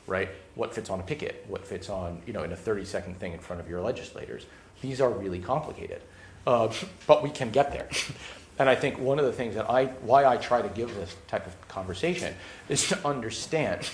right? 0.07 0.29
What 0.55 0.73
fits 0.73 0.89
on 0.89 0.99
a 0.99 1.03
picket, 1.03 1.45
what 1.47 1.65
fits 1.65 1.89
on, 1.89 2.21
you 2.25 2.33
know, 2.33 2.43
in 2.43 2.51
a 2.51 2.55
30 2.55 2.85
second 2.85 3.19
thing 3.19 3.33
in 3.33 3.39
front 3.39 3.61
of 3.61 3.69
your 3.69 3.81
legislators. 3.81 4.45
These 4.81 4.99
are 4.99 5.09
really 5.09 5.39
complicated, 5.39 6.01
uh, 6.45 6.71
but 7.07 7.23
we 7.23 7.29
can 7.29 7.51
get 7.51 7.71
there. 7.71 7.89
And 8.59 8.69
I 8.69 8.75
think 8.75 8.99
one 8.99 9.17
of 9.17 9.25
the 9.25 9.33
things 9.33 9.55
that 9.55 9.69
I, 9.69 9.85
why 9.85 10.25
I 10.25 10.37
try 10.37 10.61
to 10.61 10.69
give 10.69 10.93
this 10.95 11.15
type 11.27 11.47
of 11.47 11.67
conversation 11.67 12.35
is 12.69 12.87
to 12.89 13.07
understand 13.07 13.89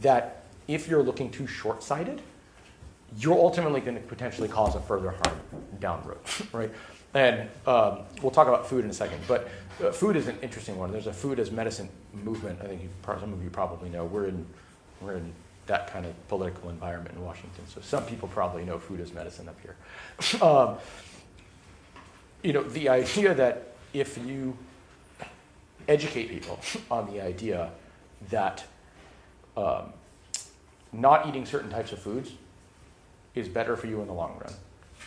that 0.00 0.44
if 0.66 0.88
you're 0.88 1.02
looking 1.02 1.30
too 1.30 1.46
short 1.46 1.82
sighted, 1.82 2.22
you're 3.16 3.38
ultimately 3.38 3.80
going 3.80 3.96
to 3.96 4.02
potentially 4.02 4.48
cause 4.48 4.74
a 4.74 4.80
further 4.80 5.10
harm 5.10 5.40
down 5.80 6.02
the 6.02 6.08
road, 6.10 6.18
right? 6.52 6.70
And 7.14 7.48
um, 7.66 8.00
we'll 8.22 8.30
talk 8.30 8.48
about 8.48 8.68
food 8.68 8.84
in 8.84 8.90
a 8.90 8.94
second, 8.94 9.20
but 9.26 9.48
uh, 9.82 9.90
food 9.90 10.16
is 10.16 10.28
an 10.28 10.38
interesting 10.42 10.76
one. 10.76 10.92
There's 10.92 11.06
a 11.06 11.12
food 11.12 11.38
as 11.40 11.50
medicine 11.50 11.88
movement. 12.12 12.60
I 12.62 12.66
think 12.66 12.82
you, 12.82 12.88
some 13.04 13.32
of 13.32 13.42
you 13.42 13.50
probably 13.50 13.88
know. 13.88 14.04
We're 14.04 14.26
in, 14.26 14.46
we're 15.00 15.14
in 15.14 15.32
that 15.66 15.90
kind 15.90 16.04
of 16.04 16.28
political 16.28 16.70
environment 16.70 17.14
in 17.16 17.24
Washington, 17.24 17.64
so 17.66 17.80
some 17.80 18.04
people 18.04 18.28
probably 18.28 18.64
know 18.64 18.78
food 18.78 19.00
as 19.00 19.12
medicine 19.12 19.48
up 19.48 19.56
here. 19.62 19.76
um, 20.42 20.76
you 22.42 22.52
know, 22.52 22.62
the 22.62 22.88
idea 22.88 23.34
that 23.34 23.74
if 23.92 24.18
you 24.18 24.56
educate 25.88 26.28
people 26.28 26.60
on 26.90 27.10
the 27.12 27.20
idea 27.20 27.70
that 28.30 28.64
um, 29.56 29.92
not 30.92 31.26
eating 31.26 31.46
certain 31.46 31.70
types 31.70 31.92
of 31.92 31.98
foods 31.98 32.32
is 33.34 33.48
better 33.48 33.76
for 33.76 33.86
you 33.86 34.00
in 34.00 34.06
the 34.06 34.12
long 34.12 34.38
run. 34.42 34.52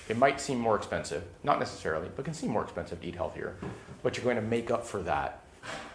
It 0.09 0.17
might 0.17 0.41
seem 0.41 0.59
more 0.59 0.75
expensive, 0.75 1.23
not 1.43 1.59
necessarily, 1.59 2.09
but 2.15 2.25
can 2.25 2.33
seem 2.33 2.51
more 2.51 2.63
expensive 2.63 3.01
to 3.01 3.07
eat 3.07 3.15
healthier. 3.15 3.55
But 4.03 4.17
you're 4.17 4.23
going 4.23 4.35
to 4.35 4.41
make 4.41 4.71
up 4.71 4.85
for 4.85 5.01
that 5.03 5.43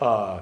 uh, 0.01 0.41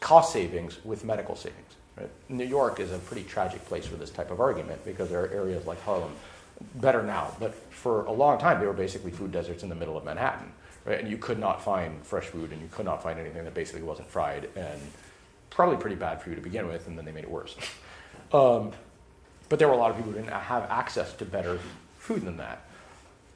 cost 0.00 0.32
savings 0.32 0.84
with 0.84 1.04
medical 1.04 1.36
savings. 1.36 1.74
Right? 1.96 2.10
New 2.28 2.44
York 2.44 2.80
is 2.80 2.92
a 2.92 2.98
pretty 2.98 3.24
tragic 3.24 3.64
place 3.66 3.86
for 3.86 3.96
this 3.96 4.10
type 4.10 4.30
of 4.30 4.40
argument 4.40 4.84
because 4.84 5.08
there 5.10 5.22
are 5.22 5.28
areas 5.28 5.66
like 5.66 5.82
Harlem, 5.82 6.12
better 6.76 7.02
now, 7.02 7.34
but 7.40 7.54
for 7.70 8.04
a 8.04 8.12
long 8.12 8.38
time 8.38 8.60
they 8.60 8.66
were 8.66 8.72
basically 8.72 9.10
food 9.10 9.32
deserts 9.32 9.62
in 9.62 9.68
the 9.68 9.74
middle 9.74 9.96
of 9.96 10.04
Manhattan. 10.04 10.52
Right? 10.84 11.00
And 11.00 11.08
you 11.08 11.18
could 11.18 11.38
not 11.38 11.62
find 11.62 12.04
fresh 12.04 12.24
food 12.24 12.52
and 12.52 12.60
you 12.60 12.68
could 12.70 12.86
not 12.86 13.02
find 13.02 13.18
anything 13.18 13.44
that 13.44 13.54
basically 13.54 13.82
wasn't 13.82 14.08
fried 14.08 14.48
and 14.56 14.80
probably 15.50 15.76
pretty 15.76 15.96
bad 15.96 16.22
for 16.22 16.30
you 16.30 16.36
to 16.36 16.40
begin 16.40 16.68
with, 16.68 16.86
and 16.86 16.96
then 16.96 17.04
they 17.04 17.12
made 17.12 17.24
it 17.24 17.30
worse. 17.30 17.56
um, 18.32 18.72
but 19.48 19.58
there 19.58 19.68
were 19.68 19.74
a 19.74 19.76
lot 19.76 19.90
of 19.90 19.96
people 19.96 20.12
who 20.12 20.18
didn't 20.18 20.32
have 20.32 20.62
access 20.70 21.12
to 21.14 21.24
better 21.24 21.58
food 21.98 22.24
than 22.24 22.36
that. 22.36 22.64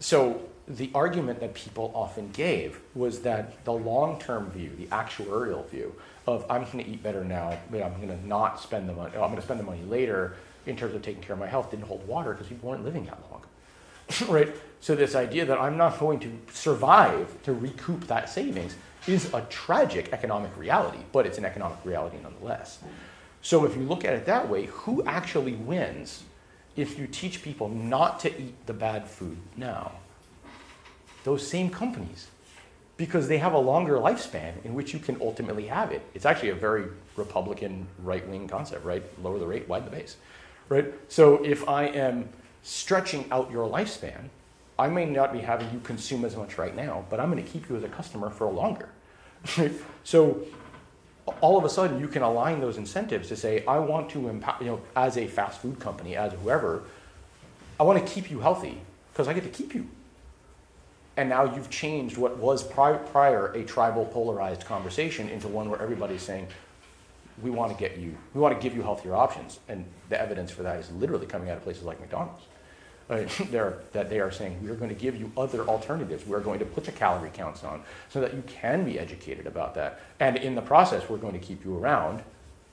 So 0.04 0.42
the 0.68 0.90
argument 0.94 1.40
that 1.40 1.54
people 1.54 1.90
often 1.94 2.28
gave 2.32 2.78
was 2.94 3.20
that 3.20 3.64
the 3.64 3.72
long-term 3.72 4.50
view, 4.50 4.70
the 4.76 4.84
actuarial 4.88 5.66
view 5.70 5.94
of 6.26 6.44
I'm 6.50 6.64
going 6.64 6.84
to 6.84 6.86
eat 6.86 7.02
better 7.02 7.24
now, 7.24 7.58
but 7.70 7.82
I'm 7.82 7.94
going 7.94 8.08
to 8.08 8.26
not 8.26 8.60
spend 8.60 8.86
the 8.86 8.92
money. 8.92 9.12
Oh, 9.16 9.22
I'm 9.22 9.28
going 9.28 9.36
to 9.36 9.42
spend 9.42 9.60
the 9.60 9.64
money 9.64 9.82
later 9.84 10.36
in 10.66 10.76
terms 10.76 10.94
of 10.94 11.00
taking 11.00 11.22
care 11.22 11.32
of 11.32 11.38
my 11.38 11.46
health 11.46 11.70
didn't 11.70 11.86
hold 11.86 12.06
water 12.06 12.32
because 12.32 12.48
people 12.48 12.68
weren't 12.68 12.84
living 12.84 13.06
that 13.06 13.18
long, 13.30 13.44
right? 14.28 14.54
So 14.82 14.94
this 14.94 15.14
idea 15.14 15.46
that 15.46 15.58
I'm 15.58 15.78
not 15.78 15.98
going 15.98 16.20
to 16.20 16.38
survive 16.52 17.42
to 17.44 17.54
recoup 17.54 18.06
that 18.08 18.28
savings 18.28 18.76
is 19.06 19.32
a 19.32 19.40
tragic 19.48 20.12
economic 20.12 20.54
reality, 20.58 21.00
but 21.12 21.24
it's 21.24 21.38
an 21.38 21.46
economic 21.46 21.78
reality 21.82 22.18
nonetheless. 22.22 22.78
So 23.40 23.64
if 23.64 23.74
you 23.74 23.84
look 23.84 24.04
at 24.04 24.12
it 24.12 24.26
that 24.26 24.50
way, 24.50 24.66
who 24.66 25.02
actually 25.04 25.54
wins 25.54 26.24
if 26.76 26.98
you 26.98 27.06
teach 27.06 27.42
people 27.42 27.68
not 27.68 28.20
to 28.20 28.40
eat 28.40 28.66
the 28.66 28.72
bad 28.72 29.06
food 29.08 29.38
now? 29.56 29.92
Those 31.24 31.46
same 31.46 31.70
companies, 31.70 32.28
because 32.96 33.28
they 33.28 33.38
have 33.38 33.54
a 33.54 33.58
longer 33.58 33.94
lifespan 33.94 34.64
in 34.64 34.74
which 34.74 34.92
you 34.92 34.98
can 34.98 35.16
ultimately 35.20 35.66
have 35.66 35.90
it. 35.90 36.02
It's 36.14 36.26
actually 36.26 36.50
a 36.50 36.54
very 36.54 36.86
Republican 37.16 37.86
right 38.02 38.26
wing 38.28 38.46
concept, 38.46 38.84
right? 38.84 39.02
Lower 39.22 39.38
the 39.38 39.46
rate, 39.46 39.68
widen 39.68 39.90
the 39.90 39.96
base, 39.96 40.16
right? 40.68 40.92
So 41.08 41.42
if 41.44 41.68
I 41.68 41.84
am 41.86 42.28
stretching 42.62 43.26
out 43.30 43.50
your 43.50 43.68
lifespan, 43.68 44.28
I 44.78 44.88
may 44.88 45.04
not 45.04 45.32
be 45.32 45.38
having 45.38 45.70
you 45.72 45.80
consume 45.80 46.24
as 46.24 46.36
much 46.36 46.58
right 46.58 46.74
now, 46.74 47.04
but 47.08 47.20
I'm 47.20 47.30
going 47.30 47.42
to 47.42 47.48
keep 47.48 47.68
you 47.68 47.76
as 47.76 47.84
a 47.84 47.88
customer 47.88 48.30
for 48.30 48.50
longer. 48.50 48.88
so 50.04 50.40
all 51.40 51.56
of 51.56 51.64
a 51.64 51.68
sudden 51.68 52.00
you 52.00 52.08
can 52.08 52.22
align 52.22 52.60
those 52.60 52.76
incentives 52.76 53.28
to 53.28 53.36
say, 53.36 53.64
I 53.66 53.78
want 53.78 54.10
to 54.10 54.28
empower, 54.28 54.56
you 54.60 54.66
know, 54.66 54.80
as 54.94 55.16
a 55.16 55.26
fast 55.26 55.60
food 55.60 55.80
company, 55.80 56.16
as 56.16 56.32
whoever, 56.32 56.82
I 57.78 57.82
want 57.82 58.04
to 58.04 58.12
keep 58.12 58.30
you 58.30 58.40
healthy 58.40 58.80
because 59.12 59.28
I 59.28 59.32
get 59.32 59.44
to 59.44 59.50
keep 59.50 59.74
you. 59.74 59.88
And 61.16 61.28
now 61.28 61.54
you've 61.54 61.70
changed 61.70 62.16
what 62.18 62.36
was 62.38 62.62
pri- 62.62 62.98
prior 62.98 63.46
a 63.52 63.64
tribal 63.64 64.04
polarized 64.06 64.64
conversation 64.64 65.28
into 65.28 65.48
one 65.48 65.70
where 65.70 65.80
everybody's 65.80 66.22
saying, 66.22 66.48
we 67.42 67.50
want 67.50 67.72
to 67.72 67.78
get 67.78 67.98
you, 67.98 68.16
we 68.32 68.40
want 68.40 68.54
to 68.54 68.62
give 68.62 68.76
you 68.76 68.82
healthier 68.82 69.14
options. 69.14 69.60
And 69.68 69.84
the 70.08 70.20
evidence 70.20 70.50
for 70.50 70.62
that 70.62 70.78
is 70.78 70.90
literally 70.92 71.26
coming 71.26 71.50
out 71.50 71.56
of 71.56 71.62
places 71.62 71.84
like 71.84 72.00
McDonald's. 72.00 72.42
Uh, 73.10 73.24
that 73.92 74.08
they 74.08 74.18
are 74.18 74.30
saying 74.30 74.58
we 74.62 74.70
are 74.70 74.74
going 74.74 74.88
to 74.88 74.94
give 74.94 75.14
you 75.14 75.30
other 75.36 75.68
alternatives. 75.68 76.26
We're 76.26 76.40
going 76.40 76.58
to 76.58 76.64
put 76.64 76.84
the 76.84 76.92
calorie 76.92 77.30
counts 77.34 77.62
on 77.62 77.82
so 78.08 78.18
that 78.22 78.32
you 78.32 78.42
can 78.46 78.82
be 78.82 78.98
educated 78.98 79.46
about 79.46 79.74
that. 79.74 80.00
And 80.20 80.38
in 80.38 80.54
the 80.54 80.62
process, 80.62 81.06
we're 81.08 81.18
going 81.18 81.34
to 81.34 81.38
keep 81.38 81.64
you 81.66 81.76
around 81.76 82.22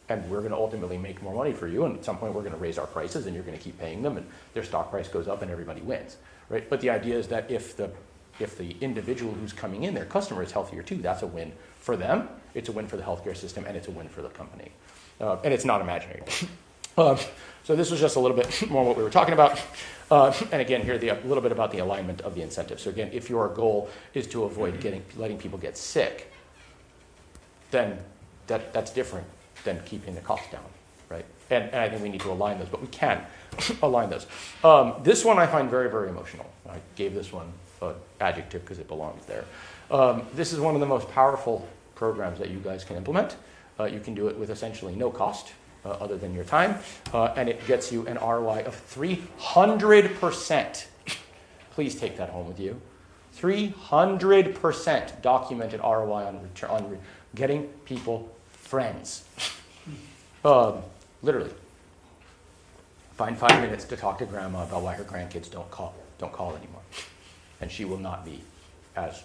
and 0.08 0.30
we're 0.30 0.40
going 0.40 0.52
to 0.52 0.58
ultimately 0.58 0.98
make 0.98 1.22
more 1.22 1.34
money 1.34 1.52
for 1.52 1.68
you. 1.68 1.84
And 1.84 1.98
at 1.98 2.06
some 2.06 2.18
point, 2.18 2.34
we're 2.34 2.42
going 2.42 2.54
to 2.54 2.60
raise 2.60 2.78
our 2.78 2.88
prices 2.88 3.26
and 3.26 3.36
you're 3.36 3.44
going 3.44 3.58
to 3.58 3.64
keep 3.64 3.78
paying 3.78 4.02
them 4.02 4.16
and 4.16 4.26
their 4.54 4.64
stock 4.64 4.90
price 4.90 5.10
goes 5.10 5.28
up 5.28 5.42
and 5.42 5.52
everybody 5.52 5.82
wins. 5.82 6.16
Right? 6.48 6.70
But 6.70 6.80
the 6.80 6.90
idea 6.90 7.18
is 7.18 7.28
that 7.28 7.52
if 7.52 7.76
the 7.76 7.92
if 8.40 8.58
the 8.58 8.76
individual 8.82 9.34
who's 9.34 9.54
coming 9.54 9.84
in, 9.84 9.94
their 9.94 10.06
customer 10.06 10.42
is 10.42 10.52
healthier 10.52 10.82
too, 10.82 10.98
that's 10.98 11.22
a 11.22 11.28
win 11.28 11.52
for 11.80 11.96
them. 11.98 12.30
It's 12.54 12.70
a 12.70 12.72
win 12.72 12.88
for 12.88 12.98
the 12.98 13.04
healthcare 13.04 13.36
system, 13.36 13.66
and 13.66 13.76
it's 13.78 13.88
a 13.88 13.92
win 13.92 14.08
for 14.10 14.22
the 14.22 14.30
company. 14.30 14.72
Uh, 15.20 15.38
and 15.44 15.54
it's 15.54 15.66
not 15.66 15.82
imaginary. 15.82 16.24
Um, 16.98 17.18
so 17.64 17.76
this 17.76 17.92
was 17.92 18.00
just 18.00 18.16
a 18.16 18.20
little 18.20 18.36
bit 18.36 18.70
more 18.70 18.84
what 18.86 18.98
we 18.98 19.04
were 19.04 19.10
talking 19.10 19.34
about. 19.34 19.60
Uh, 20.10 20.34
and 20.52 20.62
again, 20.62 20.82
here 20.82 20.98
the, 20.98 21.10
a 21.10 21.20
little 21.26 21.42
bit 21.42 21.52
about 21.52 21.72
the 21.72 21.80
alignment 21.80 22.22
of 22.22 22.36
the 22.36 22.42
incentive. 22.42 22.80
So 22.80 22.90
again, 22.90 23.10
if 23.14 23.30
your 23.30 23.48
goal 23.48 23.90
is 24.14 24.28
to 24.28 24.44
avoid 24.44 24.82
getting, 24.82 25.04
letting 25.16 25.38
people 25.38 25.58
get 25.58 25.78
sick, 25.78 26.32
then 27.72 27.98
that, 28.48 28.74
that's 28.74 28.92
different 28.92 29.26
than 29.64 29.80
keeping 29.86 30.16
the 30.16 30.22
cost 30.22 30.52
down, 30.52 30.66
right? 31.10 31.26
And, 31.50 31.66
and 31.66 31.76
I 31.76 31.88
think 31.88 32.02
we 32.02 32.10
need 32.10 32.22
to 32.22 32.32
align 32.32 32.60
those, 32.60 32.68
but 32.68 32.82
we 32.82 32.88
can 32.88 33.24
align 33.82 34.10
those. 34.10 34.28
Um, 34.64 34.96
this 35.04 35.24
one 35.24 35.40
I 35.40 35.48
find 35.48 35.70
very, 35.70 35.90
very 35.90 36.10
emotional. 36.10 36.50
I 36.70 36.80
gave 36.96 37.14
this 37.14 37.32
one 37.32 37.48
an 37.82 37.96
adjective 38.20 38.62
because 38.62 38.80
it 38.80 38.88
belongs 38.88 39.26
there. 39.26 39.46
Um, 39.90 40.24
this 40.34 40.52
is 40.52 40.60
one 40.60 40.76
of 40.76 40.82
the 40.82 40.88
most 40.88 41.10
powerful 41.12 41.68
programs 41.96 42.40
that 42.40 42.50
you 42.50 42.60
guys 42.60 42.84
can 42.84 42.98
implement. 42.98 43.38
Uh, 43.80 43.86
you 43.86 44.00
can 44.00 44.14
do 44.14 44.28
it 44.28 44.38
with 44.38 44.50
essentially 44.50 44.96
no 44.96 45.10
cost 45.10 45.48
uh, 45.48 45.61
other 45.86 46.18
than 46.18 46.34
your 46.34 46.44
time, 46.44 46.76
uh, 47.14 47.34
and 47.36 47.50
it 47.50 47.66
gets 47.68 47.92
you 47.92 48.08
an 48.08 48.18
ROI 48.18 48.64
of 48.66 48.76
300%. 48.94 50.86
Please 51.72 51.96
take 51.96 52.18
that 52.18 52.30
home 52.30 52.48
with 52.48 52.60
you. 52.60 52.80
300% 53.38 55.22
documented 55.22 55.80
ROI 55.80 56.26
on, 56.26 56.42
return, 56.42 56.70
on 56.70 56.90
re- 56.90 56.98
getting 57.34 57.68
people 57.86 58.30
friends. 58.50 59.24
Um, 60.44 60.82
literally. 61.22 61.52
Find 63.16 63.38
five 63.38 63.62
minutes 63.62 63.86
to 63.86 63.96
talk 63.98 64.18
to 64.20 64.26
grandma 64.26 64.64
about 64.64 64.82
why 64.82 64.96
her 64.96 65.04
grandkids 65.04 65.52
don't 65.52 65.70
call, 65.70 65.94
don't 66.18 66.34
call 66.34 66.56
anymore. 66.56 66.82
And 67.60 67.72
she 67.72 67.86
will 67.86 68.00
not 68.00 68.26
be 68.26 68.42
as 68.96 69.24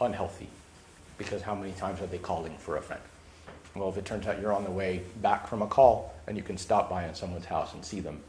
unhealthy 0.00 0.48
because 1.16 1.42
how 1.42 1.54
many 1.54 1.72
times 1.72 2.00
are 2.00 2.06
they 2.06 2.18
calling 2.18 2.56
for 2.58 2.76
a 2.76 2.80
friend? 2.80 3.02
Well, 3.78 3.88
if 3.88 3.96
it 3.96 4.04
turns 4.04 4.26
out 4.26 4.40
you're 4.40 4.52
on 4.52 4.64
the 4.64 4.70
way 4.70 5.02
back 5.22 5.46
from 5.46 5.62
a 5.62 5.66
call 5.66 6.14
and 6.26 6.36
you 6.36 6.42
can 6.42 6.56
stop 6.56 6.90
by 6.90 7.06
in 7.06 7.14
someone's 7.14 7.46
house 7.46 7.74
and 7.74 7.84
see 7.84 8.00
them, 8.00 8.20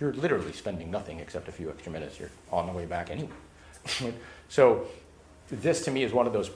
you're 0.00 0.12
literally 0.12 0.52
spending 0.52 0.90
nothing 0.90 1.20
except 1.20 1.48
a 1.48 1.52
few 1.52 1.70
extra 1.70 1.92
minutes. 1.92 2.18
You're 2.18 2.30
on 2.50 2.66
the 2.66 2.72
way 2.72 2.86
back 2.86 3.10
anyway. 3.10 3.30
so, 4.48 4.86
this 5.50 5.84
to 5.84 5.90
me 5.90 6.02
is 6.02 6.12
one 6.12 6.26
of 6.26 6.32
those 6.32 6.50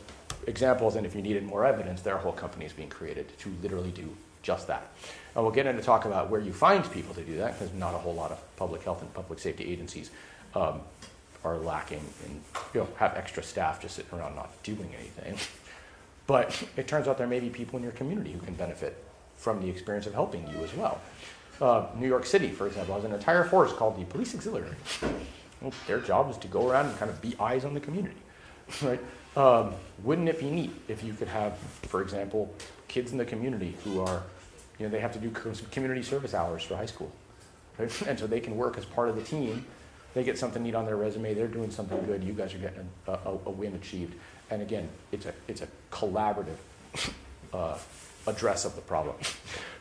examples, 0.47 0.97
and 0.97 1.07
if 1.07 1.15
you 1.15 1.23
needed 1.23 1.45
more 1.45 1.65
evidence, 1.65 2.01
there 2.01 2.15
are 2.15 2.19
whole 2.19 2.33
companies 2.33 2.73
being 2.73 2.89
created 2.89 3.37
to 3.39 3.55
literally 3.63 3.91
do 3.91 4.17
just 4.43 4.67
that. 4.67 4.91
And 5.35 5.45
we'll 5.45 5.53
get 5.53 5.67
into 5.67 5.83
talk 5.83 6.05
about 6.05 6.31
where 6.31 6.41
you 6.41 6.53
find 6.53 6.91
people 6.91 7.15
to 7.15 7.23
do 7.23 7.37
that, 7.37 7.59
because 7.59 7.73
not 7.75 7.95
a 7.95 7.99
whole 7.99 8.15
lot 8.15 8.31
of 8.31 8.57
public 8.57 8.83
health 8.83 9.03
and 9.03 9.13
public 9.13 9.39
safety 9.39 9.71
agencies 9.71 10.11
um, 10.55 10.81
are 11.45 11.59
lacking 11.59 12.03
and 12.25 12.43
you 12.75 12.81
know, 12.81 12.89
have 12.97 13.15
extra 13.17 13.43
staff 13.43 13.81
just 13.81 13.97
sitting 13.97 14.19
around 14.19 14.35
not 14.35 14.51
doing 14.63 14.91
anything. 14.99 15.37
But 16.29 16.63
it 16.77 16.87
turns 16.87 17.09
out 17.09 17.17
there 17.17 17.27
may 17.27 17.41
be 17.41 17.49
people 17.49 17.79
in 17.79 17.83
your 17.83 17.93
community 17.93 18.33
who 18.33 18.39
can 18.39 18.55
benefit 18.55 19.03
from 19.37 19.61
the 19.63 19.69
experience 19.69 20.07
of 20.07 20.13
helping 20.13 20.47
you 20.47 20.63
as 20.63 20.73
well. 20.75 21.01
Uh, 21.61 21.87
New 21.97 22.07
York 22.07 22.27
City, 22.27 22.51
for 22.51 22.67
example, 22.67 22.95
has 22.95 23.05
an 23.05 23.13
entire 23.13 23.45
force 23.45 23.73
called 23.73 23.99
the 23.99 24.05
Police 24.05 24.35
Auxiliary. 24.35 24.77
Well, 25.61 25.73
their 25.87 26.01
job 26.01 26.31
is 26.31 26.37
to 26.39 26.49
go 26.49 26.69
around 26.69 26.87
and 26.87 26.99
kind 26.99 27.11
of 27.11 27.21
be 27.23 27.35
eyes 27.41 27.65
on 27.65 27.73
the 27.73 27.81
community, 27.81 28.21
right? 28.83 29.01
Um, 29.37 29.73
wouldn't 30.05 30.29
it 30.29 30.39
be 30.39 30.51
neat 30.51 30.71
if 30.87 31.03
you 31.03 31.15
could 31.15 31.29
have, 31.29 31.57
for 31.57 32.03
example, 32.03 32.55
kids 32.89 33.11
in 33.11 33.19
the 33.19 33.25
community 33.25 33.75
who 33.83 34.01
are, 34.03 34.23
you 34.79 34.85
know, 34.85 34.93
they 34.93 35.01
have 35.01 35.13
to 35.15 35.19
do 35.19 35.31
community 35.71 36.03
service 36.03 36.35
hours 36.35 36.63
for 36.63 36.77
high 36.77 36.87
school, 36.87 37.11
right? 37.79 38.03
and 38.07 38.19
so 38.19 38.27
they 38.27 38.41
can 38.41 38.55
work 38.55 38.77
as 38.77 38.85
part 38.85 39.09
of 39.09 39.17
the 39.17 39.23
team. 39.23 39.65
They 40.13 40.25
get 40.25 40.39
something 40.39 40.63
neat 40.63 40.75
on 40.75 40.85
their 40.85 40.97
resume. 40.97 41.33
They're 41.33 41.49
doing 41.49 41.71
something 41.71 42.05
good. 42.05 42.23
You 42.23 42.35
guys 42.35 42.55
are 42.55 42.59
getting 42.59 42.89
a, 43.07 43.13
a, 43.13 43.39
a 43.47 43.51
win 43.51 43.75
achieved. 43.75 44.15
And 44.51 44.63
again, 44.63 44.89
it's 45.13 45.27
a, 45.27 45.35
it's 45.47 45.63
a 45.63 45.69
collaborative 45.91 46.57
uh, 47.53 47.79
address 48.27 48.65
of 48.65 48.75
the 48.75 48.81
problem. 48.81 49.17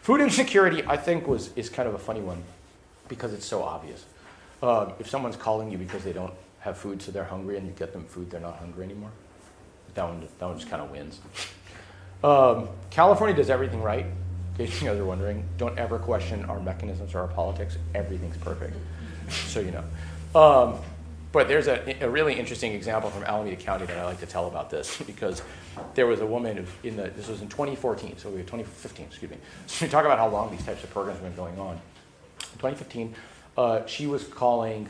Food 0.02 0.22
insecurity, 0.22 0.84
I 0.86 0.98
think, 0.98 1.28
was, 1.28 1.52
is 1.56 1.70
kind 1.70 1.88
of 1.88 1.96
a 1.96 2.00
funny 2.00 2.22
one 2.22 2.44
because 3.08 3.34
it's 3.34 3.46
so 3.46 3.64
obvious. 3.64 4.06
Uh, 4.62 4.92
if 5.00 5.10
someone's 5.10 5.36
calling 5.36 5.72
you 5.72 5.78
because 5.78 6.04
they 6.04 6.14
don't 6.14 6.34
have 6.62 6.78
food, 6.78 7.02
so 7.02 7.12
they're 7.12 7.24
hungry, 7.24 7.58
and 7.58 7.68
you 7.68 7.74
get 7.74 7.94
them 7.94 8.04
food, 8.06 8.30
they're 8.30 8.40
not 8.42 8.58
hungry 8.58 8.84
anymore. 8.84 9.12
That 9.94 10.04
one, 10.06 10.28
that 10.40 10.46
one 10.46 10.58
just 10.58 10.70
kind 10.70 10.82
of 10.82 10.92
wins. 10.92 11.20
Um, 12.24 12.70
California 12.90 13.36
does 13.36 13.50
everything 13.50 13.82
right. 13.82 14.06
In 14.06 14.66
case 14.66 14.82
you 14.82 14.88
guys 14.88 14.98
are 14.98 15.06
wondering, 15.06 15.44
don't 15.58 15.78
ever 15.78 16.00
question 16.00 16.44
our 16.46 16.60
mechanisms 16.60 17.14
or 17.14 17.20
our 17.20 17.28
politics. 17.28 17.78
Everything's 17.94 18.38
perfect, 18.38 18.76
so 19.30 19.60
you 19.60 19.72
know. 19.72 19.84
Um, 20.40 20.80
but 21.32 21.48
there's 21.48 21.68
a, 21.68 22.04
a, 22.04 22.10
really 22.10 22.34
interesting 22.34 22.74
example 22.74 23.10
from 23.10 23.24
Alameda 23.24 23.56
County 23.56 23.86
that 23.86 23.98
I 23.98 24.06
like 24.06 24.20
to 24.22 24.26
tell 24.26 24.48
about 24.48 24.70
this 24.70 25.02
because 25.08 25.42
there 25.94 26.08
was 26.08 26.22
a 26.22 26.26
woman 26.26 26.66
in 26.84 26.96
the, 26.96 27.10
this 27.10 27.28
was 27.28 27.42
in 27.42 27.50
2014, 27.50 28.18
so 28.18 28.30
we 28.30 28.36
were 28.36 28.42
2015, 28.42 29.06
excuse 29.06 29.32
me. 29.32 29.38
So 29.68 29.86
we 29.86 29.92
talk 29.92 30.06
about 30.06 30.18
how 30.18 30.30
long 30.30 30.52
these 30.52 30.66
types 30.66 30.84
of 30.84 30.90
programs 30.90 31.20
have 31.20 31.28
been 31.28 31.36
going 31.36 31.60
on. 31.60 31.74
In 31.74 32.60
2015, 32.60 33.16
uh, 33.58 33.86
she 33.86 34.08
was 34.08 34.24
calling 34.24 34.90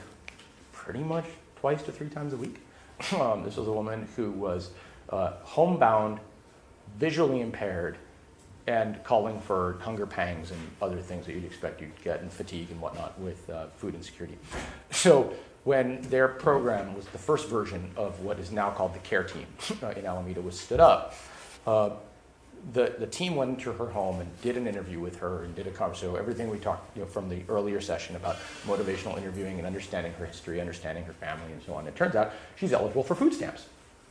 pretty 0.71 0.99
much 0.99 1.25
twice 1.57 1.81
to 1.83 1.91
three 1.91 2.09
times 2.09 2.33
a 2.33 2.37
week. 2.37 2.61
Um, 3.13 3.43
this 3.43 3.57
was 3.57 3.67
a 3.67 3.71
woman 3.71 4.07
who 4.15 4.31
was 4.31 4.71
uh, 5.09 5.33
homebound 5.43 6.19
visually 6.97 7.41
impaired 7.41 7.95
and 8.65 9.01
calling 9.03 9.39
for 9.39 9.77
hunger 9.81 10.05
pangs 10.05 10.51
and 10.51 10.59
other 10.81 11.01
things 11.01 11.25
that 11.25 11.33
you'd 11.33 11.45
expect 11.45 11.79
you'd 11.79 12.01
get 12.03 12.21
and 12.21 12.31
fatigue 12.31 12.69
and 12.69 12.81
whatnot 12.81 13.17
with 13.19 13.49
uh, 13.49 13.67
food 13.77 13.95
insecurity. 13.95 14.37
So 14.91 15.33
when 15.67 15.99
their 16.03 16.29
program 16.29 16.95
was 16.95 17.05
the 17.07 17.17
first 17.17 17.49
version 17.49 17.91
of 17.97 18.21
what 18.21 18.39
is 18.39 18.53
now 18.53 18.69
called 18.69 18.93
the 18.93 18.99
care 18.99 19.25
team 19.25 19.45
uh, 19.83 19.87
in 19.87 20.05
Alameda 20.05 20.39
was 20.39 20.57
stood 20.57 20.79
up, 20.79 21.13
uh, 21.67 21.89
the, 22.71 22.95
the 22.99 23.05
team 23.05 23.35
went 23.35 23.49
into 23.49 23.73
her 23.73 23.87
home 23.87 24.21
and 24.21 24.41
did 24.41 24.55
an 24.55 24.65
interview 24.65 24.97
with 24.97 25.17
her 25.19 25.43
and 25.43 25.53
did 25.55 25.67
a 25.67 25.71
conversation. 25.71 26.13
So 26.13 26.15
everything 26.15 26.49
we 26.49 26.57
talked 26.57 26.95
you 26.95 27.03
know, 27.03 27.07
from 27.09 27.27
the 27.27 27.41
earlier 27.49 27.81
session 27.81 28.15
about 28.15 28.37
motivational 28.65 29.17
interviewing 29.17 29.57
and 29.57 29.67
understanding 29.67 30.13
her 30.13 30.25
history, 30.25 30.61
understanding 30.61 31.03
her 31.03 31.11
family, 31.11 31.51
and 31.51 31.61
so 31.61 31.73
on. 31.73 31.85
It 31.85 31.97
turns 31.97 32.15
out 32.15 32.31
she's 32.55 32.71
eligible 32.71 33.03
for 33.03 33.13
food 33.13 33.33
stamps. 33.33 33.65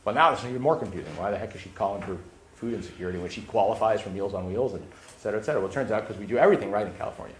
Well, 0.05 0.13
now 0.13 0.33
it's 0.33 0.45
even 0.45 0.61
more 0.61 0.77
confusing. 0.77 1.17
Why 1.17 1.31
the 1.31 1.39
heck 1.39 1.55
is 1.55 1.61
she 1.61 1.69
calling 1.69 2.03
for 2.03 2.19
food 2.55 2.75
insecurity 2.75 3.17
when 3.17 3.31
she 3.31 3.41
qualifies 3.41 3.99
for 3.99 4.11
Meals 4.11 4.35
on 4.35 4.45
Wheels 4.45 4.75
and 4.75 4.83
et 4.83 5.21
cetera, 5.21 5.39
et 5.39 5.43
cetera? 5.43 5.59
Well, 5.59 5.71
it 5.71 5.73
turns 5.73 5.89
out 5.89 6.07
because 6.07 6.19
we 6.19 6.27
do 6.27 6.37
everything 6.37 6.69
right 6.69 6.85
in 6.85 6.93
California. 6.93 7.35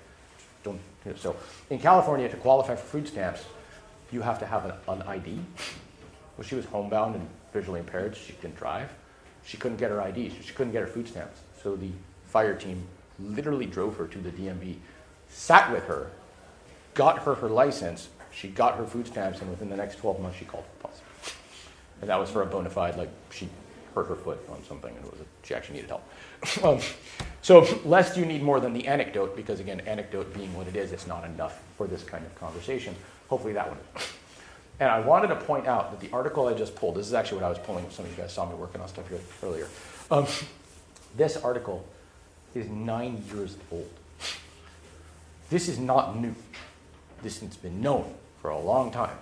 Don't, 0.63 0.81
so 1.17 1.35
in 1.69 1.77
California, 1.77 2.27
to 2.27 2.35
qualify 2.37 2.75
for 2.75 2.87
food 2.87 3.07
stamps, 3.07 3.43
you 4.11 4.21
have 4.21 4.39
to 4.39 4.45
have 4.45 4.65
an, 4.65 4.73
an 4.87 5.01
ID. 5.03 5.39
Well, 6.37 6.47
she 6.47 6.55
was 6.55 6.65
homebound 6.65 7.15
and 7.15 7.27
visually 7.53 7.79
impaired. 7.79 8.15
She 8.15 8.33
couldn't 8.33 8.55
drive. 8.55 8.89
She 9.45 9.57
couldn't 9.57 9.77
get 9.77 9.91
her 9.91 10.01
ID, 10.01 10.29
so 10.29 10.35
she 10.41 10.53
couldn't 10.53 10.73
get 10.73 10.81
her 10.81 10.87
food 10.87 11.07
stamps. 11.07 11.39
So 11.63 11.75
the 11.75 11.89
fire 12.25 12.55
team 12.55 12.85
literally 13.19 13.65
drove 13.65 13.97
her 13.97 14.07
to 14.07 14.17
the 14.19 14.29
DMV, 14.29 14.75
sat 15.29 15.71
with 15.71 15.83
her, 15.85 16.11
got 16.93 17.19
her 17.19 17.35
her 17.35 17.49
license. 17.49 18.09
She 18.31 18.49
got 18.49 18.77
her 18.77 18.85
food 18.85 19.07
stamps, 19.07 19.41
and 19.41 19.49
within 19.49 19.69
the 19.69 19.77
next 19.77 19.97
12 19.97 20.19
months, 20.19 20.37
she 20.37 20.45
called 20.45 20.65
for 20.65 20.87
pause. 20.87 21.01
And 22.01 22.09
that 22.09 22.19
was 22.19 22.29
for 22.29 22.43
a 22.43 22.45
bona 22.45 22.69
fide, 22.69 22.97
like 22.97 23.09
she 23.31 23.49
hurt 23.95 24.07
her 24.07 24.15
foot 24.15 24.39
on 24.49 24.63
something, 24.63 24.95
and 24.95 25.03
it 25.03 25.11
was 25.11 25.21
a, 25.21 25.25
she 25.47 25.55
actually 25.55 25.75
needed 25.75 25.89
help. 25.89 26.03
um, 26.63 26.79
so, 27.41 27.65
lest 27.83 28.17
you 28.17 28.25
need 28.25 28.43
more 28.43 28.59
than 28.59 28.73
the 28.73 28.85
anecdote, 28.87 29.35
because 29.35 29.59
again, 29.59 29.79
anecdote 29.81 30.33
being 30.33 30.53
what 30.55 30.67
it 30.67 30.75
is, 30.75 30.91
it's 30.91 31.07
not 31.07 31.23
enough 31.23 31.63
for 31.77 31.87
this 31.87 32.03
kind 32.03 32.25
of 32.25 32.35
conversation. 32.35 32.93
Hopefully, 33.29 33.53
that 33.53 33.67
one. 33.67 33.77
And 34.79 34.89
I 34.89 34.99
wanted 34.99 35.29
to 35.29 35.35
point 35.35 35.67
out 35.67 35.91
that 35.91 35.99
the 35.99 36.13
article 36.15 36.47
I 36.47 36.53
just 36.53 36.75
pulled, 36.75 36.95
this 36.95 37.07
is 37.07 37.13
actually 37.13 37.39
what 37.41 37.45
I 37.45 37.49
was 37.49 37.57
pulling, 37.59 37.89
some 37.89 38.05
of 38.05 38.11
you 38.11 38.17
guys 38.17 38.31
saw 38.31 38.47
me 38.47 38.55
working 38.55 38.79
on 38.79 38.87
stuff 38.87 39.09
here 39.09 39.19
earlier. 39.43 39.67
Um, 40.11 40.27
this 41.15 41.35
article 41.37 41.85
is 42.53 42.69
nine 42.69 43.23
years 43.33 43.57
old. 43.71 43.89
This 45.49 45.67
is 45.67 45.79
not 45.79 46.19
new. 46.19 46.35
This 47.23 47.39
has 47.39 47.55
been 47.55 47.81
known 47.81 48.13
for 48.41 48.51
a 48.51 48.59
long 48.59 48.91
time. 48.91 49.17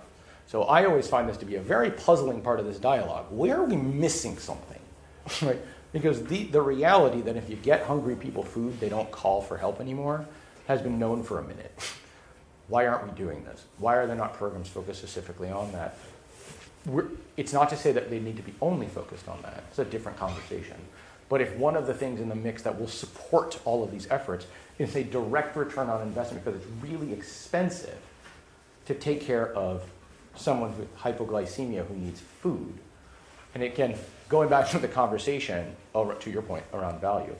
So 0.46 0.64
I 0.64 0.84
always 0.84 1.08
find 1.08 1.28
this 1.28 1.38
to 1.38 1.46
be 1.46 1.56
a 1.56 1.60
very 1.60 1.90
puzzling 1.90 2.42
part 2.42 2.60
of 2.60 2.66
this 2.66 2.78
dialogue. 2.78 3.26
Where 3.30 3.56
are 3.56 3.64
we 3.64 3.76
missing 3.76 4.38
something? 4.38 4.80
right? 5.42 5.60
Because 5.92 6.22
the, 6.24 6.44
the 6.44 6.60
reality 6.60 7.22
that 7.22 7.36
if 7.36 7.48
you 7.48 7.56
get 7.56 7.82
hungry 7.84 8.16
people 8.16 8.42
food, 8.42 8.78
they 8.78 8.88
don't 8.88 9.10
call 9.10 9.40
for 9.40 9.56
help 9.56 9.80
anymore, 9.80 10.26
has 10.68 10.82
been 10.82 10.98
known 10.98 11.22
for 11.22 11.38
a 11.38 11.42
minute. 11.42 11.72
Why 12.68 12.86
aren't 12.86 13.04
we 13.04 13.16
doing 13.16 13.44
this? 13.44 13.64
Why 13.78 13.96
are 13.96 14.06
there 14.06 14.16
not 14.16 14.34
programs 14.34 14.68
focused 14.68 14.98
specifically 14.98 15.50
on 15.50 15.72
that? 15.72 15.96
We're, 16.84 17.06
it's 17.36 17.52
not 17.52 17.68
to 17.70 17.76
say 17.76 17.92
that 17.92 18.10
they 18.10 18.20
need 18.20 18.36
to 18.36 18.42
be 18.42 18.54
only 18.60 18.86
focused 18.86 19.28
on 19.28 19.40
that. 19.42 19.64
It's 19.70 19.78
a 19.78 19.84
different 19.84 20.18
conversation. 20.18 20.76
But 21.28 21.40
if 21.40 21.54
one 21.56 21.76
of 21.76 21.86
the 21.86 21.94
things 21.94 22.20
in 22.20 22.28
the 22.28 22.34
mix 22.34 22.62
that 22.62 22.78
will 22.78 22.88
support 22.88 23.58
all 23.64 23.82
of 23.82 23.90
these 23.90 24.06
efforts 24.10 24.46
is 24.78 24.94
a 24.94 25.02
direct 25.02 25.56
return 25.56 25.88
on 25.88 26.02
investment 26.02 26.44
because 26.44 26.60
it's 26.60 26.70
really 26.80 27.12
expensive 27.12 27.98
to 28.86 28.94
take 28.94 29.20
care 29.20 29.52
of 29.54 29.82
someone 30.36 30.76
with 30.78 30.96
hypoglycemia 30.98 31.86
who 31.86 31.94
needs 31.94 32.20
food. 32.20 32.74
And 33.54 33.62
again, 33.62 33.96
going 34.28 34.48
back 34.48 34.68
to 34.70 34.78
the 34.78 34.88
conversation, 34.88 35.74
to 35.94 36.30
your 36.30 36.42
point 36.42 36.64
around 36.72 37.00
value, 37.00 37.34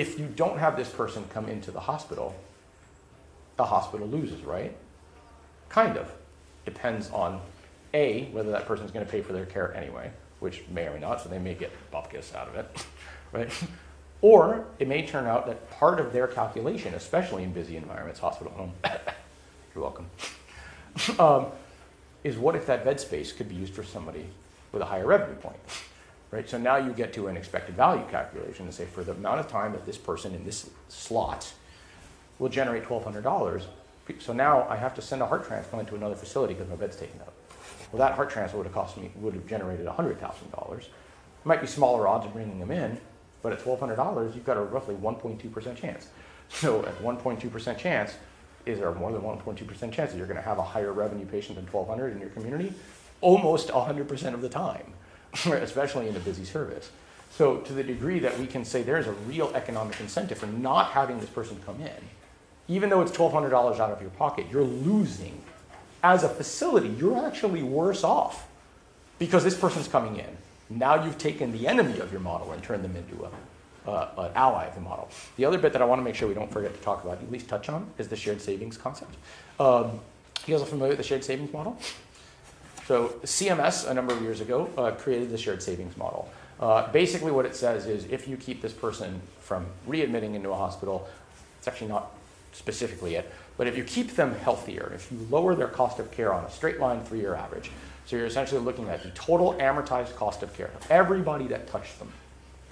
if 0.00 0.18
you 0.18 0.26
don't 0.26 0.58
have 0.58 0.76
this 0.76 0.88
person 0.88 1.24
come 1.30 1.48
into 1.48 1.70
the 1.70 1.80
hospital, 1.80 2.34
the 3.56 3.64
hospital 3.64 4.06
loses, 4.06 4.42
right? 4.42 4.76
Kind 5.68 5.96
of. 5.96 6.12
Depends 6.64 7.10
on 7.10 7.40
A, 7.94 8.26
whether 8.26 8.50
that 8.50 8.66
person 8.66 8.84
is 8.86 8.92
going 8.92 9.04
to 9.04 9.10
pay 9.10 9.22
for 9.22 9.32
their 9.32 9.46
care 9.46 9.74
anyway, 9.74 10.10
which 10.40 10.62
may 10.68 10.86
or 10.86 10.94
may 10.94 11.00
not, 11.00 11.20
so 11.20 11.28
they 11.28 11.38
may 11.38 11.54
get 11.54 11.72
bupkis 11.92 12.34
out 12.34 12.48
of 12.48 12.54
it, 12.54 12.86
right? 13.32 13.50
Or 14.20 14.66
it 14.78 14.88
may 14.88 15.06
turn 15.06 15.26
out 15.26 15.46
that 15.46 15.70
part 15.70 16.00
of 16.00 16.12
their 16.12 16.26
calculation, 16.26 16.94
especially 16.94 17.42
in 17.42 17.52
busy 17.52 17.76
environments, 17.76 18.20
hospital, 18.20 18.52
home, 18.52 18.72
you're 19.74 19.82
welcome, 19.82 20.06
um, 21.18 21.46
is 22.24 22.36
what 22.36 22.56
if 22.56 22.66
that 22.66 22.84
bed 22.84 23.00
space 23.00 23.32
could 23.32 23.48
be 23.48 23.54
used 23.54 23.74
for 23.74 23.82
somebody 23.82 24.26
with 24.72 24.82
a 24.82 24.84
higher 24.84 25.06
revenue 25.06 25.36
point? 25.36 25.56
Right? 26.30 26.48
So 26.48 26.58
now 26.58 26.76
you 26.76 26.92
get 26.92 27.12
to 27.14 27.28
an 27.28 27.36
expected 27.36 27.74
value 27.74 28.04
calculation 28.10 28.66
and 28.66 28.74
say 28.74 28.84
for 28.84 29.02
the 29.02 29.12
amount 29.12 29.40
of 29.40 29.48
time 29.48 29.72
that 29.72 29.86
this 29.86 29.96
person 29.96 30.34
in 30.34 30.44
this 30.44 30.68
slot 30.88 31.52
will 32.38 32.50
generate 32.50 32.84
$1,200, 32.84 33.62
so 34.20 34.32
now 34.32 34.66
I 34.68 34.76
have 34.76 34.94
to 34.94 35.02
send 35.02 35.22
a 35.22 35.26
heart 35.26 35.46
transplant 35.46 35.88
to 35.88 35.94
another 35.94 36.14
facility 36.14 36.54
because 36.54 36.68
my 36.68 36.76
bed's 36.76 36.96
taken 36.96 37.20
up. 37.20 37.32
Well, 37.92 38.00
that 38.00 38.14
heart 38.14 38.30
transplant 38.30 38.58
would 38.58 38.66
have 38.66 38.74
cost 38.74 38.96
me, 38.96 39.10
would 39.16 39.34
have 39.34 39.46
generated 39.46 39.86
$100,000. 39.86 40.78
It 40.78 40.90
might 41.44 41.60
be 41.60 41.66
smaller 41.66 42.06
odds 42.06 42.26
of 42.26 42.32
bringing 42.32 42.58
them 42.58 42.70
in, 42.70 42.98
but 43.42 43.52
at 43.52 43.60
$1,200, 43.60 44.34
you've 44.34 44.44
got 44.44 44.56
a 44.56 44.62
roughly 44.62 44.94
1.2% 44.96 45.76
chance. 45.76 46.08
So 46.48 46.84
at 46.84 46.98
1.2% 47.02 47.78
chance, 47.78 48.14
is 48.66 48.78
there 48.78 48.92
more 48.94 49.12
than 49.12 49.22
1.2% 49.22 49.92
chance 49.92 50.12
that 50.12 50.18
you're 50.18 50.26
going 50.26 50.36
to 50.36 50.42
have 50.42 50.58
a 50.58 50.62
higher 50.62 50.92
revenue 50.92 51.26
patient 51.26 51.56
than 51.56 51.66
1,200 51.66 52.12
in 52.12 52.20
your 52.20 52.30
community? 52.30 52.72
Almost 53.20 53.68
100% 53.68 54.34
of 54.34 54.42
the 54.42 54.48
time, 54.48 54.92
especially 55.46 56.08
in 56.08 56.16
a 56.16 56.20
busy 56.20 56.44
service. 56.44 56.90
So 57.30 57.58
to 57.58 57.72
the 57.72 57.84
degree 57.84 58.18
that 58.20 58.38
we 58.38 58.46
can 58.46 58.64
say 58.64 58.82
there's 58.82 59.06
a 59.06 59.12
real 59.12 59.52
economic 59.54 60.00
incentive 60.00 60.38
for 60.38 60.46
not 60.46 60.92
having 60.92 61.20
this 61.20 61.28
person 61.30 61.58
come 61.64 61.80
in, 61.80 61.90
even 62.68 62.90
though 62.90 63.00
it's 63.00 63.12
$1,200 63.12 63.52
out 63.52 63.90
of 63.90 64.00
your 64.00 64.10
pocket, 64.10 64.46
you're 64.50 64.62
losing. 64.64 65.40
As 66.02 66.22
a 66.22 66.28
facility, 66.28 66.88
you're 66.88 67.26
actually 67.26 67.62
worse 67.62 68.04
off 68.04 68.46
because 69.18 69.44
this 69.44 69.56
person's 69.56 69.88
coming 69.88 70.16
in. 70.16 70.36
Now 70.70 71.02
you've 71.02 71.18
taken 71.18 71.52
the 71.52 71.66
enemy 71.66 71.98
of 71.98 72.12
your 72.12 72.20
model 72.20 72.52
and 72.52 72.62
turned 72.62 72.84
them 72.84 72.94
into 72.94 73.24
a, 73.24 73.30
an 73.90 74.32
ally 74.34 74.66
of 74.66 74.74
the 74.74 74.80
model. 74.80 75.08
The 75.36 75.44
other 75.44 75.58
bit 75.58 75.72
that 75.72 75.82
I 75.82 75.84
want 75.86 75.98
to 75.98 76.04
make 76.04 76.14
sure 76.14 76.28
we 76.28 76.34
don't 76.34 76.50
forget 76.50 76.74
to 76.74 76.80
talk 76.80 77.04
about, 77.04 77.18
at 77.18 77.30
least 77.30 77.48
touch 77.48 77.68
on, 77.68 77.90
is 77.98 78.08
the 78.08 78.16
shared 78.16 78.40
savings 78.40 78.76
concept. 78.76 79.14
Um, 79.58 80.00
you 80.46 80.54
guys 80.54 80.62
are 80.62 80.66
familiar 80.66 80.90
with 80.90 80.98
the 80.98 81.04
shared 81.04 81.24
savings 81.24 81.52
model? 81.52 81.78
So 82.88 83.10
CMS, 83.22 83.86
a 83.86 83.92
number 83.92 84.14
of 84.14 84.22
years 84.22 84.40
ago, 84.40 84.70
uh, 84.78 84.92
created 84.92 85.28
the 85.28 85.36
shared 85.36 85.62
savings 85.62 85.94
model. 85.98 86.26
Uh, 86.58 86.90
basically, 86.90 87.30
what 87.30 87.44
it 87.44 87.54
says 87.54 87.84
is 87.84 88.06
if 88.06 88.26
you 88.26 88.38
keep 88.38 88.62
this 88.62 88.72
person 88.72 89.20
from 89.40 89.66
readmitting 89.86 90.34
into 90.34 90.48
a 90.48 90.54
hospital, 90.54 91.06
it's 91.58 91.68
actually 91.68 91.88
not 91.88 92.12
specifically 92.52 93.16
it, 93.16 93.30
but 93.58 93.66
if 93.66 93.76
you 93.76 93.84
keep 93.84 94.16
them 94.16 94.34
healthier, 94.36 94.90
if 94.94 95.12
you 95.12 95.18
lower 95.28 95.54
their 95.54 95.68
cost 95.68 95.98
of 95.98 96.10
care 96.10 96.32
on 96.32 96.44
a 96.44 96.50
straight 96.50 96.80
line 96.80 97.04
three 97.04 97.20
year 97.20 97.34
average, 97.34 97.70
so 98.06 98.16
you're 98.16 98.24
essentially 98.24 98.62
looking 98.62 98.88
at 98.88 99.02
the 99.02 99.10
total 99.10 99.52
amortized 99.60 100.16
cost 100.16 100.42
of 100.42 100.54
care 100.54 100.70
of 100.74 100.90
everybody 100.90 101.46
that 101.48 101.66
touched 101.68 101.98
them, 101.98 102.10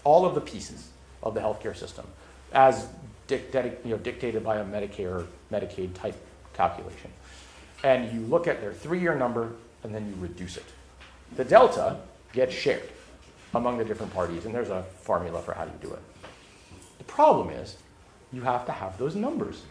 all 0.03 0.25
of 0.25 0.35
the 0.35 0.41
pieces 0.41 0.89
of 1.23 1.35
the 1.35 1.41
healthcare 1.41 1.77
system, 1.77 2.07
as 2.55 2.87
dic- 3.27 3.53
dedic- 3.53 3.85
you 3.85 3.91
know, 3.91 3.99
dictated 3.99 4.43
by 4.43 4.57
a 4.57 4.64
Medicare, 4.64 5.27
Medicaid 5.53 5.93
type 5.93 6.17
calculation. 6.55 7.11
And 7.85 8.11
you 8.14 8.27
look 8.27 8.49
at 8.49 8.62
their 8.62 8.73
three 8.73 9.01
year 9.01 9.14
number 9.14 9.53
and 9.87 9.95
then 9.95 10.07
you 10.07 10.14
reduce 10.20 10.57
it. 10.57 10.64
The 11.37 11.45
delta 11.45 12.01
gets 12.32 12.53
shared 12.55 12.89
among 13.55 13.78
the 13.78 13.84
different 13.84 14.12
parties, 14.12 14.45
and 14.45 14.55
there's 14.55 14.68
a 14.68 14.82
formula 15.01 15.41
for 15.41 15.55
how 15.55 15.64
you 15.64 15.72
do 15.80 15.93
it. 15.93 16.03
The 16.99 17.05
problem 17.05 17.51
is 17.51 17.76
you 18.32 18.43
have 18.43 18.66
to 18.66 18.72
have 18.72 18.99
those 18.99 19.14
numbers. 19.14 19.62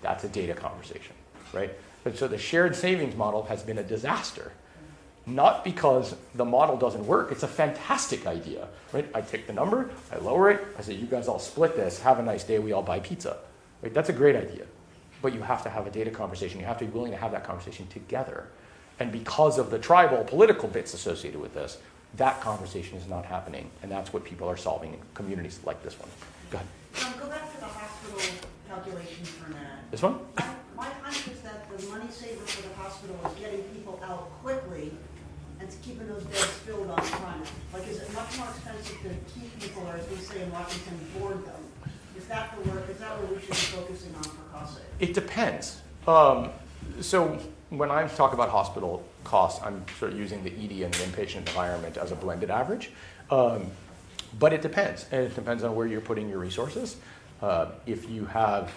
That's 0.00 0.24
a 0.24 0.28
data 0.28 0.54
conversation, 0.54 1.14
right? 1.52 1.72
And 2.04 2.16
so 2.16 2.28
the 2.28 2.38
shared 2.38 2.74
savings 2.74 3.16
model 3.16 3.42
has 3.44 3.62
been 3.62 3.78
a 3.78 3.82
disaster. 3.82 4.52
Not 5.26 5.64
because 5.64 6.14
the 6.36 6.44
model 6.44 6.76
doesn't 6.76 7.04
work, 7.04 7.32
it's 7.32 7.42
a 7.42 7.48
fantastic 7.48 8.28
idea, 8.28 8.68
right? 8.92 9.08
I 9.12 9.20
take 9.20 9.48
the 9.48 9.52
number, 9.52 9.90
I 10.12 10.18
lower 10.18 10.50
it, 10.50 10.64
I 10.78 10.82
say, 10.82 10.94
you 10.94 11.06
guys 11.06 11.26
all 11.26 11.40
split 11.40 11.74
this, 11.74 12.00
have 12.00 12.20
a 12.20 12.22
nice 12.22 12.44
day, 12.44 12.60
we 12.60 12.70
all 12.70 12.82
buy 12.82 13.00
pizza. 13.00 13.38
Right? 13.82 13.92
That's 13.92 14.08
a 14.08 14.12
great 14.12 14.36
idea. 14.36 14.64
But 15.22 15.34
you 15.34 15.42
have 15.42 15.62
to 15.64 15.68
have 15.68 15.86
a 15.86 15.90
data 15.90 16.10
conversation. 16.10 16.60
You 16.60 16.66
have 16.66 16.78
to 16.78 16.84
be 16.84 16.90
willing 16.90 17.10
to 17.10 17.18
have 17.18 17.32
that 17.32 17.44
conversation 17.44 17.86
together. 17.88 18.46
And 18.98 19.12
because 19.12 19.58
of 19.58 19.70
the 19.70 19.78
tribal 19.78 20.24
political 20.24 20.68
bits 20.68 20.94
associated 20.94 21.40
with 21.40 21.54
this, 21.54 21.78
that 22.16 22.40
conversation 22.40 22.96
is 22.98 23.06
not 23.08 23.24
happening. 23.26 23.70
And 23.82 23.90
that's 23.90 24.12
what 24.12 24.24
people 24.24 24.48
are 24.48 24.56
solving 24.56 24.94
in 24.94 25.00
communities 25.14 25.60
like 25.64 25.82
this 25.82 25.98
one. 25.98 26.08
Go 26.50 26.58
ahead. 26.58 26.68
Um, 27.04 27.20
go 27.20 27.28
back 27.28 27.52
to 27.52 27.60
the 27.60 27.66
hospital 27.66 28.48
calculation 28.68 29.24
for 29.24 29.46
a 29.46 29.48
minute. 29.50 29.68
This 29.90 30.02
one? 30.02 30.18
My, 30.36 30.48
my 30.76 30.88
hunch 31.02 31.28
is 31.28 31.40
that 31.42 31.68
the 31.68 31.86
money 31.88 32.10
saver 32.10 32.40
for 32.46 32.68
the 32.68 32.74
hospital 32.74 33.16
is 33.26 33.38
getting 33.38 33.62
people 33.64 34.00
out 34.02 34.30
quickly 34.42 34.92
and 35.60 35.68
keeping 35.82 36.08
those 36.08 36.24
beds 36.24 36.44
filled 36.64 36.90
on 36.90 36.96
time. 36.96 37.42
Like, 37.72 37.86
is 37.88 37.98
it 37.98 38.12
much 38.14 38.38
more 38.38 38.48
expensive 38.48 38.98
to 39.02 39.08
keep 39.32 39.60
people, 39.60 39.86
or 39.86 39.96
as 39.96 40.08
we 40.08 40.16
say 40.16 40.42
in 40.42 40.52
Washington, 40.52 40.98
board 41.18 41.44
them? 41.44 41.62
Is 42.16 42.26
that 42.26 42.54
the 42.56 42.70
work, 42.70 42.88
is 42.88 42.98
that 42.98 43.10
what 43.20 43.34
we 43.34 43.40
should 43.40 43.50
be 43.50 43.54
focusing 43.54 44.14
on 44.16 44.22
for 44.24 44.42
cost 44.52 44.74
saving? 44.74 44.90
It 45.00 45.14
depends. 45.14 45.80
Um, 46.06 46.50
so 47.00 47.38
when 47.70 47.90
I 47.90 48.06
talk 48.06 48.32
about 48.32 48.50
hospital 48.50 49.04
costs, 49.24 49.62
I'm 49.62 49.84
sort 49.98 50.12
of 50.12 50.18
using 50.18 50.44
the 50.44 50.50
ED 50.50 50.84
and 50.84 50.94
the 50.94 51.04
inpatient 51.04 51.48
environment 51.48 51.96
as 51.96 52.12
a 52.12 52.16
blended 52.16 52.50
average. 52.50 52.90
Um, 53.30 53.70
but 54.38 54.52
it 54.52 54.62
depends, 54.62 55.06
and 55.10 55.22
it 55.22 55.34
depends 55.34 55.64
on 55.64 55.74
where 55.74 55.86
you're 55.86 56.00
putting 56.00 56.28
your 56.28 56.38
resources. 56.38 56.96
Uh, 57.42 57.70
if 57.86 58.08
you 58.08 58.24
have, 58.26 58.72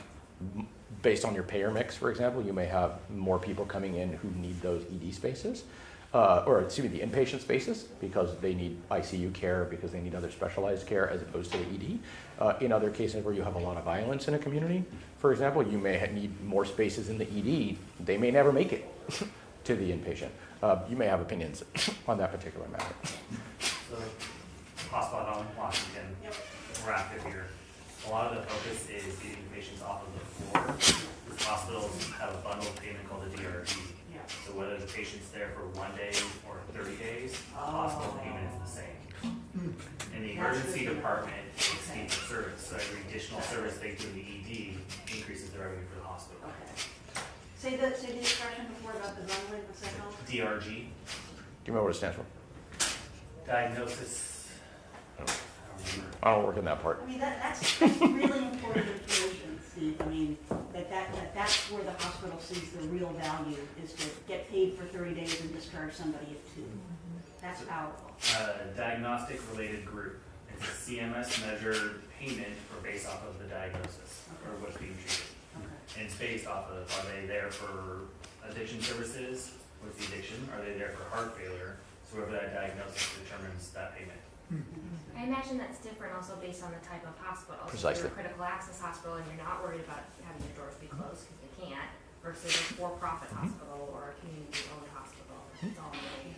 based 1.02 1.26
on 1.26 1.36
your 1.36 1.44
payer 1.44 1.72
mix, 1.72 1.96
for 1.96 2.10
example, 2.10 2.42
you 2.42 2.54
may 2.54 2.66
have 2.66 3.00
more 3.10 3.38
people 3.38 3.66
coming 3.66 3.96
in 3.96 4.14
who 4.14 4.30
need 4.32 4.60
those 4.62 4.84
ED 4.84 5.14
spaces, 5.14 5.64
uh, 6.14 6.44
or 6.48 6.62
excuse 6.62 6.90
me, 6.90 6.98
the 6.98 7.06
inpatient 7.06 7.42
spaces 7.42 7.84
because 8.02 8.36
they 8.40 8.54
need 8.54 8.78
ICU 8.90 9.34
care, 9.34 9.66
because 9.66 9.92
they 9.92 10.00
need 10.00 10.16
other 10.16 10.32
specialized 10.32 10.88
care 10.88 11.10
as 11.10 11.22
opposed 11.22 11.52
to 11.52 11.58
the 11.58 11.66
ED. 11.66 12.00
Uh, 12.40 12.54
in 12.62 12.72
other 12.72 12.90
cases 12.90 13.24
where 13.24 13.34
you 13.34 13.44
have 13.44 13.56
a 13.56 13.60
lot 13.60 13.78
of 13.78 13.84
violence 13.84 14.28
in 14.28 14.34
a 14.34 14.40
community, 14.40 14.84
for 15.20 15.32
example, 15.32 15.62
you 15.62 15.78
may 15.78 16.10
need 16.14 16.42
more 16.44 16.66
spaces 16.66 17.10
in 17.10 17.18
the 17.18 17.26
ED. 17.26 17.78
They 18.06 18.18
may 18.18 18.32
never 18.32 18.52
make 18.52 18.74
it 18.74 18.90
to 19.66 19.76
the 19.76 19.92
inpatient. 19.92 20.30
Uh, 20.64 20.80
you 20.90 20.96
may 20.96 21.06
have 21.06 21.22
opinions 21.22 21.64
on 22.08 22.18
that 22.18 22.32
particular 22.32 22.68
matter. 22.70 22.96
So, 23.90 23.98
hotspot 24.90 25.38
on 25.38 25.46
Washington, 25.58 26.16
we're 26.86 26.92
active 26.92 27.24
here. 27.26 27.46
A 28.08 28.10
lot 28.10 28.32
of 28.32 28.38
the 28.38 28.44
focus 28.50 28.90
is 28.90 29.16
getting 29.20 29.44
patients 29.54 29.84
off 29.84 30.02
of 30.08 30.14
the 30.14 30.20
floor. 30.26 31.06
Hospitals 31.40 32.10
have 32.20 32.34
a 32.34 32.38
bundled 32.38 32.76
payment 32.82 33.08
called 33.10 33.24
the 33.32 33.38
DRG. 33.38 33.78
Yeah. 34.30 34.48
So 34.48 34.60
whether 34.60 34.78
the 34.78 34.88
patient's 34.88 35.30
there 35.30 35.50
for 35.56 35.66
one 35.80 35.92
day 35.96 36.12
or 36.48 36.58
thirty 36.74 36.96
days, 36.98 37.32
the 37.34 37.58
hospital 37.58 38.14
oh. 38.18 38.24
payment 38.24 38.46
is 38.54 38.60
the 38.62 38.82
same. 38.82 38.98
Hmm. 39.22 40.16
In 40.16 40.22
the 40.24 40.36
That's 40.36 40.58
emergency 40.58 40.86
good. 40.86 40.96
department, 40.96 41.36
it's 41.56 41.66
fee 41.66 42.08
for 42.08 42.28
service, 42.34 42.62
so 42.62 42.76
every 42.76 43.02
additional 43.10 43.42
service 43.42 43.78
they 43.78 43.92
do 43.96 44.08
in 44.08 44.16
the 44.16 44.22
ED 44.22 45.18
increases 45.18 45.50
the 45.50 45.60
revenue 45.60 45.86
for 45.92 46.00
the 46.00 46.06
hospital. 46.06 46.42
Okay. 46.46 47.24
Say 47.58 47.76
the, 47.76 47.96
say 47.96 48.14
the 48.14 48.20
expression 48.20 48.66
before 48.68 48.92
about 48.92 49.16
the 49.16 49.22
runway, 49.22 49.66
what's 49.68 49.82
that 49.82 49.98
called? 50.00 50.14
DRG, 50.28 50.64
Do 50.64 50.72
you 50.72 50.86
remember 51.68 51.84
what 51.84 51.96
it 51.96 51.98
stands 51.98 52.16
for? 52.16 52.26
diagnosis, 53.46 54.48
I 55.18 55.26
don't 55.26 55.42
remember. 55.96 56.18
I 56.24 56.36
don't 56.36 56.46
work 56.46 56.58
in 56.58 56.66
that 56.66 56.82
part. 56.84 57.02
I 57.04 57.10
mean, 57.10 57.20
that, 57.20 57.42
that's, 57.42 57.80
that's 57.80 58.00
really 58.00 58.46
important 58.46 58.88
information, 58.88 59.49
Steve. 59.80 60.02
I 60.02 60.06
mean, 60.06 60.38
that, 60.74 60.90
that, 60.90 61.14
that 61.16 61.34
that's 61.34 61.72
where 61.72 61.84
the 61.84 61.92
hospital 61.92 62.38
sees 62.40 62.70
the 62.72 62.86
real 62.90 63.10
value, 63.14 63.58
is 63.82 63.94
to 63.94 64.08
get 64.28 64.50
paid 64.52 64.74
for 64.74 64.84
thirty 64.86 65.14
days 65.14 65.40
and 65.40 65.54
discharge 65.56 65.94
somebody 65.94 66.26
at 66.32 66.56
two. 66.56 66.66
That's 67.42 67.62
powerful. 67.62 68.12
uh, 68.38 68.76
diagnostic 68.76 69.40
related 69.54 69.86
group. 69.86 70.20
It's 70.54 70.68
a 70.68 70.92
CMS 70.92 71.46
measured 71.48 72.02
payment 72.20 72.52
for 72.68 72.84
based 72.84 73.08
off 73.08 73.26
of 73.26 73.40
the 73.40 73.46
diagnosis 73.46 74.28
or 74.44 74.52
what's 74.60 74.76
being 74.76 74.94
treated. 75.00 75.24
Okay. 75.56 76.00
And 76.00 76.06
it's 76.06 76.16
based 76.16 76.48
off 76.48 76.70
of, 76.70 76.84
are 77.00 77.08
they 77.16 77.26
there 77.26 77.50
for 77.50 78.02
addiction 78.50 78.82
services? 78.82 79.54
What's 79.82 79.96
the 80.06 80.14
addiction? 80.14 80.50
Are 80.54 80.62
they 80.62 80.78
there 80.78 80.90
for 80.90 81.16
heart 81.16 81.38
failure? 81.38 81.78
So 82.12 82.18
whoever 82.18 82.34
that 82.34 82.54
diagnosis 82.54 83.08
determines 83.24 83.70
that 83.70 83.96
payment. 83.96 84.20
I 85.18 85.24
imagine 85.24 85.58
that's 85.58 85.80
different 85.80 86.16
also 86.16 86.36
based 86.42 86.64
on 86.64 86.72
the 86.72 86.86
type 86.86 87.06
of 87.06 87.18
hospital. 87.18 87.60
So 87.62 87.66
If 87.66 87.72
Precisely. 87.72 88.04
you're 88.04 88.12
a 88.12 88.16
critical 88.16 88.44
access 88.44 88.80
hospital 88.80 89.16
and 89.16 89.26
you're 89.28 89.44
not 89.44 89.64
worried 89.64 89.82
about 89.82 90.04
having 90.24 90.42
your 90.48 90.56
doors 90.56 90.76
be 90.80 90.88
mm-hmm. 90.88 91.02
closed 91.02 91.28
because 91.28 91.40
they 91.44 91.66
can't, 91.66 91.92
versus 92.24 92.56
a 92.56 92.74
for-profit 92.74 93.30
mm-hmm. 93.30 93.48
hospital 93.48 93.90
or 93.94 94.14
a 94.16 94.20
community-owned 94.22 94.90
hospital. 94.94 95.38
It's 95.62 95.78
mm-hmm. 95.78 95.84
all 95.84 95.92
really. 95.92 96.36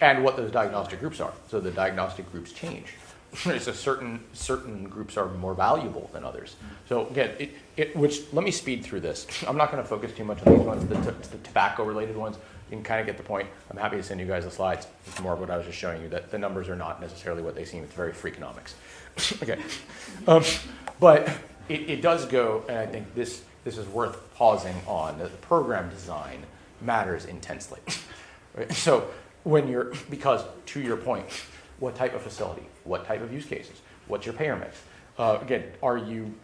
And 0.00 0.24
what 0.24 0.36
those 0.36 0.50
diagnostic 0.50 1.00
groups 1.00 1.20
are. 1.20 1.32
So 1.48 1.60
the 1.60 1.70
diagnostic 1.70 2.30
groups 2.32 2.52
change. 2.52 2.94
There's 3.44 3.66
a 3.66 3.74
certain 3.74 4.20
certain 4.32 4.84
groups 4.84 5.16
are 5.16 5.26
more 5.26 5.54
valuable 5.54 6.08
than 6.12 6.24
others. 6.24 6.54
So 6.88 7.08
again, 7.08 7.34
it, 7.38 7.52
it 7.76 7.96
which 7.96 8.32
let 8.32 8.44
me 8.44 8.52
speed 8.52 8.84
through 8.84 9.00
this. 9.00 9.26
I'm 9.46 9.56
not 9.56 9.72
going 9.72 9.82
to 9.82 9.88
focus 9.88 10.12
too 10.12 10.24
much 10.24 10.44
on 10.46 10.56
these 10.56 10.66
ones, 10.66 10.86
the, 10.86 10.94
t- 10.96 11.18
the 11.32 11.38
tobacco 11.38 11.84
related 11.84 12.16
ones. 12.16 12.36
You 12.74 12.78
can 12.78 12.84
kind 12.84 13.00
of 13.00 13.06
get 13.06 13.16
the 13.16 13.22
point. 13.22 13.48
I'm 13.70 13.76
happy 13.76 13.96
to 13.96 14.02
send 14.02 14.18
you 14.18 14.26
guys 14.26 14.44
the 14.44 14.50
slides. 14.50 14.88
It's 15.06 15.20
more 15.20 15.34
of 15.34 15.38
what 15.38 15.48
I 15.48 15.56
was 15.56 15.64
just 15.64 15.78
showing 15.78 16.02
you 16.02 16.08
that 16.08 16.32
the 16.32 16.38
numbers 16.38 16.68
are 16.68 16.74
not 16.74 17.00
necessarily 17.00 17.40
what 17.40 17.54
they 17.54 17.64
seem. 17.64 17.84
It's 17.84 17.94
very 17.94 18.10
freakonomics. 18.10 18.74
okay, 19.42 19.62
um, 20.26 20.42
but 20.98 21.28
it, 21.68 21.88
it 21.88 22.02
does 22.02 22.26
go, 22.26 22.64
and 22.68 22.76
I 22.76 22.86
think 22.86 23.14
this 23.14 23.44
this 23.62 23.78
is 23.78 23.86
worth 23.86 24.34
pausing 24.34 24.74
on. 24.88 25.18
That 25.18 25.30
the 25.30 25.38
program 25.38 25.88
design 25.88 26.42
matters 26.80 27.26
intensely. 27.26 27.78
Right? 28.56 28.72
So 28.72 29.08
when 29.44 29.68
you're, 29.68 29.92
because 30.10 30.42
to 30.66 30.80
your 30.80 30.96
point, 30.96 31.26
what 31.78 31.94
type 31.94 32.14
of 32.14 32.22
facility, 32.22 32.64
what 32.82 33.06
type 33.06 33.22
of 33.22 33.32
use 33.32 33.46
cases, 33.46 33.80
what's 34.08 34.26
your 34.26 34.34
payer 34.34 34.56
mix? 34.56 34.82
Uh, 35.16 35.38
again, 35.40 35.64
are 35.80 35.96
you, 35.96 36.34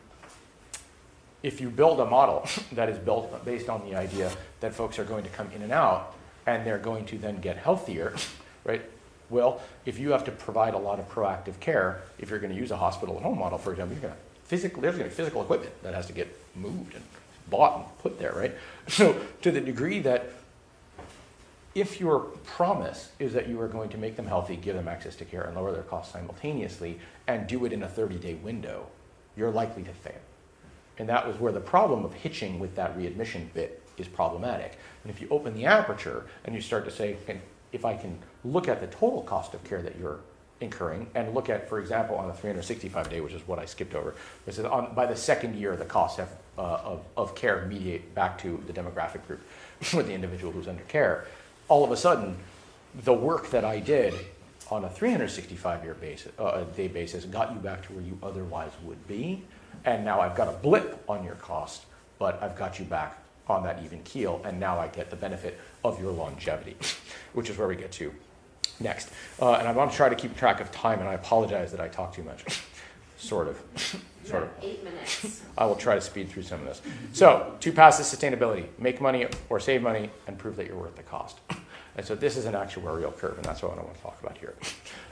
if 1.42 1.60
you 1.60 1.70
build 1.70 1.98
a 1.98 2.06
model 2.06 2.48
that 2.72 2.88
is 2.88 2.98
built 2.98 3.44
based 3.44 3.68
on 3.68 3.88
the 3.88 3.96
idea 3.96 4.30
that 4.60 4.74
folks 4.74 4.98
are 4.98 5.04
going 5.04 5.24
to 5.24 5.30
come 5.30 5.50
in 5.52 5.62
and 5.62 5.72
out 5.72 6.14
and 6.54 6.66
they're 6.66 6.78
going 6.78 7.06
to 7.06 7.18
then 7.18 7.40
get 7.40 7.56
healthier, 7.56 8.14
right? 8.64 8.82
Well, 9.28 9.60
if 9.86 9.98
you 9.98 10.10
have 10.10 10.24
to 10.24 10.32
provide 10.32 10.74
a 10.74 10.78
lot 10.78 10.98
of 10.98 11.08
proactive 11.08 11.60
care, 11.60 12.02
if 12.18 12.30
you're 12.30 12.40
going 12.40 12.52
to 12.52 12.58
use 12.58 12.70
a 12.70 12.76
hospital 12.76 13.16
at 13.16 13.22
home 13.22 13.38
model, 13.38 13.58
for 13.58 13.70
example, 13.70 13.94
you're 13.94 14.02
going 14.02 14.14
to 14.14 14.20
physical, 14.44 14.82
there's 14.82 14.96
going 14.96 15.08
to 15.08 15.10
be 15.10 15.16
physical 15.16 15.42
equipment 15.42 15.72
that 15.82 15.94
has 15.94 16.06
to 16.08 16.12
get 16.12 16.36
moved 16.56 16.94
and 16.94 17.04
bought 17.48 17.76
and 17.76 17.98
put 18.00 18.18
there, 18.18 18.32
right? 18.32 18.54
So 18.88 19.20
to 19.42 19.52
the 19.52 19.60
degree 19.60 20.00
that 20.00 20.30
if 21.76 22.00
your 22.00 22.20
promise 22.44 23.12
is 23.20 23.32
that 23.34 23.48
you 23.48 23.60
are 23.60 23.68
going 23.68 23.90
to 23.90 23.98
make 23.98 24.16
them 24.16 24.26
healthy, 24.26 24.56
give 24.56 24.74
them 24.74 24.88
access 24.88 25.14
to 25.16 25.24
care, 25.24 25.42
and 25.42 25.54
lower 25.54 25.70
their 25.70 25.84
costs 25.84 26.12
simultaneously, 26.12 26.98
and 27.28 27.46
do 27.46 27.64
it 27.64 27.72
in 27.72 27.84
a 27.84 27.88
30 27.88 28.16
day 28.16 28.34
window, 28.34 28.86
you're 29.36 29.52
likely 29.52 29.84
to 29.84 29.92
fail. 29.92 30.18
And 30.98 31.08
that 31.08 31.26
was 31.26 31.38
where 31.38 31.52
the 31.52 31.60
problem 31.60 32.04
of 32.04 32.12
hitching 32.12 32.58
with 32.58 32.74
that 32.74 32.96
readmission 32.96 33.50
bit 33.54 33.80
is 33.96 34.08
problematic. 34.08 34.76
And 35.02 35.12
if 35.12 35.20
you 35.20 35.28
open 35.30 35.54
the 35.54 35.66
aperture 35.66 36.26
and 36.44 36.54
you 36.54 36.60
start 36.60 36.84
to 36.84 36.90
say, 36.90 37.16
"Okay, 37.22 37.40
if 37.72 37.84
I 37.84 37.94
can 37.94 38.18
look 38.44 38.68
at 38.68 38.80
the 38.80 38.86
total 38.88 39.22
cost 39.22 39.54
of 39.54 39.62
care 39.64 39.82
that 39.82 39.98
you're 39.98 40.20
incurring 40.60 41.06
and 41.14 41.34
look 41.34 41.48
at, 41.48 41.68
for 41.68 41.80
example, 41.80 42.16
on 42.16 42.28
a 42.28 42.34
365 42.34 43.08
day, 43.08 43.20
which 43.20 43.32
is 43.32 43.46
what 43.46 43.58
I 43.58 43.64
skipped 43.64 43.94
over, 43.94 44.14
it 44.46 44.54
says 44.54 44.64
on, 44.64 44.94
by 44.94 45.06
the 45.06 45.16
second 45.16 45.56
year, 45.56 45.76
the 45.76 45.84
costs 45.84 46.18
have, 46.18 46.30
uh, 46.58 46.80
of, 46.84 47.04
of 47.16 47.34
care 47.34 47.64
mediate 47.66 48.14
back 48.14 48.38
to 48.38 48.62
the 48.66 48.72
demographic 48.72 49.26
group 49.26 49.40
with 49.94 50.06
the 50.06 50.12
individual 50.12 50.52
who's 50.52 50.68
under 50.68 50.82
care. 50.84 51.26
All 51.68 51.84
of 51.84 51.90
a 51.90 51.96
sudden, 51.96 52.36
the 53.04 53.14
work 53.14 53.50
that 53.50 53.64
I 53.64 53.78
did 53.78 54.14
on 54.70 54.84
a 54.84 54.90
365 54.90 55.84
year 55.84 55.94
basis, 55.94 56.32
uh, 56.38 56.64
day 56.76 56.88
basis 56.88 57.24
got 57.24 57.52
you 57.54 57.60
back 57.60 57.86
to 57.86 57.92
where 57.92 58.02
you 58.02 58.18
otherwise 58.22 58.72
would 58.84 59.06
be. 59.08 59.42
And 59.84 60.04
now 60.04 60.20
I've 60.20 60.34
got 60.36 60.48
a 60.48 60.52
blip 60.52 61.02
on 61.08 61.24
your 61.24 61.36
cost, 61.36 61.86
but 62.18 62.42
I've 62.42 62.56
got 62.56 62.78
you 62.78 62.84
back 62.84 63.18
on 63.50 63.64
that 63.64 63.82
even 63.84 64.02
keel, 64.02 64.40
and 64.44 64.58
now 64.58 64.78
I 64.78 64.88
get 64.88 65.10
the 65.10 65.16
benefit 65.16 65.58
of 65.84 66.00
your 66.00 66.12
longevity, 66.12 66.76
which 67.32 67.50
is 67.50 67.58
where 67.58 67.68
we 67.68 67.76
get 67.76 67.92
to 67.92 68.12
next. 68.78 69.10
Uh, 69.40 69.52
and 69.52 69.68
I 69.68 69.72
want 69.72 69.90
to 69.90 69.96
try 69.96 70.08
to 70.08 70.14
keep 70.14 70.36
track 70.36 70.60
of 70.60 70.72
time, 70.72 71.00
and 71.00 71.08
I 71.08 71.14
apologize 71.14 71.70
that 71.72 71.80
I 71.80 71.88
talk 71.88 72.14
too 72.14 72.22
much. 72.22 72.44
sort 73.20 73.48
of. 73.48 73.62
sort 74.24 74.44
of. 74.44 74.50
Eight 74.62 74.82
minutes. 74.82 75.42
I 75.56 75.66
will 75.66 75.76
try 75.76 75.94
to 75.94 76.00
speed 76.00 76.30
through 76.30 76.42
some 76.42 76.60
of 76.60 76.66
this. 76.66 76.82
So, 77.12 77.54
two 77.60 77.72
paths 77.72 77.98
to 77.98 78.16
sustainability 78.16 78.66
make 78.78 79.00
money 79.00 79.26
or 79.48 79.60
save 79.60 79.82
money 79.82 80.10
and 80.26 80.38
prove 80.38 80.56
that 80.56 80.66
you're 80.66 80.76
worth 80.76 80.96
the 80.96 81.02
cost. 81.02 81.38
And 81.96 82.06
so, 82.06 82.14
this 82.14 82.36
is 82.36 82.46
an 82.46 82.54
actuarial 82.54 83.16
curve, 83.16 83.36
and 83.36 83.44
that's 83.44 83.62
what 83.62 83.78
I 83.78 83.82
want 83.82 83.94
to 83.94 84.02
talk 84.02 84.18
about 84.22 84.38
here. 84.38 84.54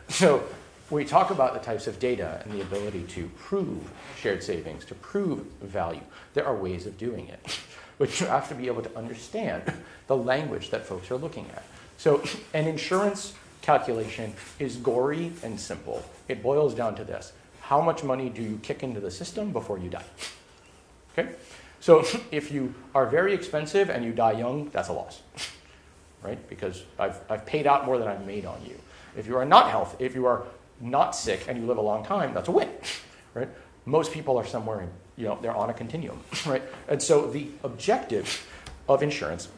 So, 0.08 0.42
we 0.90 1.04
talk 1.04 1.30
about 1.30 1.52
the 1.52 1.60
types 1.60 1.86
of 1.86 1.98
data 1.98 2.40
and 2.44 2.54
the 2.54 2.62
ability 2.62 3.02
to 3.02 3.28
prove 3.36 3.90
shared 4.16 4.42
savings, 4.42 4.86
to 4.86 4.94
prove 4.94 5.40
value. 5.60 6.00
There 6.32 6.46
are 6.46 6.56
ways 6.56 6.86
of 6.86 6.96
doing 6.96 7.28
it, 7.28 7.58
but 7.98 8.20
you 8.20 8.26
have 8.26 8.48
to 8.48 8.54
be 8.54 8.66
able 8.66 8.82
to 8.82 8.96
understand 8.96 9.62
the 10.06 10.16
language 10.16 10.70
that 10.70 10.86
folks 10.86 11.10
are 11.10 11.16
looking 11.16 11.46
at. 11.50 11.64
So, 11.96 12.22
an 12.54 12.66
insurance 12.66 13.34
calculation 13.60 14.32
is 14.58 14.76
gory 14.76 15.32
and 15.42 15.58
simple. 15.58 16.04
It 16.28 16.42
boils 16.42 16.74
down 16.74 16.94
to 16.96 17.04
this 17.04 17.32
how 17.68 17.82
much 17.82 18.02
money 18.02 18.30
do 18.30 18.40
you 18.40 18.58
kick 18.62 18.82
into 18.82 18.98
the 18.98 19.10
system 19.10 19.52
before 19.52 19.78
you 19.78 19.90
die? 19.90 20.04
Okay? 21.12 21.28
So 21.80 22.02
if 22.30 22.50
you 22.50 22.74
are 22.94 23.04
very 23.04 23.34
expensive 23.34 23.90
and 23.90 24.02
you 24.04 24.12
die 24.12 24.32
young, 24.32 24.70
that's 24.70 24.88
a 24.88 24.94
loss. 24.94 25.20
Right? 26.22 26.48
Because 26.48 26.82
I've, 26.98 27.20
I've 27.28 27.44
paid 27.46 27.66
out 27.66 27.84
more 27.84 27.98
than 27.98 28.08
I've 28.08 28.26
made 28.26 28.44
on 28.44 28.60
you. 28.66 28.76
If 29.16 29.26
you 29.26 29.36
are 29.36 29.44
not 29.44 29.70
healthy, 29.70 30.04
if 30.04 30.14
you 30.14 30.26
are 30.26 30.44
not 30.80 31.14
sick 31.14 31.44
and 31.46 31.60
you 31.60 31.66
live 31.66 31.76
a 31.76 31.82
long 31.82 32.04
time, 32.04 32.34
that's 32.34 32.48
a 32.48 32.52
win. 32.52 32.70
Right? 33.34 33.48
Most 33.84 34.12
people 34.12 34.36
are 34.36 34.46
somewhere 34.46 34.80
in, 34.80 34.90
you 35.18 35.26
know, 35.26 35.38
they're 35.42 35.56
on 35.56 35.68
a 35.68 35.74
continuum. 35.74 36.20
Right? 36.46 36.62
And 36.88 37.02
so 37.02 37.30
the 37.30 37.48
objective 37.64 38.46
of 38.88 39.02
insurance 39.02 39.48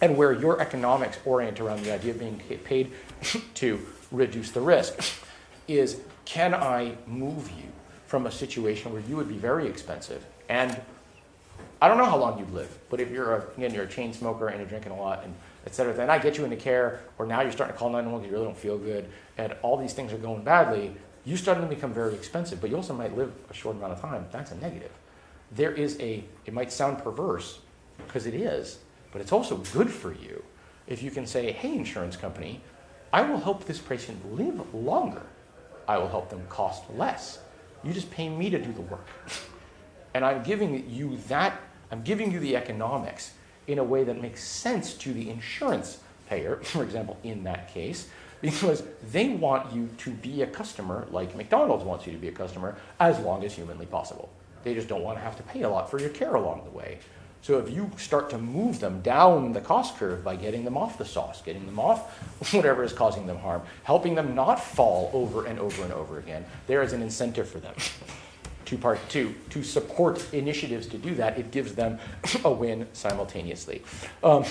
and 0.00 0.16
where 0.16 0.32
your 0.32 0.60
economics 0.60 1.18
orient 1.24 1.60
around 1.60 1.84
the 1.84 1.92
idea 1.92 2.12
of 2.12 2.18
being 2.18 2.40
paid 2.64 2.90
to 3.54 3.78
reduce 4.10 4.50
the 4.50 4.60
risk 4.60 5.00
is 5.68 6.00
can 6.24 6.54
I 6.54 6.96
move 7.06 7.50
you 7.50 7.70
from 8.06 8.26
a 8.26 8.30
situation 8.30 8.92
where 8.92 9.02
you 9.02 9.16
would 9.16 9.28
be 9.28 9.36
very 9.36 9.68
expensive 9.68 10.24
and 10.48 10.80
I 11.80 11.88
don't 11.88 11.98
know 11.98 12.06
how 12.06 12.16
long 12.16 12.38
you'd 12.38 12.52
live, 12.52 12.78
but 12.88 13.00
if 13.00 13.10
you're 13.10 13.36
a, 13.36 13.46
again 13.56 13.74
you're 13.74 13.84
a 13.84 13.88
chain 13.88 14.12
smoker 14.12 14.48
and 14.48 14.58
you're 14.58 14.68
drinking 14.68 14.92
a 14.92 14.96
lot 14.96 15.22
and 15.22 15.34
et 15.66 15.74
cetera, 15.74 15.92
then 15.92 16.10
I 16.10 16.18
get 16.18 16.38
you 16.38 16.44
into 16.44 16.56
care, 16.56 17.00
or 17.18 17.26
now 17.26 17.42
you're 17.42 17.52
starting 17.52 17.74
to 17.74 17.78
call 17.78 17.90
911 17.90 18.20
because 18.20 18.30
you 18.30 18.36
really 18.36 18.46
don't 18.46 18.58
feel 18.58 18.78
good, 18.78 19.08
and 19.38 19.54
all 19.62 19.76
these 19.76 19.92
things 19.92 20.12
are 20.12 20.18
going 20.18 20.42
badly. 20.42 20.94
You 21.24 21.36
starting 21.36 21.64
to 21.64 21.74
become 21.74 21.94
very 21.94 22.14
expensive, 22.14 22.60
but 22.60 22.70
you 22.70 22.76
also 22.76 22.94
might 22.94 23.16
live 23.16 23.32
a 23.50 23.54
short 23.54 23.76
amount 23.76 23.92
of 23.92 24.00
time. 24.00 24.26
That's 24.30 24.52
a 24.52 24.56
negative. 24.56 24.90
There 25.52 25.72
is 25.72 25.98
a. 26.00 26.24
It 26.46 26.52
might 26.52 26.70
sound 26.72 26.98
perverse, 26.98 27.60
because 28.06 28.26
it 28.26 28.34
is, 28.34 28.78
But 29.12 29.20
it's 29.20 29.32
also 29.32 29.58
good 29.72 29.90
for 29.90 30.12
you 30.12 30.42
if 30.86 31.02
you 31.02 31.10
can 31.10 31.26
say, 31.26 31.52
hey, 31.52 31.76
insurance 31.76 32.16
company, 32.16 32.60
I 33.12 33.22
will 33.22 33.38
help 33.38 33.64
this 33.64 33.78
patient 33.78 34.34
live 34.34 34.74
longer. 34.74 35.22
I 35.86 35.98
will 35.98 36.08
help 36.08 36.30
them 36.30 36.42
cost 36.48 36.82
less. 36.94 37.38
You 37.82 37.92
just 37.92 38.10
pay 38.10 38.28
me 38.28 38.50
to 38.50 38.58
do 38.58 38.72
the 38.72 38.80
work. 38.82 39.06
And 40.14 40.24
I'm 40.24 40.42
giving 40.42 40.88
you 40.90 41.16
that, 41.28 41.60
I'm 41.90 42.02
giving 42.02 42.32
you 42.32 42.40
the 42.40 42.56
economics 42.56 43.32
in 43.66 43.78
a 43.78 43.84
way 43.84 44.04
that 44.04 44.20
makes 44.20 44.42
sense 44.42 44.94
to 44.94 45.12
the 45.12 45.30
insurance 45.30 45.98
payer, 46.28 46.56
for 46.62 46.82
example, 46.82 47.18
in 47.22 47.44
that 47.44 47.72
case, 47.72 48.08
because 48.44 48.82
they 49.10 49.30
want 49.30 49.74
you 49.74 49.88
to 49.96 50.10
be 50.10 50.42
a 50.42 50.46
customer 50.46 51.08
like 51.10 51.34
McDonald's 51.34 51.82
wants 51.82 52.06
you 52.06 52.12
to 52.12 52.18
be 52.18 52.28
a 52.28 52.32
customer 52.32 52.76
as 53.00 53.18
long 53.20 53.42
as 53.42 53.54
humanly 53.54 53.86
possible. 53.86 54.28
They 54.64 54.74
just 54.74 54.86
don't 54.86 55.02
want 55.02 55.16
to 55.16 55.24
have 55.24 55.34
to 55.38 55.42
pay 55.44 55.62
a 55.62 55.68
lot 55.70 55.90
for 55.90 55.98
your 55.98 56.10
care 56.10 56.34
along 56.34 56.64
the 56.64 56.70
way. 56.70 56.98
So 57.40 57.58
if 57.58 57.70
you 57.70 57.90
start 57.96 58.28
to 58.30 58.38
move 58.38 58.80
them 58.80 59.00
down 59.00 59.54
the 59.54 59.62
cost 59.62 59.96
curve 59.96 60.22
by 60.22 60.36
getting 60.36 60.62
them 60.62 60.76
off 60.76 60.98
the 60.98 61.06
sauce, 61.06 61.40
getting 61.40 61.64
them 61.64 61.78
off 61.78 62.18
whatever 62.52 62.84
is 62.84 62.92
causing 62.92 63.26
them 63.26 63.38
harm, 63.38 63.62
helping 63.82 64.14
them 64.14 64.34
not 64.34 64.62
fall 64.62 65.10
over 65.14 65.46
and 65.46 65.58
over 65.58 65.82
and 65.82 65.92
over 65.94 66.18
again, 66.18 66.44
there 66.66 66.82
is 66.82 66.92
an 66.92 67.00
incentive 67.00 67.48
for 67.48 67.60
them 67.60 67.74
to 68.66 68.76
part 68.76 68.98
two 69.08 69.34
to 69.50 69.62
support 69.62 70.34
initiatives 70.34 70.86
to 70.88 70.98
do 70.98 71.14
that. 71.14 71.38
It 71.38 71.50
gives 71.50 71.74
them 71.74 71.98
a 72.44 72.52
win 72.52 72.86
simultaneously. 72.92 73.82
Um, 74.22 74.44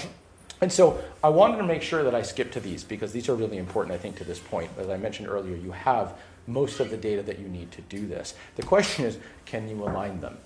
and 0.62 0.72
so 0.72 1.04
I 1.24 1.30
wanted 1.30 1.58
to 1.58 1.64
make 1.64 1.82
sure 1.82 2.04
that 2.04 2.16
I 2.16 2.22
skip 2.22 2.52
to 2.54 2.60
these 2.60 2.84
because 2.84 3.12
these 3.12 3.30
are 3.30 3.36
really 3.36 3.58
important, 3.58 3.94
I 3.94 3.98
think, 3.98 4.18
to 4.18 4.24
this 4.24 4.40
point. 4.40 4.72
As 4.78 4.90
I 4.90 4.98
mentioned 4.98 5.28
earlier, 5.28 5.56
you 5.56 5.72
have 5.72 6.14
most 6.48 6.80
of 6.80 6.90
the 6.90 6.98
data 6.98 7.22
that 7.24 7.40
you 7.40 7.48
need 7.48 7.72
to 7.72 7.82
do 7.82 8.08
this. 8.08 8.34
The 8.56 8.64
question 8.64 9.06
is, 9.06 9.18
can 9.46 9.68
you 9.68 9.84
align 9.84 10.22
them? 10.22 10.38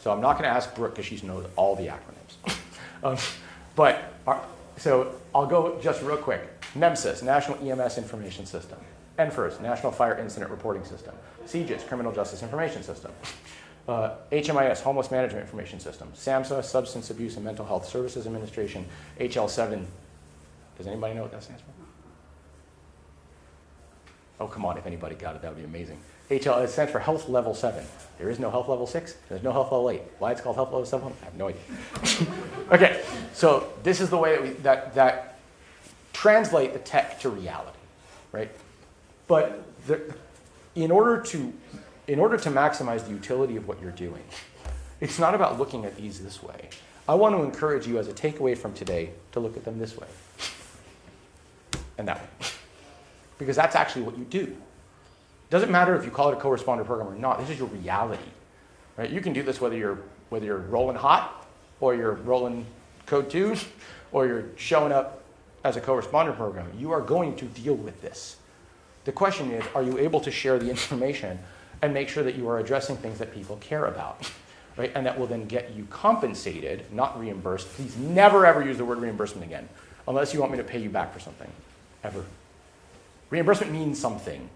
So 0.00 0.12
I'm 0.12 0.20
not 0.20 0.34
going 0.34 0.44
to 0.44 0.50
ask 0.50 0.74
Brooke 0.74 0.94
because 0.94 1.06
she 1.06 1.26
knows 1.26 1.46
all 1.56 1.74
the 1.74 1.88
acronyms. 1.88 2.56
um, 3.04 3.16
but 3.74 4.14
our, 4.26 4.42
so 4.76 5.14
I'll 5.34 5.46
go 5.46 5.80
just 5.80 6.02
real 6.02 6.16
quick. 6.16 6.60
NEMSIS, 6.74 7.22
National 7.22 7.58
EMS 7.58 7.98
Information 7.98 8.46
System. 8.46 8.78
NFIRS, 9.18 9.60
National 9.60 9.90
Fire 9.90 10.16
Incident 10.18 10.50
Reporting 10.50 10.84
System. 10.84 11.14
CJIS, 11.46 11.86
Criminal 11.88 12.12
Justice 12.12 12.42
Information 12.42 12.82
System. 12.82 13.10
Uh, 13.88 14.14
HMIS, 14.30 14.82
Homeless 14.82 15.10
Management 15.10 15.42
Information 15.44 15.80
System. 15.80 16.12
SAMHSA, 16.14 16.62
Substance 16.62 17.08
Abuse 17.08 17.36
and 17.36 17.44
Mental 17.44 17.64
Health 17.64 17.88
Services 17.88 18.26
Administration. 18.26 18.84
HL7, 19.18 19.82
does 20.76 20.86
anybody 20.86 21.14
know 21.14 21.22
what 21.22 21.32
that 21.32 21.42
stands 21.42 21.62
for? 21.62 21.70
Oh, 24.40 24.46
come 24.46 24.66
on, 24.66 24.76
if 24.76 24.86
anybody 24.86 25.14
got 25.14 25.36
it, 25.36 25.42
that 25.42 25.48
would 25.48 25.58
be 25.58 25.64
amazing. 25.64 25.98
HL, 26.30 26.62
it 26.62 26.68
stands 26.68 26.92
for 26.92 26.98
Health 26.98 27.30
Level 27.30 27.54
7. 27.54 27.82
There 28.18 28.28
is 28.28 28.38
no 28.38 28.50
Health 28.50 28.68
Level 28.68 28.86
6, 28.86 29.16
there's 29.30 29.42
no 29.42 29.52
Health 29.52 29.72
Level 29.72 29.88
8. 29.88 30.02
Why 30.18 30.32
it's 30.32 30.42
called 30.42 30.56
Health 30.56 30.68
Level 30.70 30.84
7, 30.84 31.10
I 31.22 31.24
have 31.24 31.34
no 31.34 31.48
idea. 31.48 31.62
okay, 32.70 33.02
so 33.32 33.72
this 33.82 34.02
is 34.02 34.10
the 34.10 34.18
way 34.18 34.32
that, 34.32 34.42
we, 34.42 34.48
that, 34.50 34.94
that 34.94 35.38
translate 36.12 36.74
the 36.74 36.78
tech 36.80 37.18
to 37.20 37.30
reality, 37.30 37.78
right? 38.32 38.50
But 39.26 39.64
the, 39.86 40.14
in, 40.74 40.90
order 40.90 41.22
to, 41.22 41.52
in 42.08 42.18
order 42.18 42.38
to 42.38 42.50
maximize 42.50 43.04
the 43.04 43.10
utility 43.10 43.56
of 43.56 43.68
what 43.68 43.80
you're 43.80 43.92
doing, 43.92 44.22
it's 45.00 45.18
not 45.18 45.34
about 45.34 45.58
looking 45.58 45.84
at 45.84 45.96
these 45.96 46.20
this 46.20 46.42
way. 46.42 46.70
I 47.06 47.14
want 47.14 47.36
to 47.36 47.42
encourage 47.42 47.86
you 47.86 47.98
as 47.98 48.08
a 48.08 48.12
takeaway 48.12 48.56
from 48.56 48.74
today 48.74 49.10
to 49.32 49.40
look 49.40 49.56
at 49.56 49.64
them 49.64 49.78
this 49.78 49.96
way 49.96 50.08
and 51.96 52.08
that 52.08 52.20
way. 52.20 52.48
Because 53.38 53.56
that's 53.56 53.76
actually 53.76 54.02
what 54.02 54.18
you 54.18 54.24
do. 54.24 54.40
It 54.40 55.50
doesn't 55.50 55.70
matter 55.70 55.94
if 55.94 56.04
you 56.04 56.10
call 56.10 56.30
it 56.30 56.36
a 56.36 56.40
co-responder 56.40 56.84
program 56.84 57.08
or 57.08 57.14
not. 57.14 57.38
This 57.38 57.50
is 57.50 57.58
your 57.58 57.68
reality. 57.68 58.22
Right? 58.96 59.10
You 59.10 59.20
can 59.20 59.32
do 59.32 59.42
this 59.42 59.60
whether 59.60 59.76
you're 59.76 60.00
whether 60.28 60.44
you're 60.44 60.58
rolling 60.58 60.96
hot 60.96 61.46
or 61.80 61.94
you're 61.94 62.12
rolling 62.12 62.66
code 63.06 63.30
two 63.30 63.56
or 64.12 64.26
you're 64.26 64.44
showing 64.56 64.92
up 64.92 65.22
as 65.64 65.76
a 65.76 65.80
co-responder 65.80 66.36
program. 66.36 66.70
You 66.76 66.90
are 66.92 67.00
going 67.00 67.36
to 67.36 67.46
deal 67.46 67.74
with 67.74 68.02
this. 68.02 68.36
The 69.04 69.12
question 69.12 69.50
is, 69.52 69.64
are 69.74 69.82
you 69.82 69.96
able 69.98 70.20
to 70.20 70.30
share 70.30 70.58
the 70.58 70.68
information 70.68 71.38
and 71.82 71.94
make 71.94 72.08
sure 72.08 72.22
that 72.22 72.34
you 72.34 72.48
are 72.48 72.58
addressing 72.58 72.96
things 72.96 73.18
that 73.18 73.34
people 73.34 73.56
care 73.56 73.86
about? 73.86 74.30
Right? 74.76 74.92
And 74.94 75.06
that 75.06 75.18
will 75.18 75.26
then 75.26 75.46
get 75.46 75.72
you 75.74 75.88
compensated, 75.90 76.84
not 76.92 77.18
reimbursed. 77.18 77.66
Please 77.70 77.96
never 77.96 78.46
ever 78.46 78.64
use 78.64 78.78
the 78.78 78.84
word 78.84 78.98
reimbursement 78.98 79.44
again, 79.44 79.68
unless 80.06 80.32
you 80.32 80.38
want 80.38 80.52
me 80.52 80.58
to 80.58 80.62
pay 80.62 80.78
you 80.78 80.88
back 80.88 81.12
for 81.12 81.18
something. 81.18 81.50
Ever. 82.04 82.24
Reimbursement 83.30 83.72
means 83.72 83.98
something. 83.98 84.48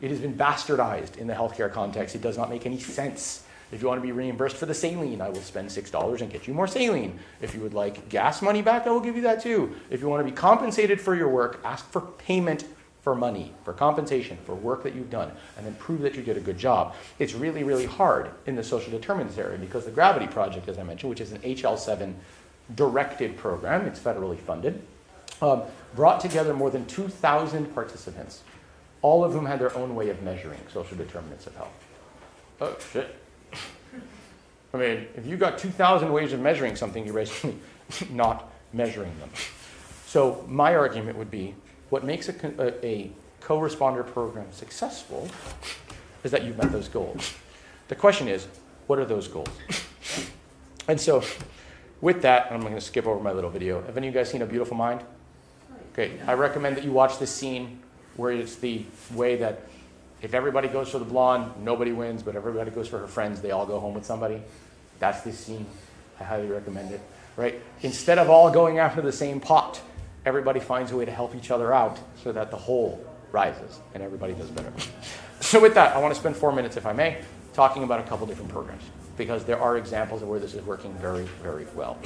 It 0.00 0.08
has 0.08 0.18
been 0.18 0.34
bastardized 0.34 1.18
in 1.18 1.26
the 1.26 1.34
healthcare 1.34 1.70
context. 1.70 2.14
It 2.14 2.22
does 2.22 2.38
not 2.38 2.48
make 2.48 2.64
any 2.64 2.78
sense. 2.78 3.44
If 3.72 3.82
you 3.82 3.88
want 3.88 4.00
to 4.00 4.06
be 4.06 4.12
reimbursed 4.12 4.56
for 4.56 4.66
the 4.66 4.74
saline, 4.74 5.20
I 5.20 5.28
will 5.28 5.40
spend 5.40 5.68
$6 5.68 6.20
and 6.20 6.30
get 6.30 6.46
you 6.46 6.54
more 6.54 6.68
saline. 6.68 7.18
If 7.40 7.54
you 7.54 7.60
would 7.60 7.74
like 7.74 8.08
gas 8.08 8.40
money 8.40 8.62
back, 8.62 8.86
I 8.86 8.90
will 8.90 9.00
give 9.00 9.16
you 9.16 9.22
that 9.22 9.42
too. 9.42 9.74
If 9.90 10.00
you 10.00 10.08
want 10.08 10.24
to 10.24 10.30
be 10.30 10.36
compensated 10.36 11.00
for 11.00 11.14
your 11.16 11.28
work, 11.28 11.60
ask 11.64 11.88
for 11.90 12.00
payment 12.00 12.64
for 13.06 13.14
money, 13.14 13.52
for 13.62 13.72
compensation, 13.72 14.36
for 14.44 14.56
work 14.56 14.82
that 14.82 14.92
you've 14.92 15.10
done, 15.10 15.30
and 15.56 15.64
then 15.64 15.72
prove 15.76 16.00
that 16.00 16.16
you 16.16 16.22
did 16.22 16.36
a 16.36 16.40
good 16.40 16.58
job. 16.58 16.92
It's 17.20 17.34
really, 17.34 17.62
really 17.62 17.86
hard 17.86 18.32
in 18.46 18.56
the 18.56 18.64
social 18.64 18.90
determinants 18.90 19.38
area 19.38 19.58
because 19.58 19.84
the 19.84 19.92
Gravity 19.92 20.26
Project, 20.26 20.68
as 20.68 20.76
I 20.76 20.82
mentioned, 20.82 21.10
which 21.10 21.20
is 21.20 21.30
an 21.30 21.38
HL7 21.38 22.14
directed 22.74 23.36
program, 23.36 23.86
it's 23.86 24.00
federally 24.00 24.36
funded, 24.36 24.82
um, 25.40 25.62
brought 25.94 26.18
together 26.18 26.52
more 26.52 26.68
than 26.68 26.84
2,000 26.86 27.72
participants, 27.72 28.42
all 29.02 29.22
of 29.22 29.34
whom 29.34 29.46
had 29.46 29.60
their 29.60 29.76
own 29.76 29.94
way 29.94 30.08
of 30.08 30.20
measuring 30.24 30.58
social 30.72 30.96
determinants 30.96 31.46
of 31.46 31.54
health. 31.54 31.84
Oh, 32.60 32.76
shit. 32.92 33.14
I 34.74 34.78
mean, 34.78 35.06
if 35.14 35.24
you've 35.26 35.38
got 35.38 35.58
2,000 35.58 36.12
ways 36.12 36.32
of 36.32 36.40
measuring 36.40 36.74
something, 36.74 37.04
you're 37.04 37.14
basically 37.14 37.56
not 38.10 38.50
measuring 38.72 39.16
them. 39.20 39.30
So, 40.08 40.44
my 40.48 40.74
argument 40.74 41.18
would 41.18 41.30
be 41.30 41.54
what 41.90 42.04
makes 42.04 42.28
a, 42.28 42.34
a, 42.60 42.86
a 42.86 43.10
co 43.40 43.58
responder 43.58 44.06
program 44.06 44.46
successful 44.50 45.28
is 46.24 46.30
that 46.30 46.44
you've 46.44 46.58
met 46.58 46.72
those 46.72 46.88
goals. 46.88 47.34
The 47.88 47.94
question 47.94 48.28
is, 48.28 48.46
what 48.86 48.98
are 48.98 49.04
those 49.04 49.28
goals? 49.28 49.48
And 50.88 51.00
so, 51.00 51.24
with 52.00 52.22
that, 52.22 52.52
I'm 52.52 52.60
going 52.60 52.74
to 52.74 52.80
skip 52.80 53.06
over 53.06 53.20
my 53.20 53.32
little 53.32 53.50
video. 53.50 53.82
Have 53.82 53.96
any 53.96 54.08
of 54.08 54.14
you 54.14 54.20
guys 54.20 54.30
seen 54.30 54.42
A 54.42 54.46
Beautiful 54.46 54.76
Mind? 54.76 55.02
Okay, 55.92 56.12
I 56.26 56.34
recommend 56.34 56.76
that 56.76 56.84
you 56.84 56.92
watch 56.92 57.18
this 57.18 57.34
scene 57.34 57.80
where 58.16 58.32
it's 58.32 58.56
the 58.56 58.84
way 59.14 59.36
that 59.36 59.62
if 60.22 60.34
everybody 60.34 60.68
goes 60.68 60.90
for 60.90 60.98
the 60.98 61.04
blonde, 61.04 61.52
nobody 61.64 61.92
wins, 61.92 62.22
but 62.22 62.36
everybody 62.36 62.70
goes 62.70 62.88
for 62.88 62.98
her 62.98 63.08
friends, 63.08 63.40
they 63.40 63.50
all 63.50 63.66
go 63.66 63.80
home 63.80 63.94
with 63.94 64.04
somebody. 64.04 64.42
That's 64.98 65.22
this 65.22 65.38
scene. 65.38 65.66
I 66.20 66.24
highly 66.24 66.46
recommend 66.46 66.92
it. 66.92 67.00
Right? 67.36 67.60
Instead 67.82 68.18
of 68.18 68.30
all 68.30 68.50
going 68.50 68.78
after 68.78 69.02
the 69.02 69.12
same 69.12 69.40
pot, 69.40 69.80
everybody 70.26 70.60
finds 70.60 70.90
a 70.90 70.96
way 70.96 71.04
to 71.04 71.12
help 71.12 71.34
each 71.34 71.50
other 71.50 71.72
out 71.72 71.98
so 72.22 72.32
that 72.32 72.50
the 72.50 72.56
whole 72.56 73.02
rises 73.32 73.78
and 73.94 74.02
everybody 74.02 74.34
does 74.34 74.50
better. 74.50 74.72
So, 75.40 75.60
with 75.60 75.74
that, 75.74 75.96
I 75.96 76.00
want 76.00 76.12
to 76.12 76.20
spend 76.20 76.36
four 76.36 76.52
minutes, 76.52 76.76
if 76.76 76.84
I 76.84 76.92
may, 76.92 77.22
talking 77.54 77.84
about 77.84 78.00
a 78.00 78.02
couple 78.02 78.26
different 78.26 78.50
programs 78.50 78.82
because 79.16 79.44
there 79.44 79.60
are 79.60 79.78
examples 79.78 80.20
of 80.22 80.28
where 80.28 80.40
this 80.40 80.54
is 80.54 80.62
working 80.66 80.92
very, 80.94 81.24
very 81.42 81.66
well 81.74 81.98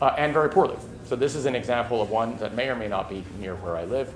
uh, 0.00 0.14
and 0.18 0.32
very 0.32 0.48
poorly. 0.48 0.76
So, 1.04 1.14
this 1.14 1.34
is 1.34 1.44
an 1.44 1.54
example 1.54 2.00
of 2.00 2.10
one 2.10 2.36
that 2.38 2.54
may 2.54 2.68
or 2.68 2.76
may 2.76 2.88
not 2.88 3.10
be 3.10 3.24
near 3.38 3.54
where 3.56 3.76
I 3.76 3.84
live. 3.84 4.12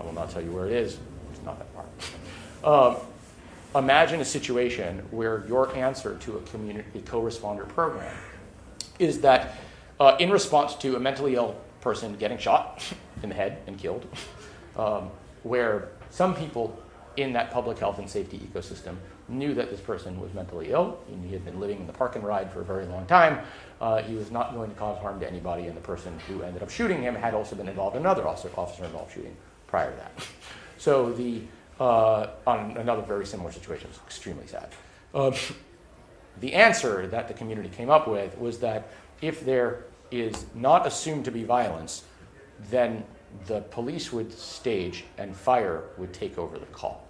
I 0.00 0.02
will 0.02 0.12
not 0.12 0.30
tell 0.30 0.42
you 0.42 0.50
where 0.50 0.66
it 0.66 0.72
is, 0.72 0.98
it's 1.32 1.42
not 1.44 1.58
that 1.58 1.68
far. 1.72 2.96
Um, 2.96 2.96
imagine 3.76 4.20
a 4.20 4.24
situation 4.24 5.06
where 5.10 5.44
your 5.46 5.74
answer 5.76 6.16
to 6.20 6.38
a 6.38 6.40
community 6.42 7.02
co-responder 7.04 7.68
program 7.68 8.14
is 8.98 9.20
that 9.20 9.56
uh, 10.00 10.16
in 10.18 10.30
response 10.30 10.74
to 10.76 10.96
a 10.96 11.00
mentally 11.00 11.34
ill 11.34 11.56
person 11.84 12.16
getting 12.16 12.38
shot 12.38 12.82
in 13.22 13.28
the 13.28 13.34
head 13.34 13.58
and 13.66 13.78
killed, 13.78 14.06
um, 14.76 15.10
where 15.44 15.90
some 16.10 16.34
people 16.34 16.76
in 17.16 17.32
that 17.34 17.52
public 17.52 17.78
health 17.78 17.98
and 17.98 18.10
safety 18.10 18.38
ecosystem 18.38 18.96
knew 19.28 19.54
that 19.54 19.70
this 19.70 19.80
person 19.80 20.20
was 20.20 20.34
mentally 20.34 20.70
ill, 20.70 20.98
and 21.08 21.24
he 21.24 21.32
had 21.32 21.44
been 21.44 21.60
living 21.60 21.78
in 21.78 21.86
the 21.86 21.92
park 21.92 22.16
and 22.16 22.24
ride 22.24 22.52
for 22.52 22.60
a 22.60 22.64
very 22.64 22.84
long 22.86 23.06
time. 23.06 23.38
Uh, 23.80 24.02
he 24.02 24.14
was 24.14 24.30
not 24.30 24.52
going 24.52 24.68
to 24.68 24.76
cause 24.76 24.98
harm 24.98 25.20
to 25.20 25.26
anybody, 25.26 25.66
and 25.66 25.76
the 25.76 25.80
person 25.80 26.18
who 26.26 26.42
ended 26.42 26.62
up 26.62 26.70
shooting 26.70 27.02
him 27.02 27.14
had 27.14 27.34
also 27.34 27.54
been 27.54 27.68
involved 27.68 27.94
in 27.94 28.02
another 28.02 28.26
officer, 28.26 28.50
officer 28.56 28.84
involved 28.84 29.12
shooting 29.14 29.36
prior 29.66 29.90
to 29.90 29.96
that. 29.96 30.12
So 30.76 31.12
the 31.12 31.40
uh, 31.80 32.26
on 32.46 32.76
another 32.76 33.02
very 33.02 33.24
similar 33.24 33.52
situation, 33.52 33.86
it 33.86 33.90
was 33.90 34.00
extremely 34.04 34.46
sad. 34.46 34.68
Um, 35.14 35.34
the 36.40 36.52
answer 36.52 37.06
that 37.06 37.28
the 37.28 37.34
community 37.34 37.68
came 37.68 37.90
up 37.90 38.06
with 38.08 38.36
was 38.38 38.58
that 38.58 38.88
if 39.22 39.44
there 39.44 39.84
is 40.20 40.46
not 40.54 40.86
assumed 40.86 41.24
to 41.24 41.30
be 41.30 41.44
violence, 41.44 42.04
then 42.70 43.04
the 43.46 43.60
police 43.62 44.12
would 44.12 44.32
stage 44.32 45.04
and 45.18 45.36
fire 45.36 45.84
would 45.98 46.12
take 46.12 46.38
over 46.38 46.58
the 46.58 46.66
call. 46.66 47.06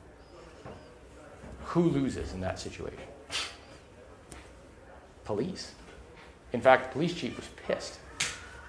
Who 1.64 1.82
loses 1.82 2.32
in 2.32 2.40
that 2.40 2.58
situation? 2.58 3.00
Police. 5.24 5.72
In 6.52 6.60
fact, 6.60 6.84
the 6.84 6.92
police 6.92 7.14
chief 7.14 7.36
was 7.36 7.48
pissed. 7.66 7.98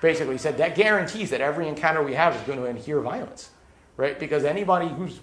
Basically, 0.02 0.36
he 0.36 0.38
said 0.38 0.58
that 0.58 0.76
guarantees 0.76 1.30
that 1.30 1.42
every 1.42 1.68
encounter 1.68 2.04
we 2.04 2.14
have 2.14 2.36
is 2.36 2.42
going 2.42 2.60
to 2.60 2.66
adhere 2.66 3.02
violence, 3.02 3.50
right? 3.98 4.20
Because 4.20 4.44
anybody 4.44 4.88
who's 4.88 5.20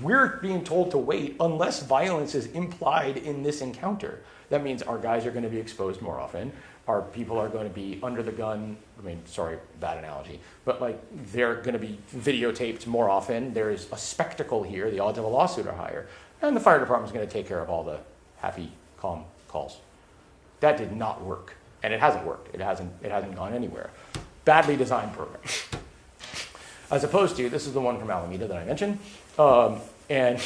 we're 0.00 0.38
being 0.38 0.64
told 0.64 0.90
to 0.92 0.98
wait 0.98 1.36
unless 1.38 1.82
violence 1.82 2.34
is 2.34 2.46
implied 2.46 3.18
in 3.18 3.42
this 3.42 3.60
encounter. 3.60 4.22
That 4.48 4.62
means 4.62 4.82
our 4.82 4.98
guys 4.98 5.26
are 5.26 5.30
going 5.30 5.44
to 5.44 5.50
be 5.50 5.58
exposed 5.58 6.00
more 6.00 6.18
often. 6.18 6.52
Our 6.88 7.02
people 7.02 7.38
are 7.38 7.48
going 7.48 7.68
to 7.68 7.74
be 7.74 8.00
under 8.02 8.22
the 8.22 8.32
gun. 8.32 8.76
I 8.98 9.02
mean, 9.02 9.22
sorry, 9.26 9.58
bad 9.78 9.98
analogy, 9.98 10.40
but 10.64 10.80
like 10.80 11.00
they're 11.32 11.56
going 11.56 11.74
to 11.74 11.78
be 11.78 11.98
videotaped 12.14 12.86
more 12.86 13.08
often. 13.08 13.54
There 13.54 13.70
is 13.70 13.86
a 13.92 13.96
spectacle 13.96 14.62
here. 14.64 14.90
The 14.90 14.98
odds 14.98 15.18
of 15.18 15.24
a 15.24 15.28
lawsuit 15.28 15.66
are 15.66 15.74
higher, 15.74 16.08
and 16.40 16.56
the 16.56 16.60
fire 16.60 16.80
department 16.80 17.10
is 17.10 17.14
going 17.14 17.26
to 17.26 17.32
take 17.32 17.46
care 17.46 17.60
of 17.60 17.70
all 17.70 17.84
the 17.84 18.00
happy, 18.38 18.72
calm 18.98 19.24
calls. 19.46 19.76
That 20.60 20.76
did 20.76 20.92
not 20.96 21.22
work, 21.22 21.54
and 21.82 21.94
it 21.94 22.00
hasn't 22.00 22.24
worked. 22.24 22.54
It 22.54 22.60
hasn't. 22.60 22.92
It 23.02 23.12
hasn't 23.12 23.36
gone 23.36 23.54
anywhere. 23.54 23.90
Badly 24.44 24.76
designed 24.76 25.12
program. 25.12 25.40
As 26.90 27.04
opposed 27.04 27.36
to 27.36 27.48
this 27.48 27.66
is 27.66 27.72
the 27.72 27.80
one 27.80 27.98
from 27.98 28.10
Alameda 28.10 28.48
that 28.48 28.56
I 28.56 28.64
mentioned, 28.64 28.98
um, 29.38 29.80
and 30.10 30.40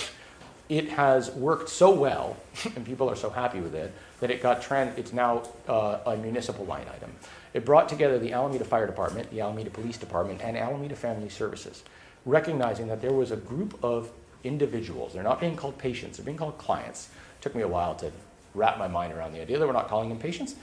it 0.69 0.89
has 0.91 1.31
worked 1.33 1.69
so 1.69 1.91
well, 1.91 2.37
and 2.77 2.85
people 2.85 3.09
are 3.11 3.17
so 3.17 3.31
happy 3.31 3.61
with 3.61 3.75
it 3.75 3.93
that 4.21 4.31
it 4.31 4.43
got 4.43 4.63
trans. 4.63 4.99
It's 4.99 5.13
now 5.13 5.43
uh, 5.69 5.99
a 6.07 6.17
municipal 6.17 6.65
line 6.65 6.87
item. 6.95 7.13
It 7.55 7.65
brought 7.65 7.89
together 7.89 8.19
the 8.19 8.33
Alameda 8.33 8.65
Fire 8.65 8.87
Department, 8.87 9.31
the 9.31 9.41
Alameda 9.41 9.71
Police 9.71 9.97
Department, 9.97 10.41
and 10.43 10.57
Alameda 10.57 10.97
Family 10.97 11.29
Services, 11.29 11.83
recognizing 12.25 12.89
that 12.89 13.01
there 13.01 13.13
was 13.13 13.31
a 13.31 13.37
group 13.37 13.79
of 13.83 14.11
individuals. 14.45 15.15
They're 15.15 15.23
not 15.23 15.41
being 15.41 15.57
called 15.57 15.79
patients; 15.79 16.17
they're 16.17 16.27
being 16.27 16.39
called 16.39 16.59
clients. 16.59 17.09
It 17.39 17.43
took 17.43 17.55
me 17.55 17.63
a 17.63 17.69
while 17.69 17.95
to 17.97 18.11
wrap 18.55 18.79
my 18.79 18.89
mind 18.89 19.13
around 19.13 19.33
the 19.33 19.41
idea 19.41 19.59
that 19.59 19.67
we're 19.67 19.73
not 19.73 19.89
calling 19.89 20.09
them 20.09 20.19
patients, 20.19 20.57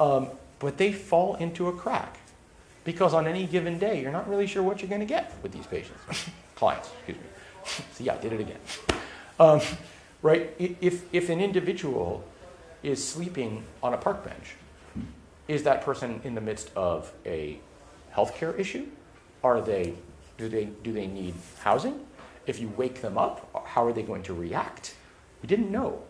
um, 0.00 0.28
but 0.58 0.76
they 0.76 0.92
fall 0.92 1.36
into 1.36 1.68
a 1.68 1.72
crack 1.72 2.18
because 2.84 3.14
on 3.14 3.26
any 3.26 3.46
given 3.46 3.78
day, 3.78 4.00
you're 4.00 4.12
not 4.12 4.28
really 4.28 4.46
sure 4.46 4.62
what 4.62 4.80
you're 4.80 4.88
going 4.88 5.00
to 5.00 5.06
get 5.06 5.32
with 5.42 5.52
these 5.52 5.66
patients, 5.66 6.24
clients. 6.54 6.90
Excuse 6.98 7.18
me. 7.18 7.84
See, 7.92 8.08
I 8.08 8.16
did 8.18 8.32
it 8.32 8.40
again. 8.40 8.60
Um, 9.38 9.60
right? 10.22 10.54
If, 10.58 11.04
if 11.12 11.28
an 11.28 11.40
individual 11.40 12.24
is 12.82 13.06
sleeping 13.06 13.64
on 13.82 13.94
a 13.94 13.96
park 13.96 14.24
bench, 14.24 14.56
is 15.48 15.62
that 15.64 15.82
person 15.82 16.20
in 16.24 16.34
the 16.34 16.40
midst 16.40 16.70
of 16.74 17.12
a 17.24 17.60
healthcare 18.14 18.58
issue? 18.58 18.86
Are 19.44 19.60
they, 19.60 19.94
do 20.38 20.48
they, 20.48 20.66
do 20.82 20.92
they 20.92 21.06
need 21.06 21.34
housing? 21.60 22.06
If 22.46 22.60
you 22.60 22.72
wake 22.76 23.00
them 23.00 23.18
up, 23.18 23.64
how 23.66 23.84
are 23.84 23.92
they 23.92 24.02
going 24.02 24.22
to 24.24 24.34
react? 24.34 24.94
We 25.42 25.48
didn't 25.48 25.70
know. 25.70 26.02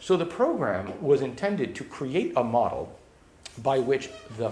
So 0.00 0.16
the 0.16 0.26
program 0.26 1.00
was 1.00 1.20
intended 1.20 1.74
to 1.76 1.84
create 1.84 2.32
a 2.36 2.42
model 2.42 2.98
by 3.62 3.78
which 3.78 4.10
the 4.36 4.50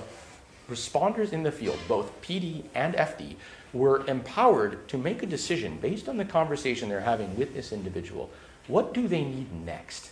responders 0.70 1.32
in 1.32 1.42
the 1.42 1.50
field, 1.50 1.78
both 1.88 2.20
PD 2.22 2.64
and 2.74 2.94
FD, 2.94 3.34
were 3.72 4.04
empowered 4.06 4.88
to 4.88 4.98
make 4.98 5.22
a 5.22 5.26
decision 5.26 5.78
based 5.78 6.08
on 6.08 6.16
the 6.16 6.24
conversation 6.24 6.88
they're 6.88 7.00
having 7.00 7.36
with 7.36 7.54
this 7.54 7.72
individual. 7.72 8.30
What 8.66 8.94
do 8.94 9.08
they 9.08 9.24
need 9.24 9.52
next? 9.64 10.10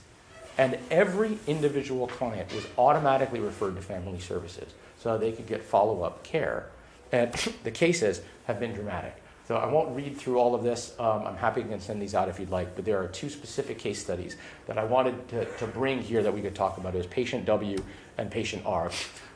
And 0.56 0.78
every 0.90 1.38
individual 1.46 2.08
client 2.08 2.52
was 2.52 2.66
automatically 2.76 3.40
referred 3.40 3.76
to 3.76 3.82
family 3.82 4.18
services 4.18 4.72
so 4.98 5.16
they 5.16 5.32
could 5.32 5.46
get 5.46 5.62
follow 5.62 6.02
up 6.02 6.24
care. 6.24 6.66
And 7.12 7.32
the 7.64 7.70
cases 7.70 8.20
have 8.46 8.58
been 8.58 8.74
dramatic. 8.74 9.16
So 9.46 9.56
I 9.56 9.64
won't 9.66 9.96
read 9.96 10.18
through 10.18 10.38
all 10.38 10.54
of 10.54 10.62
this. 10.62 10.94
Um, 10.98 11.26
I'm 11.26 11.36
happy 11.36 11.62
to 11.62 11.80
send 11.80 12.02
these 12.02 12.14
out 12.14 12.28
if 12.28 12.38
you'd 12.38 12.50
like, 12.50 12.76
but 12.76 12.84
there 12.84 13.02
are 13.02 13.08
two 13.08 13.30
specific 13.30 13.78
case 13.78 13.98
studies 13.98 14.36
that 14.66 14.76
I 14.76 14.84
wanted 14.84 15.26
to, 15.30 15.46
to 15.56 15.66
bring 15.66 16.02
here 16.02 16.22
that 16.22 16.34
we 16.34 16.42
could 16.42 16.54
talk 16.54 16.76
about. 16.76 16.94
It 16.94 16.98
was 16.98 17.06
patient 17.06 17.46
W 17.46 17.82
and 18.18 18.30
patient 18.30 18.64
R. 18.66 18.90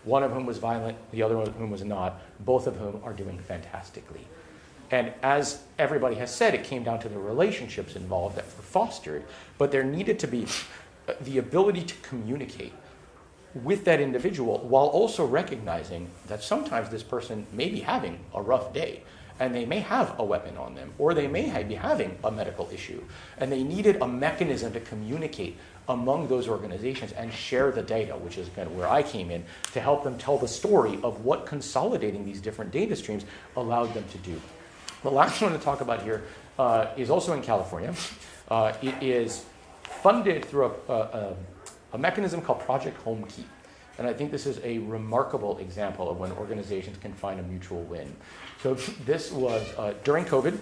One 0.04 0.22
of 0.22 0.32
whom 0.32 0.46
was 0.46 0.58
violent, 0.58 0.98
the 1.12 1.22
other 1.22 1.36
one 1.36 1.46
of 1.46 1.54
whom 1.54 1.70
was 1.70 1.84
not, 1.84 2.20
both 2.40 2.66
of 2.66 2.76
whom 2.76 3.00
are 3.04 3.12
doing 3.12 3.38
fantastically. 3.38 4.26
And 4.90 5.12
as 5.22 5.62
everybody 5.78 6.16
has 6.16 6.34
said, 6.34 6.54
it 6.54 6.64
came 6.64 6.82
down 6.82 7.00
to 7.00 7.08
the 7.08 7.18
relationships 7.18 7.96
involved 7.96 8.36
that 8.36 8.44
were 8.44 8.62
fostered, 8.62 9.24
but 9.56 9.72
there 9.72 9.84
needed 9.84 10.18
to 10.18 10.26
be 10.26 10.46
the 11.22 11.38
ability 11.38 11.82
to 11.84 11.94
communicate 12.02 12.72
with 13.54 13.84
that 13.84 14.00
individual 14.00 14.58
while 14.58 14.86
also 14.86 15.24
recognizing 15.24 16.08
that 16.26 16.42
sometimes 16.42 16.88
this 16.88 17.02
person 17.02 17.46
may 17.52 17.68
be 17.68 17.80
having 17.80 18.18
a 18.34 18.42
rough 18.42 18.72
day 18.72 19.02
and 19.40 19.54
they 19.54 19.64
may 19.64 19.80
have 19.80 20.18
a 20.18 20.24
weapon 20.24 20.56
on 20.56 20.74
them 20.74 20.92
or 20.98 21.14
they 21.14 21.26
may 21.26 21.62
be 21.64 21.74
having 21.74 22.16
a 22.24 22.30
medical 22.30 22.68
issue 22.70 23.02
and 23.38 23.50
they 23.50 23.62
needed 23.62 23.96
a 24.00 24.08
mechanism 24.08 24.72
to 24.72 24.80
communicate 24.80 25.58
among 25.88 26.28
those 26.28 26.48
organizations 26.48 27.12
and 27.12 27.32
share 27.32 27.70
the 27.72 27.82
data 27.82 28.16
which 28.16 28.38
is 28.38 28.48
kind 28.50 28.68
of 28.68 28.76
where 28.76 28.88
i 28.88 29.02
came 29.02 29.30
in 29.30 29.44
to 29.72 29.80
help 29.80 30.04
them 30.04 30.16
tell 30.18 30.38
the 30.38 30.48
story 30.48 30.98
of 31.02 31.24
what 31.24 31.46
consolidating 31.46 32.24
these 32.24 32.40
different 32.40 32.70
data 32.70 32.94
streams 32.94 33.24
allowed 33.56 33.92
them 33.94 34.04
to 34.10 34.18
do 34.18 34.40
the 35.02 35.10
last 35.10 35.42
one 35.42 35.52
to 35.52 35.58
talk 35.58 35.80
about 35.80 36.02
here 36.02 36.22
uh, 36.58 36.86
is 36.96 37.10
also 37.10 37.32
in 37.32 37.42
california 37.42 37.94
uh, 38.48 38.72
it 38.82 38.94
is 39.02 39.44
funded 40.02 40.44
through 40.44 40.74
a, 40.88 40.92
a, 40.92 41.36
a, 41.92 41.98
mechanism 41.98 42.40
called 42.42 42.60
Project 42.60 43.02
Homekey. 43.04 43.44
And 43.98 44.06
I 44.06 44.12
think 44.12 44.30
this 44.30 44.46
is 44.46 44.58
a 44.64 44.78
remarkable 44.78 45.58
example 45.58 46.10
of 46.10 46.18
when 46.18 46.32
organizations 46.32 46.96
can 46.98 47.12
find 47.12 47.38
a 47.38 47.42
mutual 47.42 47.82
win. 47.84 48.14
So 48.62 48.74
this 49.04 49.30
was 49.30 49.62
uh, 49.78 49.94
during 50.02 50.24
COVID, 50.24 50.58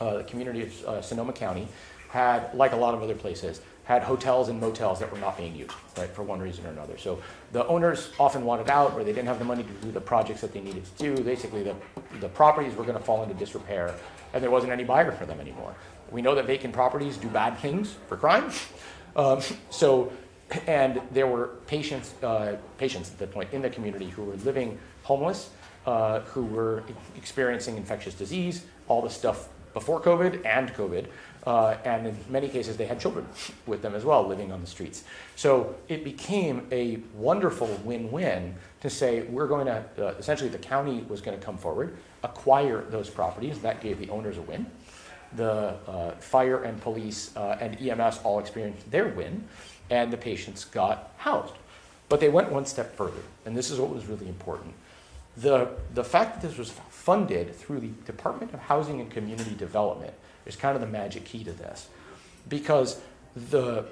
uh, 0.00 0.18
the 0.18 0.24
community 0.24 0.62
of 0.62 0.84
uh, 0.84 1.02
Sonoma 1.02 1.32
County 1.32 1.68
had, 2.08 2.54
like 2.54 2.72
a 2.72 2.76
lot 2.76 2.94
of 2.94 3.02
other 3.02 3.14
places, 3.14 3.60
had 3.92 4.02
hotels 4.02 4.48
and 4.48 4.58
motels 4.58 4.98
that 5.00 5.12
were 5.12 5.18
not 5.18 5.36
being 5.36 5.54
used, 5.54 5.74
right, 5.98 6.08
for 6.08 6.22
one 6.22 6.40
reason 6.40 6.64
or 6.66 6.70
another. 6.70 6.96
So 6.96 7.22
the 7.52 7.66
owners 7.66 8.10
often 8.18 8.44
wanted 8.44 8.70
out, 8.70 8.94
or 8.94 9.04
they 9.04 9.12
didn't 9.12 9.28
have 9.28 9.38
the 9.38 9.44
money 9.44 9.62
to 9.62 9.72
do 9.86 9.92
the 9.92 10.00
projects 10.00 10.40
that 10.40 10.52
they 10.54 10.60
needed 10.60 10.84
to 10.84 11.14
do. 11.14 11.22
Basically, 11.22 11.62
the, 11.62 11.74
the 12.20 12.28
properties 12.28 12.74
were 12.74 12.84
going 12.84 12.96
to 12.96 13.04
fall 13.04 13.22
into 13.22 13.34
disrepair, 13.34 13.94
and 14.32 14.42
there 14.42 14.50
wasn't 14.50 14.72
any 14.72 14.84
buyer 14.84 15.12
for 15.12 15.26
them 15.26 15.40
anymore. 15.40 15.74
We 16.10 16.22
know 16.22 16.34
that 16.34 16.46
vacant 16.46 16.72
properties 16.72 17.18
do 17.18 17.28
bad 17.28 17.58
things 17.58 17.94
for 18.08 18.16
crime. 18.16 18.50
Um, 19.14 19.42
so, 19.68 20.10
and 20.66 20.98
there 21.10 21.26
were 21.26 21.48
patients, 21.66 22.14
uh, 22.22 22.56
patients 22.78 23.10
at 23.10 23.18
that 23.18 23.30
point 23.30 23.52
in 23.52 23.60
the 23.60 23.68
community 23.68 24.08
who 24.08 24.22
were 24.22 24.36
living 24.36 24.78
homeless, 25.02 25.50
uh, 25.84 26.20
who 26.20 26.44
were 26.46 26.82
experiencing 27.14 27.76
infectious 27.76 28.14
disease, 28.14 28.64
all 28.88 29.02
the 29.02 29.10
stuff 29.10 29.50
before 29.74 30.00
COVID 30.00 30.46
and 30.46 30.72
COVID. 30.72 31.08
Uh, 31.44 31.76
and 31.84 32.06
in 32.06 32.16
many 32.28 32.48
cases, 32.48 32.76
they 32.76 32.86
had 32.86 33.00
children 33.00 33.26
with 33.66 33.82
them 33.82 33.94
as 33.94 34.04
well 34.04 34.26
living 34.26 34.52
on 34.52 34.60
the 34.60 34.66
streets. 34.66 35.02
So 35.34 35.74
it 35.88 36.04
became 36.04 36.66
a 36.70 37.00
wonderful 37.14 37.68
win 37.84 38.12
win 38.12 38.54
to 38.80 38.88
say 38.88 39.22
we're 39.22 39.48
going 39.48 39.66
to, 39.66 39.84
uh, 39.98 40.14
essentially, 40.18 40.48
the 40.48 40.58
county 40.58 41.04
was 41.08 41.20
going 41.20 41.36
to 41.36 41.44
come 41.44 41.58
forward, 41.58 41.96
acquire 42.22 42.82
those 42.90 43.10
properties. 43.10 43.58
That 43.58 43.80
gave 43.80 43.98
the 43.98 44.08
owners 44.10 44.38
a 44.38 44.42
win 44.42 44.66
the 45.36 45.74
uh, 45.88 46.12
fire 46.12 46.62
and 46.64 46.80
police 46.80 47.34
uh, 47.36 47.56
and 47.60 47.80
EMS 47.80 48.20
all 48.24 48.38
experienced 48.38 48.90
their 48.90 49.08
win, 49.08 49.44
and 49.90 50.12
the 50.12 50.16
patients 50.16 50.64
got 50.64 51.12
housed. 51.16 51.54
But 52.08 52.20
they 52.20 52.28
went 52.28 52.50
one 52.50 52.66
step 52.66 52.94
further, 52.96 53.22
and 53.46 53.56
this 53.56 53.70
is 53.70 53.78
what 53.78 53.90
was 53.90 54.06
really 54.06 54.28
important. 54.28 54.74
The, 55.38 55.70
the 55.94 56.04
fact 56.04 56.40
that 56.40 56.48
this 56.48 56.58
was 56.58 56.70
funded 56.90 57.54
through 57.54 57.80
the 57.80 57.88
Department 58.04 58.52
of 58.52 58.60
Housing 58.60 59.00
and 59.00 59.10
Community 59.10 59.54
Development 59.54 60.12
is 60.46 60.56
kind 60.56 60.74
of 60.74 60.80
the 60.80 60.86
magic 60.86 61.24
key 61.24 61.44
to 61.44 61.52
this. 61.52 61.88
Because 62.48 63.00
the, 63.34 63.86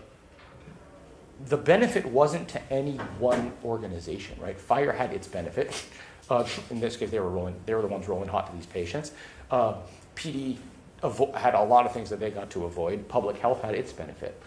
the 1.46 1.56
benefit 1.56 2.06
wasn't 2.06 2.48
to 2.48 2.72
any 2.72 2.96
one 3.18 3.52
organization, 3.64 4.38
right? 4.40 4.58
Fire 4.58 4.92
had 4.92 5.12
its 5.12 5.28
benefit. 5.28 5.84
Uh, 6.28 6.46
in 6.70 6.78
this 6.78 6.96
case, 6.96 7.10
they 7.10 7.18
were 7.18 7.28
rolling, 7.28 7.56
they 7.66 7.74
were 7.74 7.82
the 7.82 7.88
ones 7.88 8.06
rolling 8.06 8.28
hot 8.28 8.46
to 8.46 8.52
these 8.54 8.66
patients. 8.66 9.10
Uh, 9.50 9.74
PD 10.14 10.58
avo- 11.02 11.34
had 11.34 11.54
a 11.54 11.62
lot 11.62 11.86
of 11.86 11.92
things 11.92 12.08
that 12.08 12.20
they 12.20 12.30
got 12.30 12.50
to 12.50 12.66
avoid. 12.66 13.08
Public 13.08 13.36
health 13.38 13.62
had 13.62 13.74
its 13.74 13.92
benefit. 13.92 14.40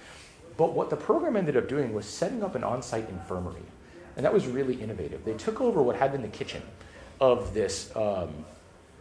But 0.56 0.74
what 0.74 0.90
the 0.90 0.96
program 0.96 1.36
ended 1.36 1.58
up 1.58 1.68
doing 1.68 1.94
was 1.94 2.06
setting 2.06 2.44
up 2.44 2.56
an 2.56 2.64
on 2.64 2.82
site 2.82 3.10
infirmary. 3.10 3.64
And 4.16 4.26
that 4.26 4.34
was 4.34 4.48
really 4.48 4.76
innovative. 4.76 5.26
They 5.26 5.34
took 5.34 5.60
over 5.60 5.82
what 5.82 5.96
had 5.96 6.12
been 6.12 6.22
the 6.22 6.28
kitchen 6.28 6.62
of 7.20 7.54
this, 7.54 7.94
um, 7.96 8.46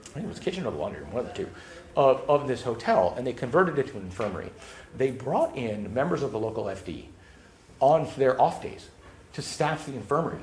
I 0.03 0.09
think 0.15 0.27
it 0.27 0.29
was 0.29 0.39
kitchen 0.39 0.67
or 0.67 0.71
the 0.71 0.79
laundry 0.79 1.03
room, 1.03 1.13
one 1.13 1.27
of 1.27 1.35
the 1.35 1.45
two, 1.45 1.51
of, 1.97 2.23
of 2.29 2.49
this 2.49 2.63
hotel, 2.63 3.15
and 3.17 3.27
they 3.27 3.33
converted 3.33 3.79
it 3.79 3.89
to 3.89 3.97
an 3.97 4.05
infirmary. 4.05 4.51
They 4.97 5.11
brought 5.11 5.57
in 5.57 5.93
members 5.93 6.23
of 6.23 6.33
the 6.33 6.39
local 6.39 6.65
FD 6.65 7.05
on 7.81 8.09
their 8.17 8.41
off 8.41 8.63
days 8.63 8.89
to 9.35 9.43
staff 9.43 9.87
the 9.87 9.95
infirmary. 9.95 10.41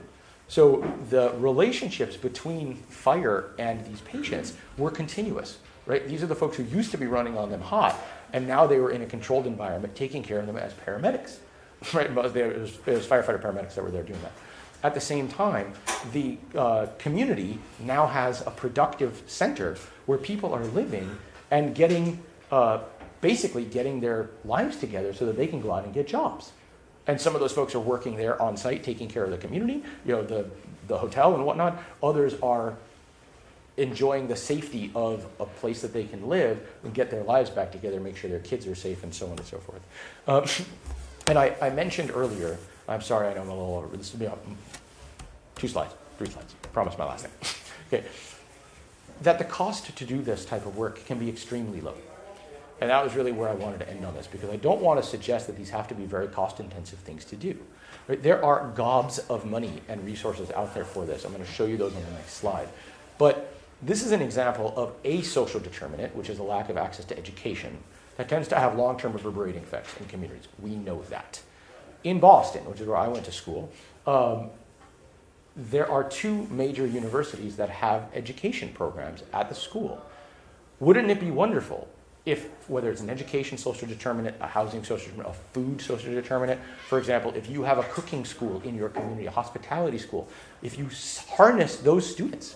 So 0.47 0.83
the 1.09 1.31
relationships 1.37 2.17
between 2.17 2.75
fire 2.75 3.51
and 3.59 3.85
these 3.85 4.01
patients 4.01 4.55
were 4.77 4.89
continuous, 4.89 5.59
right? 5.85 6.07
These 6.07 6.23
are 6.23 6.27
the 6.27 6.35
folks 6.35 6.57
who 6.57 6.63
used 6.63 6.91
to 6.91 6.97
be 6.97 7.05
running 7.05 7.37
on 7.37 7.51
them 7.51 7.61
hot, 7.61 7.95
and 8.33 8.47
now 8.47 8.65
they 8.65 8.79
were 8.79 8.91
in 8.91 9.01
a 9.01 9.05
controlled 9.05 9.45
environment 9.45 9.95
taking 9.95 10.23
care 10.23 10.39
of 10.39 10.47
them 10.47 10.57
as 10.57 10.73
paramedics, 10.73 11.37
right? 11.93 12.13
There- 12.33 12.59
was, 12.59 12.85
was 12.85 13.05
firefighter 13.05 13.41
paramedics 13.41 13.75
that 13.75 13.83
were 13.83 13.91
there 13.91 14.03
doing 14.03 14.21
that. 14.21 14.31
At 14.81 14.93
the 14.93 15.01
same 15.01 15.27
time, 15.27 15.73
the 16.13 16.37
uh, 16.55 16.87
community 16.97 17.59
now 17.79 18.07
has 18.07 18.41
a 18.41 18.51
productive 18.51 19.21
center 19.27 19.77
where 20.05 20.17
people 20.17 20.53
are 20.53 20.63
living 20.63 21.17
and 21.51 21.75
getting, 21.75 22.21
uh, 22.51 22.79
basically 23.21 23.65
getting 23.65 23.99
their 23.99 24.29
lives 24.45 24.77
together 24.77 25.13
so 25.13 25.25
that 25.25 25.37
they 25.37 25.47
can 25.47 25.61
go 25.61 25.71
out 25.71 25.85
and 25.85 25.93
get 25.93 26.07
jobs. 26.07 26.51
And 27.07 27.19
some 27.19 27.33
of 27.33 27.41
those 27.41 27.51
folks 27.51 27.73
are 27.73 27.79
working 27.79 28.15
there 28.17 28.39
on 28.41 28.55
site, 28.55 28.83
taking 28.83 29.07
care 29.07 29.23
of 29.23 29.31
the 29.31 29.37
community, 29.37 29.83
you 30.05 30.11
know, 30.11 30.23
the, 30.23 30.49
the 30.87 30.97
hotel 30.97 31.33
and 31.33 31.45
whatnot. 31.45 31.81
Others 32.03 32.35
are 32.41 32.75
enjoying 33.77 34.27
the 34.27 34.35
safety 34.35 34.91
of 34.93 35.25
a 35.39 35.45
place 35.45 35.81
that 35.81 35.93
they 35.93 36.03
can 36.03 36.27
live 36.27 36.59
and 36.83 36.93
get 36.93 37.09
their 37.09 37.23
lives 37.23 37.49
back 37.49 37.71
together, 37.71 37.99
make 37.99 38.17
sure 38.17 38.29
their 38.29 38.39
kids 38.39 38.67
are 38.67 38.75
safe, 38.75 39.03
and 39.03 39.13
so 39.13 39.25
on 39.27 39.37
and 39.37 39.45
so 39.45 39.57
forth. 39.57 39.81
Um, 40.27 40.67
and 41.27 41.39
I, 41.39 41.55
I 41.61 41.69
mentioned 41.69 42.11
earlier, 42.13 42.57
I'm 42.87 43.01
sorry, 43.01 43.27
I 43.27 43.33
know 43.33 43.41
I'm 43.41 43.49
a 43.49 43.53
little 43.53 43.77
over, 43.77 43.95
this 43.95 44.11
will 44.11 44.19
be 44.19 44.25
a 44.25 44.33
two 45.55 45.67
slides, 45.67 45.93
three 46.17 46.29
slides. 46.29 46.53
Promise 46.73 46.97
my 46.97 47.05
last 47.05 47.23
name. 47.23 47.33
Okay. 47.91 48.05
That 49.21 49.37
the 49.37 49.43
cost 49.43 49.95
to 49.95 50.05
do 50.05 50.21
this 50.21 50.45
type 50.45 50.65
of 50.65 50.77
work 50.77 51.05
can 51.05 51.19
be 51.19 51.29
extremely 51.29 51.81
low. 51.81 51.95
And 52.81 52.89
that 52.89 53.03
was 53.03 53.15
really 53.15 53.33
where 53.33 53.49
I 53.49 53.53
wanted 53.53 53.79
to 53.79 53.89
end 53.89 54.05
on 54.05 54.13
this 54.15 54.27
because 54.27 54.49
I 54.49 54.55
don't 54.55 54.81
want 54.81 55.01
to 55.01 55.07
suggest 55.07 55.47
that 55.47 55.57
these 55.57 55.69
have 55.69 55.87
to 55.89 55.95
be 55.95 56.05
very 56.05 56.27
cost 56.27 56.59
intensive 56.59 56.99
things 56.99 57.25
to 57.25 57.35
do. 57.35 57.57
Right? 58.07 58.21
There 58.21 58.43
are 58.43 58.71
gobs 58.75 59.19
of 59.19 59.45
money 59.45 59.81
and 59.89 60.05
resources 60.05 60.49
out 60.51 60.73
there 60.73 60.85
for 60.85 61.05
this. 61.05 61.25
I'm 61.25 61.33
going 61.33 61.43
to 61.43 61.51
show 61.51 61.65
you 61.65 61.75
those 61.75 61.93
on 61.93 62.03
the 62.03 62.11
next 62.11 62.35
slide. 62.35 62.69
But 63.17 63.53
this 63.81 64.05
is 64.05 64.11
an 64.11 64.21
example 64.21 64.73
of 64.77 64.93
a 65.03 65.21
social 65.21 65.59
determinant, 65.59 66.15
which 66.15 66.29
is 66.29 66.39
a 66.39 66.43
lack 66.43 66.69
of 66.69 66.77
access 66.77 67.05
to 67.05 67.17
education, 67.17 67.77
that 68.17 68.29
tends 68.29 68.47
to 68.49 68.55
have 68.55 68.77
long 68.77 68.97
term 68.97 69.13
reverberating 69.13 69.63
effects 69.63 69.95
in 69.99 70.05
communities. 70.05 70.47
We 70.59 70.75
know 70.75 71.01
that. 71.03 71.41
In 72.03 72.19
Boston, 72.19 72.65
which 72.65 72.79
is 72.79 72.87
where 72.87 72.97
I 72.97 73.07
went 73.09 73.25
to 73.25 73.31
school, 73.31 73.71
um, 74.07 74.49
there 75.59 75.91
are 75.91 76.03
two 76.03 76.47
major 76.49 76.87
universities 76.87 77.57
that 77.57 77.69
have 77.69 78.09
education 78.13 78.69
programs 78.69 79.23
at 79.33 79.49
the 79.49 79.55
school. 79.55 80.01
Wouldn't 80.79 81.09
it 81.09 81.19
be 81.19 81.31
wonderful 81.31 81.89
if, 82.25 82.47
whether 82.69 82.89
it's 82.89 83.01
an 83.01 83.09
education 83.09 83.57
social 83.57 83.87
determinant, 83.87 84.37
a 84.39 84.47
housing 84.47 84.83
social 84.83 85.07
determinant, 85.09 85.35
a 85.35 85.53
food 85.53 85.81
social 85.81 86.13
determinant, 86.13 86.61
for 86.87 86.97
example, 86.97 87.33
if 87.35 87.49
you 87.49 87.63
have 87.63 87.77
a 87.77 87.83
cooking 87.83 88.23
school 88.23 88.61
in 88.63 88.75
your 88.75 88.87
community, 88.87 89.25
a 89.25 89.31
hospitality 89.31 89.97
school, 89.97 90.29
if 90.61 90.77
you 90.77 90.89
harness 91.35 91.77
those 91.77 92.09
students, 92.09 92.55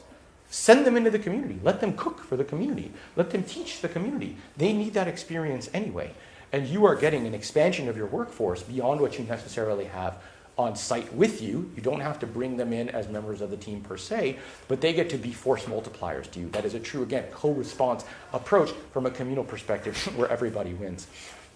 send 0.50 0.86
them 0.86 0.96
into 0.96 1.10
the 1.10 1.20
community, 1.20 1.60
let 1.62 1.82
them 1.82 1.98
cook 1.98 2.22
for 2.22 2.38
the 2.38 2.44
community, 2.46 2.92
let 3.18 3.32
them 3.32 3.44
teach 3.44 3.82
the 3.82 3.90
community. 3.90 4.38
They 4.56 4.72
need 4.72 4.94
that 4.94 5.10
experience 5.10 5.70
anyway. 5.74 6.12
And 6.54 6.68
you 6.68 6.86
are 6.86 6.96
getting 6.96 7.26
an 7.26 7.34
expansion 7.34 7.90
of 7.90 7.98
your 7.98 8.06
workforce 8.06 8.62
beyond 8.62 9.02
what 9.02 9.18
you 9.18 9.26
necessarily 9.26 9.86
have 9.86 10.22
on 10.58 10.76
site 10.76 11.14
with 11.14 11.42
you. 11.42 11.72
You 11.76 11.82
don't 11.82 12.00
have 12.00 12.20
to 12.20 12.28
bring 12.28 12.58
them 12.58 12.74
in 12.74 12.90
as 12.90 13.08
members 13.08 13.42
of 13.42 13.50
the 13.50 13.58
team 13.58 13.82
per 13.82 13.98
se, 13.98 14.38
but 14.68 14.82
they 14.82 14.94
get 14.94 15.10
to 15.12 15.18
be 15.18 15.32
force 15.32 15.66
multipliers 15.66 16.30
to 16.32 16.40
you. 16.40 16.50
That 16.50 16.66
is 16.66 16.74
a 16.74 16.80
true, 16.80 17.04
again, 17.04 17.26
co 17.32 17.52
response 17.52 18.06
approach 18.34 18.72
from 18.92 19.06
a 19.06 19.12
communal 19.12 19.44
perspective 19.44 19.98
where 20.18 20.30
everybody 20.30 20.74
wins. 20.74 21.08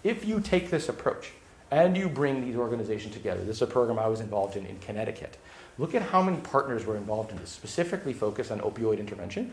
If 0.02 0.24
you 0.24 0.40
take 0.40 0.70
this 0.70 0.88
approach 0.88 1.30
and 1.70 1.96
you 1.96 2.08
bring 2.08 2.44
these 2.44 2.56
organizations 2.56 3.14
together, 3.14 3.44
this 3.44 3.56
is 3.56 3.62
a 3.62 3.66
program 3.66 3.98
I 3.98 4.08
was 4.08 4.20
involved 4.20 4.56
in 4.56 4.66
in 4.66 4.78
Connecticut. 4.80 5.36
Look 5.78 5.94
at 5.94 6.02
how 6.02 6.22
many 6.22 6.38
partners 6.38 6.84
were 6.84 6.96
involved 6.96 7.30
in 7.30 7.36
this, 7.38 7.50
specifically 7.50 8.12
focused 8.12 8.50
on 8.50 8.60
opioid 8.60 8.98
intervention, 8.98 9.52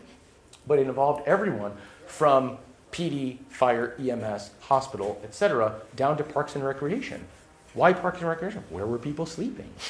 but 0.66 0.78
it 0.80 0.88
involved 0.88 1.26
everyone 1.26 1.72
from 2.06 2.58
PD, 2.90 3.38
fire, 3.48 3.94
EMS, 4.00 4.50
hospital, 4.60 5.20
etc., 5.22 5.80
down 5.94 6.16
to 6.16 6.24
parks 6.24 6.56
and 6.56 6.64
recreation. 6.64 7.26
Why 7.76 7.92
parks 7.92 8.20
and 8.20 8.28
recreation? 8.28 8.64
Where 8.70 8.86
were 8.86 8.98
people 8.98 9.26
sleeping? 9.26 9.70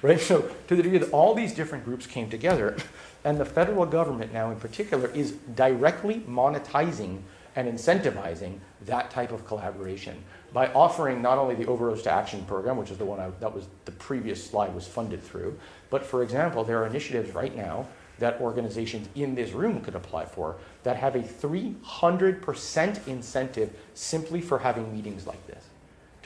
Right? 0.00 0.20
So, 0.20 0.48
to 0.68 0.76
the 0.76 0.82
degree 0.84 0.98
that 0.98 1.10
all 1.10 1.34
these 1.34 1.52
different 1.52 1.84
groups 1.84 2.06
came 2.06 2.30
together, 2.30 2.76
and 3.24 3.36
the 3.36 3.44
federal 3.44 3.84
government 3.84 4.32
now 4.32 4.52
in 4.52 4.60
particular 4.60 5.10
is 5.12 5.32
directly 5.56 6.20
monetizing 6.20 7.22
and 7.56 7.66
incentivizing 7.66 8.60
that 8.86 9.10
type 9.10 9.32
of 9.32 9.44
collaboration 9.44 10.22
by 10.52 10.68
offering 10.72 11.20
not 11.20 11.36
only 11.36 11.56
the 11.56 11.66
Overdose 11.66 12.02
to 12.02 12.12
Action 12.12 12.44
program, 12.44 12.76
which 12.76 12.92
is 12.92 12.98
the 12.98 13.04
one 13.04 13.18
I, 13.18 13.30
that 13.40 13.52
was 13.52 13.66
the 13.86 13.90
previous 13.90 14.48
slide 14.48 14.72
was 14.72 14.86
funded 14.86 15.20
through, 15.20 15.58
but 15.90 16.04
for 16.06 16.22
example, 16.22 16.62
there 16.62 16.80
are 16.80 16.86
initiatives 16.86 17.34
right 17.34 17.56
now 17.56 17.88
that 18.20 18.40
organizations 18.40 19.08
in 19.16 19.34
this 19.34 19.50
room 19.50 19.80
could 19.80 19.96
apply 19.96 20.26
for 20.26 20.58
that 20.84 20.96
have 20.96 21.16
a 21.16 21.22
300% 21.22 23.08
incentive 23.08 23.76
simply 23.94 24.40
for 24.40 24.60
having 24.60 24.92
meetings 24.92 25.26
like 25.26 25.44
this. 25.48 25.67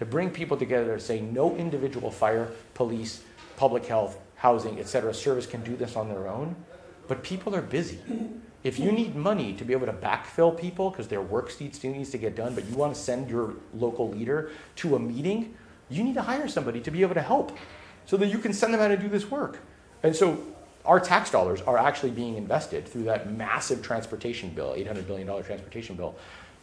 To 0.03 0.07
bring 0.07 0.31
people 0.31 0.57
together 0.57 0.97
to 0.97 1.01
say 1.01 1.21
no 1.21 1.55
individual 1.55 2.11
fire, 2.11 2.51
police, 2.75 3.23
public 3.57 3.87
health, 3.87 4.19
housing, 4.35 4.81
et 4.81 4.89
cetera, 4.89 5.15
service 5.15 5.47
can 5.47 5.63
do 5.63 5.77
this 5.77 5.95
on 5.95 6.09
their 6.09 6.27
own, 6.27 6.57
but 7.07 7.23
people 7.23 7.55
are 7.55 7.63
busy. 7.63 8.01
If 8.65 8.81
you 8.81 8.91
need 8.91 9.15
money 9.15 9.53
to 9.53 9.65
be 9.65 9.73
able 9.73 9.87
to 9.87 9.93
backfill 9.93 10.59
people 10.61 10.91
because 10.91 11.07
their 11.07 11.23
work 11.23 11.53
needs, 11.61 11.85
needs 11.85 12.11
to 12.11 12.19
get 12.19 12.35
done, 12.35 12.53
but 12.53 12.65
you 12.65 12.75
want 12.75 12.97
to 12.97 13.01
send 13.01 13.31
your 13.31 13.55
local 13.75 14.11
leader 14.11 14.51
to 14.75 14.97
a 14.97 14.99
meeting, 14.99 15.55
you 15.89 16.03
need 16.03 16.15
to 16.15 16.23
hire 16.23 16.49
somebody 16.49 16.81
to 16.81 16.91
be 16.91 17.03
able 17.03 17.15
to 17.15 17.23
help 17.23 17.57
so 18.05 18.17
that 18.17 18.27
you 18.27 18.39
can 18.39 18.53
send 18.53 18.75
them 18.75 18.81
out 18.81 18.89
to 18.89 18.97
do 18.97 19.09
this 19.09 19.31
work. 19.31 19.61
And 20.03 20.17
so 20.17 20.37
our 20.85 20.99
tax 20.99 21.31
dollars 21.31 21.61
are 21.63 21.79
actually 21.79 22.11
being 22.11 22.35
invested 22.35 22.89
through 22.89 23.05
that 23.05 23.31
massive 23.31 23.83
transportation 23.83 24.51
bill, 24.51 24.75
$800 24.77 25.07
billion 25.07 25.29
transportation 25.45 25.95
bill, 25.95 26.17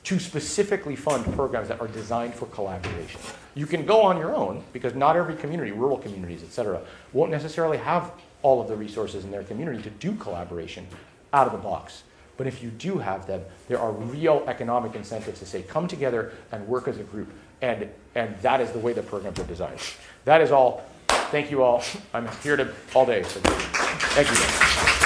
to 0.10 0.18
specifically 0.18 0.96
fund 0.96 1.24
programs 1.36 1.68
that 1.68 1.80
are 1.80 1.88
designed 1.88 2.34
for 2.34 2.48
collaboration. 2.48 3.22
You 3.54 3.68
can 3.68 3.86
go 3.86 4.02
on 4.02 4.18
your 4.18 4.36
own 4.36 4.64
because 4.74 4.96
not 4.96 5.16
every 5.16 5.36
community, 5.36 5.70
rural 5.72 6.00
communities, 6.00 6.42
et 6.42 6.52
cetera, 6.52 6.82
won't 7.14 7.30
necessarily 7.30 7.78
have 7.78 8.12
all 8.42 8.60
of 8.60 8.68
the 8.68 8.76
resources 8.76 9.24
in 9.24 9.30
their 9.30 9.44
community 9.44 9.84
to 9.84 9.92
do 9.92 10.16
collaboration 10.16 10.88
out 11.32 11.46
of 11.46 11.54
the 11.54 11.60
box. 11.60 12.02
But 12.38 12.48
if 12.48 12.64
you 12.64 12.72
do 12.72 12.98
have 12.98 13.28
them, 13.28 13.44
there 13.68 13.80
are 13.80 13.92
real 13.92 14.44
economic 14.48 14.96
incentives 14.96 15.38
to 15.42 15.46
say, 15.46 15.62
come 15.62 15.88
together 15.88 16.34
and 16.52 16.68
work 16.68 16.88
as 16.88 16.98
a 16.98 17.04
group. 17.04 17.32
And, 17.62 17.88
and 18.16 18.36
that 18.42 18.62
is 18.62 18.72
the 18.72 18.80
way 18.80 18.94
the 18.94 19.04
programs 19.04 19.40
are 19.40 19.46
designed. 19.46 19.80
That 20.26 20.42
is 20.42 20.50
all. 20.50 20.84
Thank 21.30 21.52
you 21.52 21.62
all. 21.62 21.84
I'm 22.16 22.28
here 22.42 22.58
to 22.58 22.74
all 22.96 23.06
day. 23.06 23.22
So 23.22 23.40
thank 23.42 24.28
you. 24.28 24.99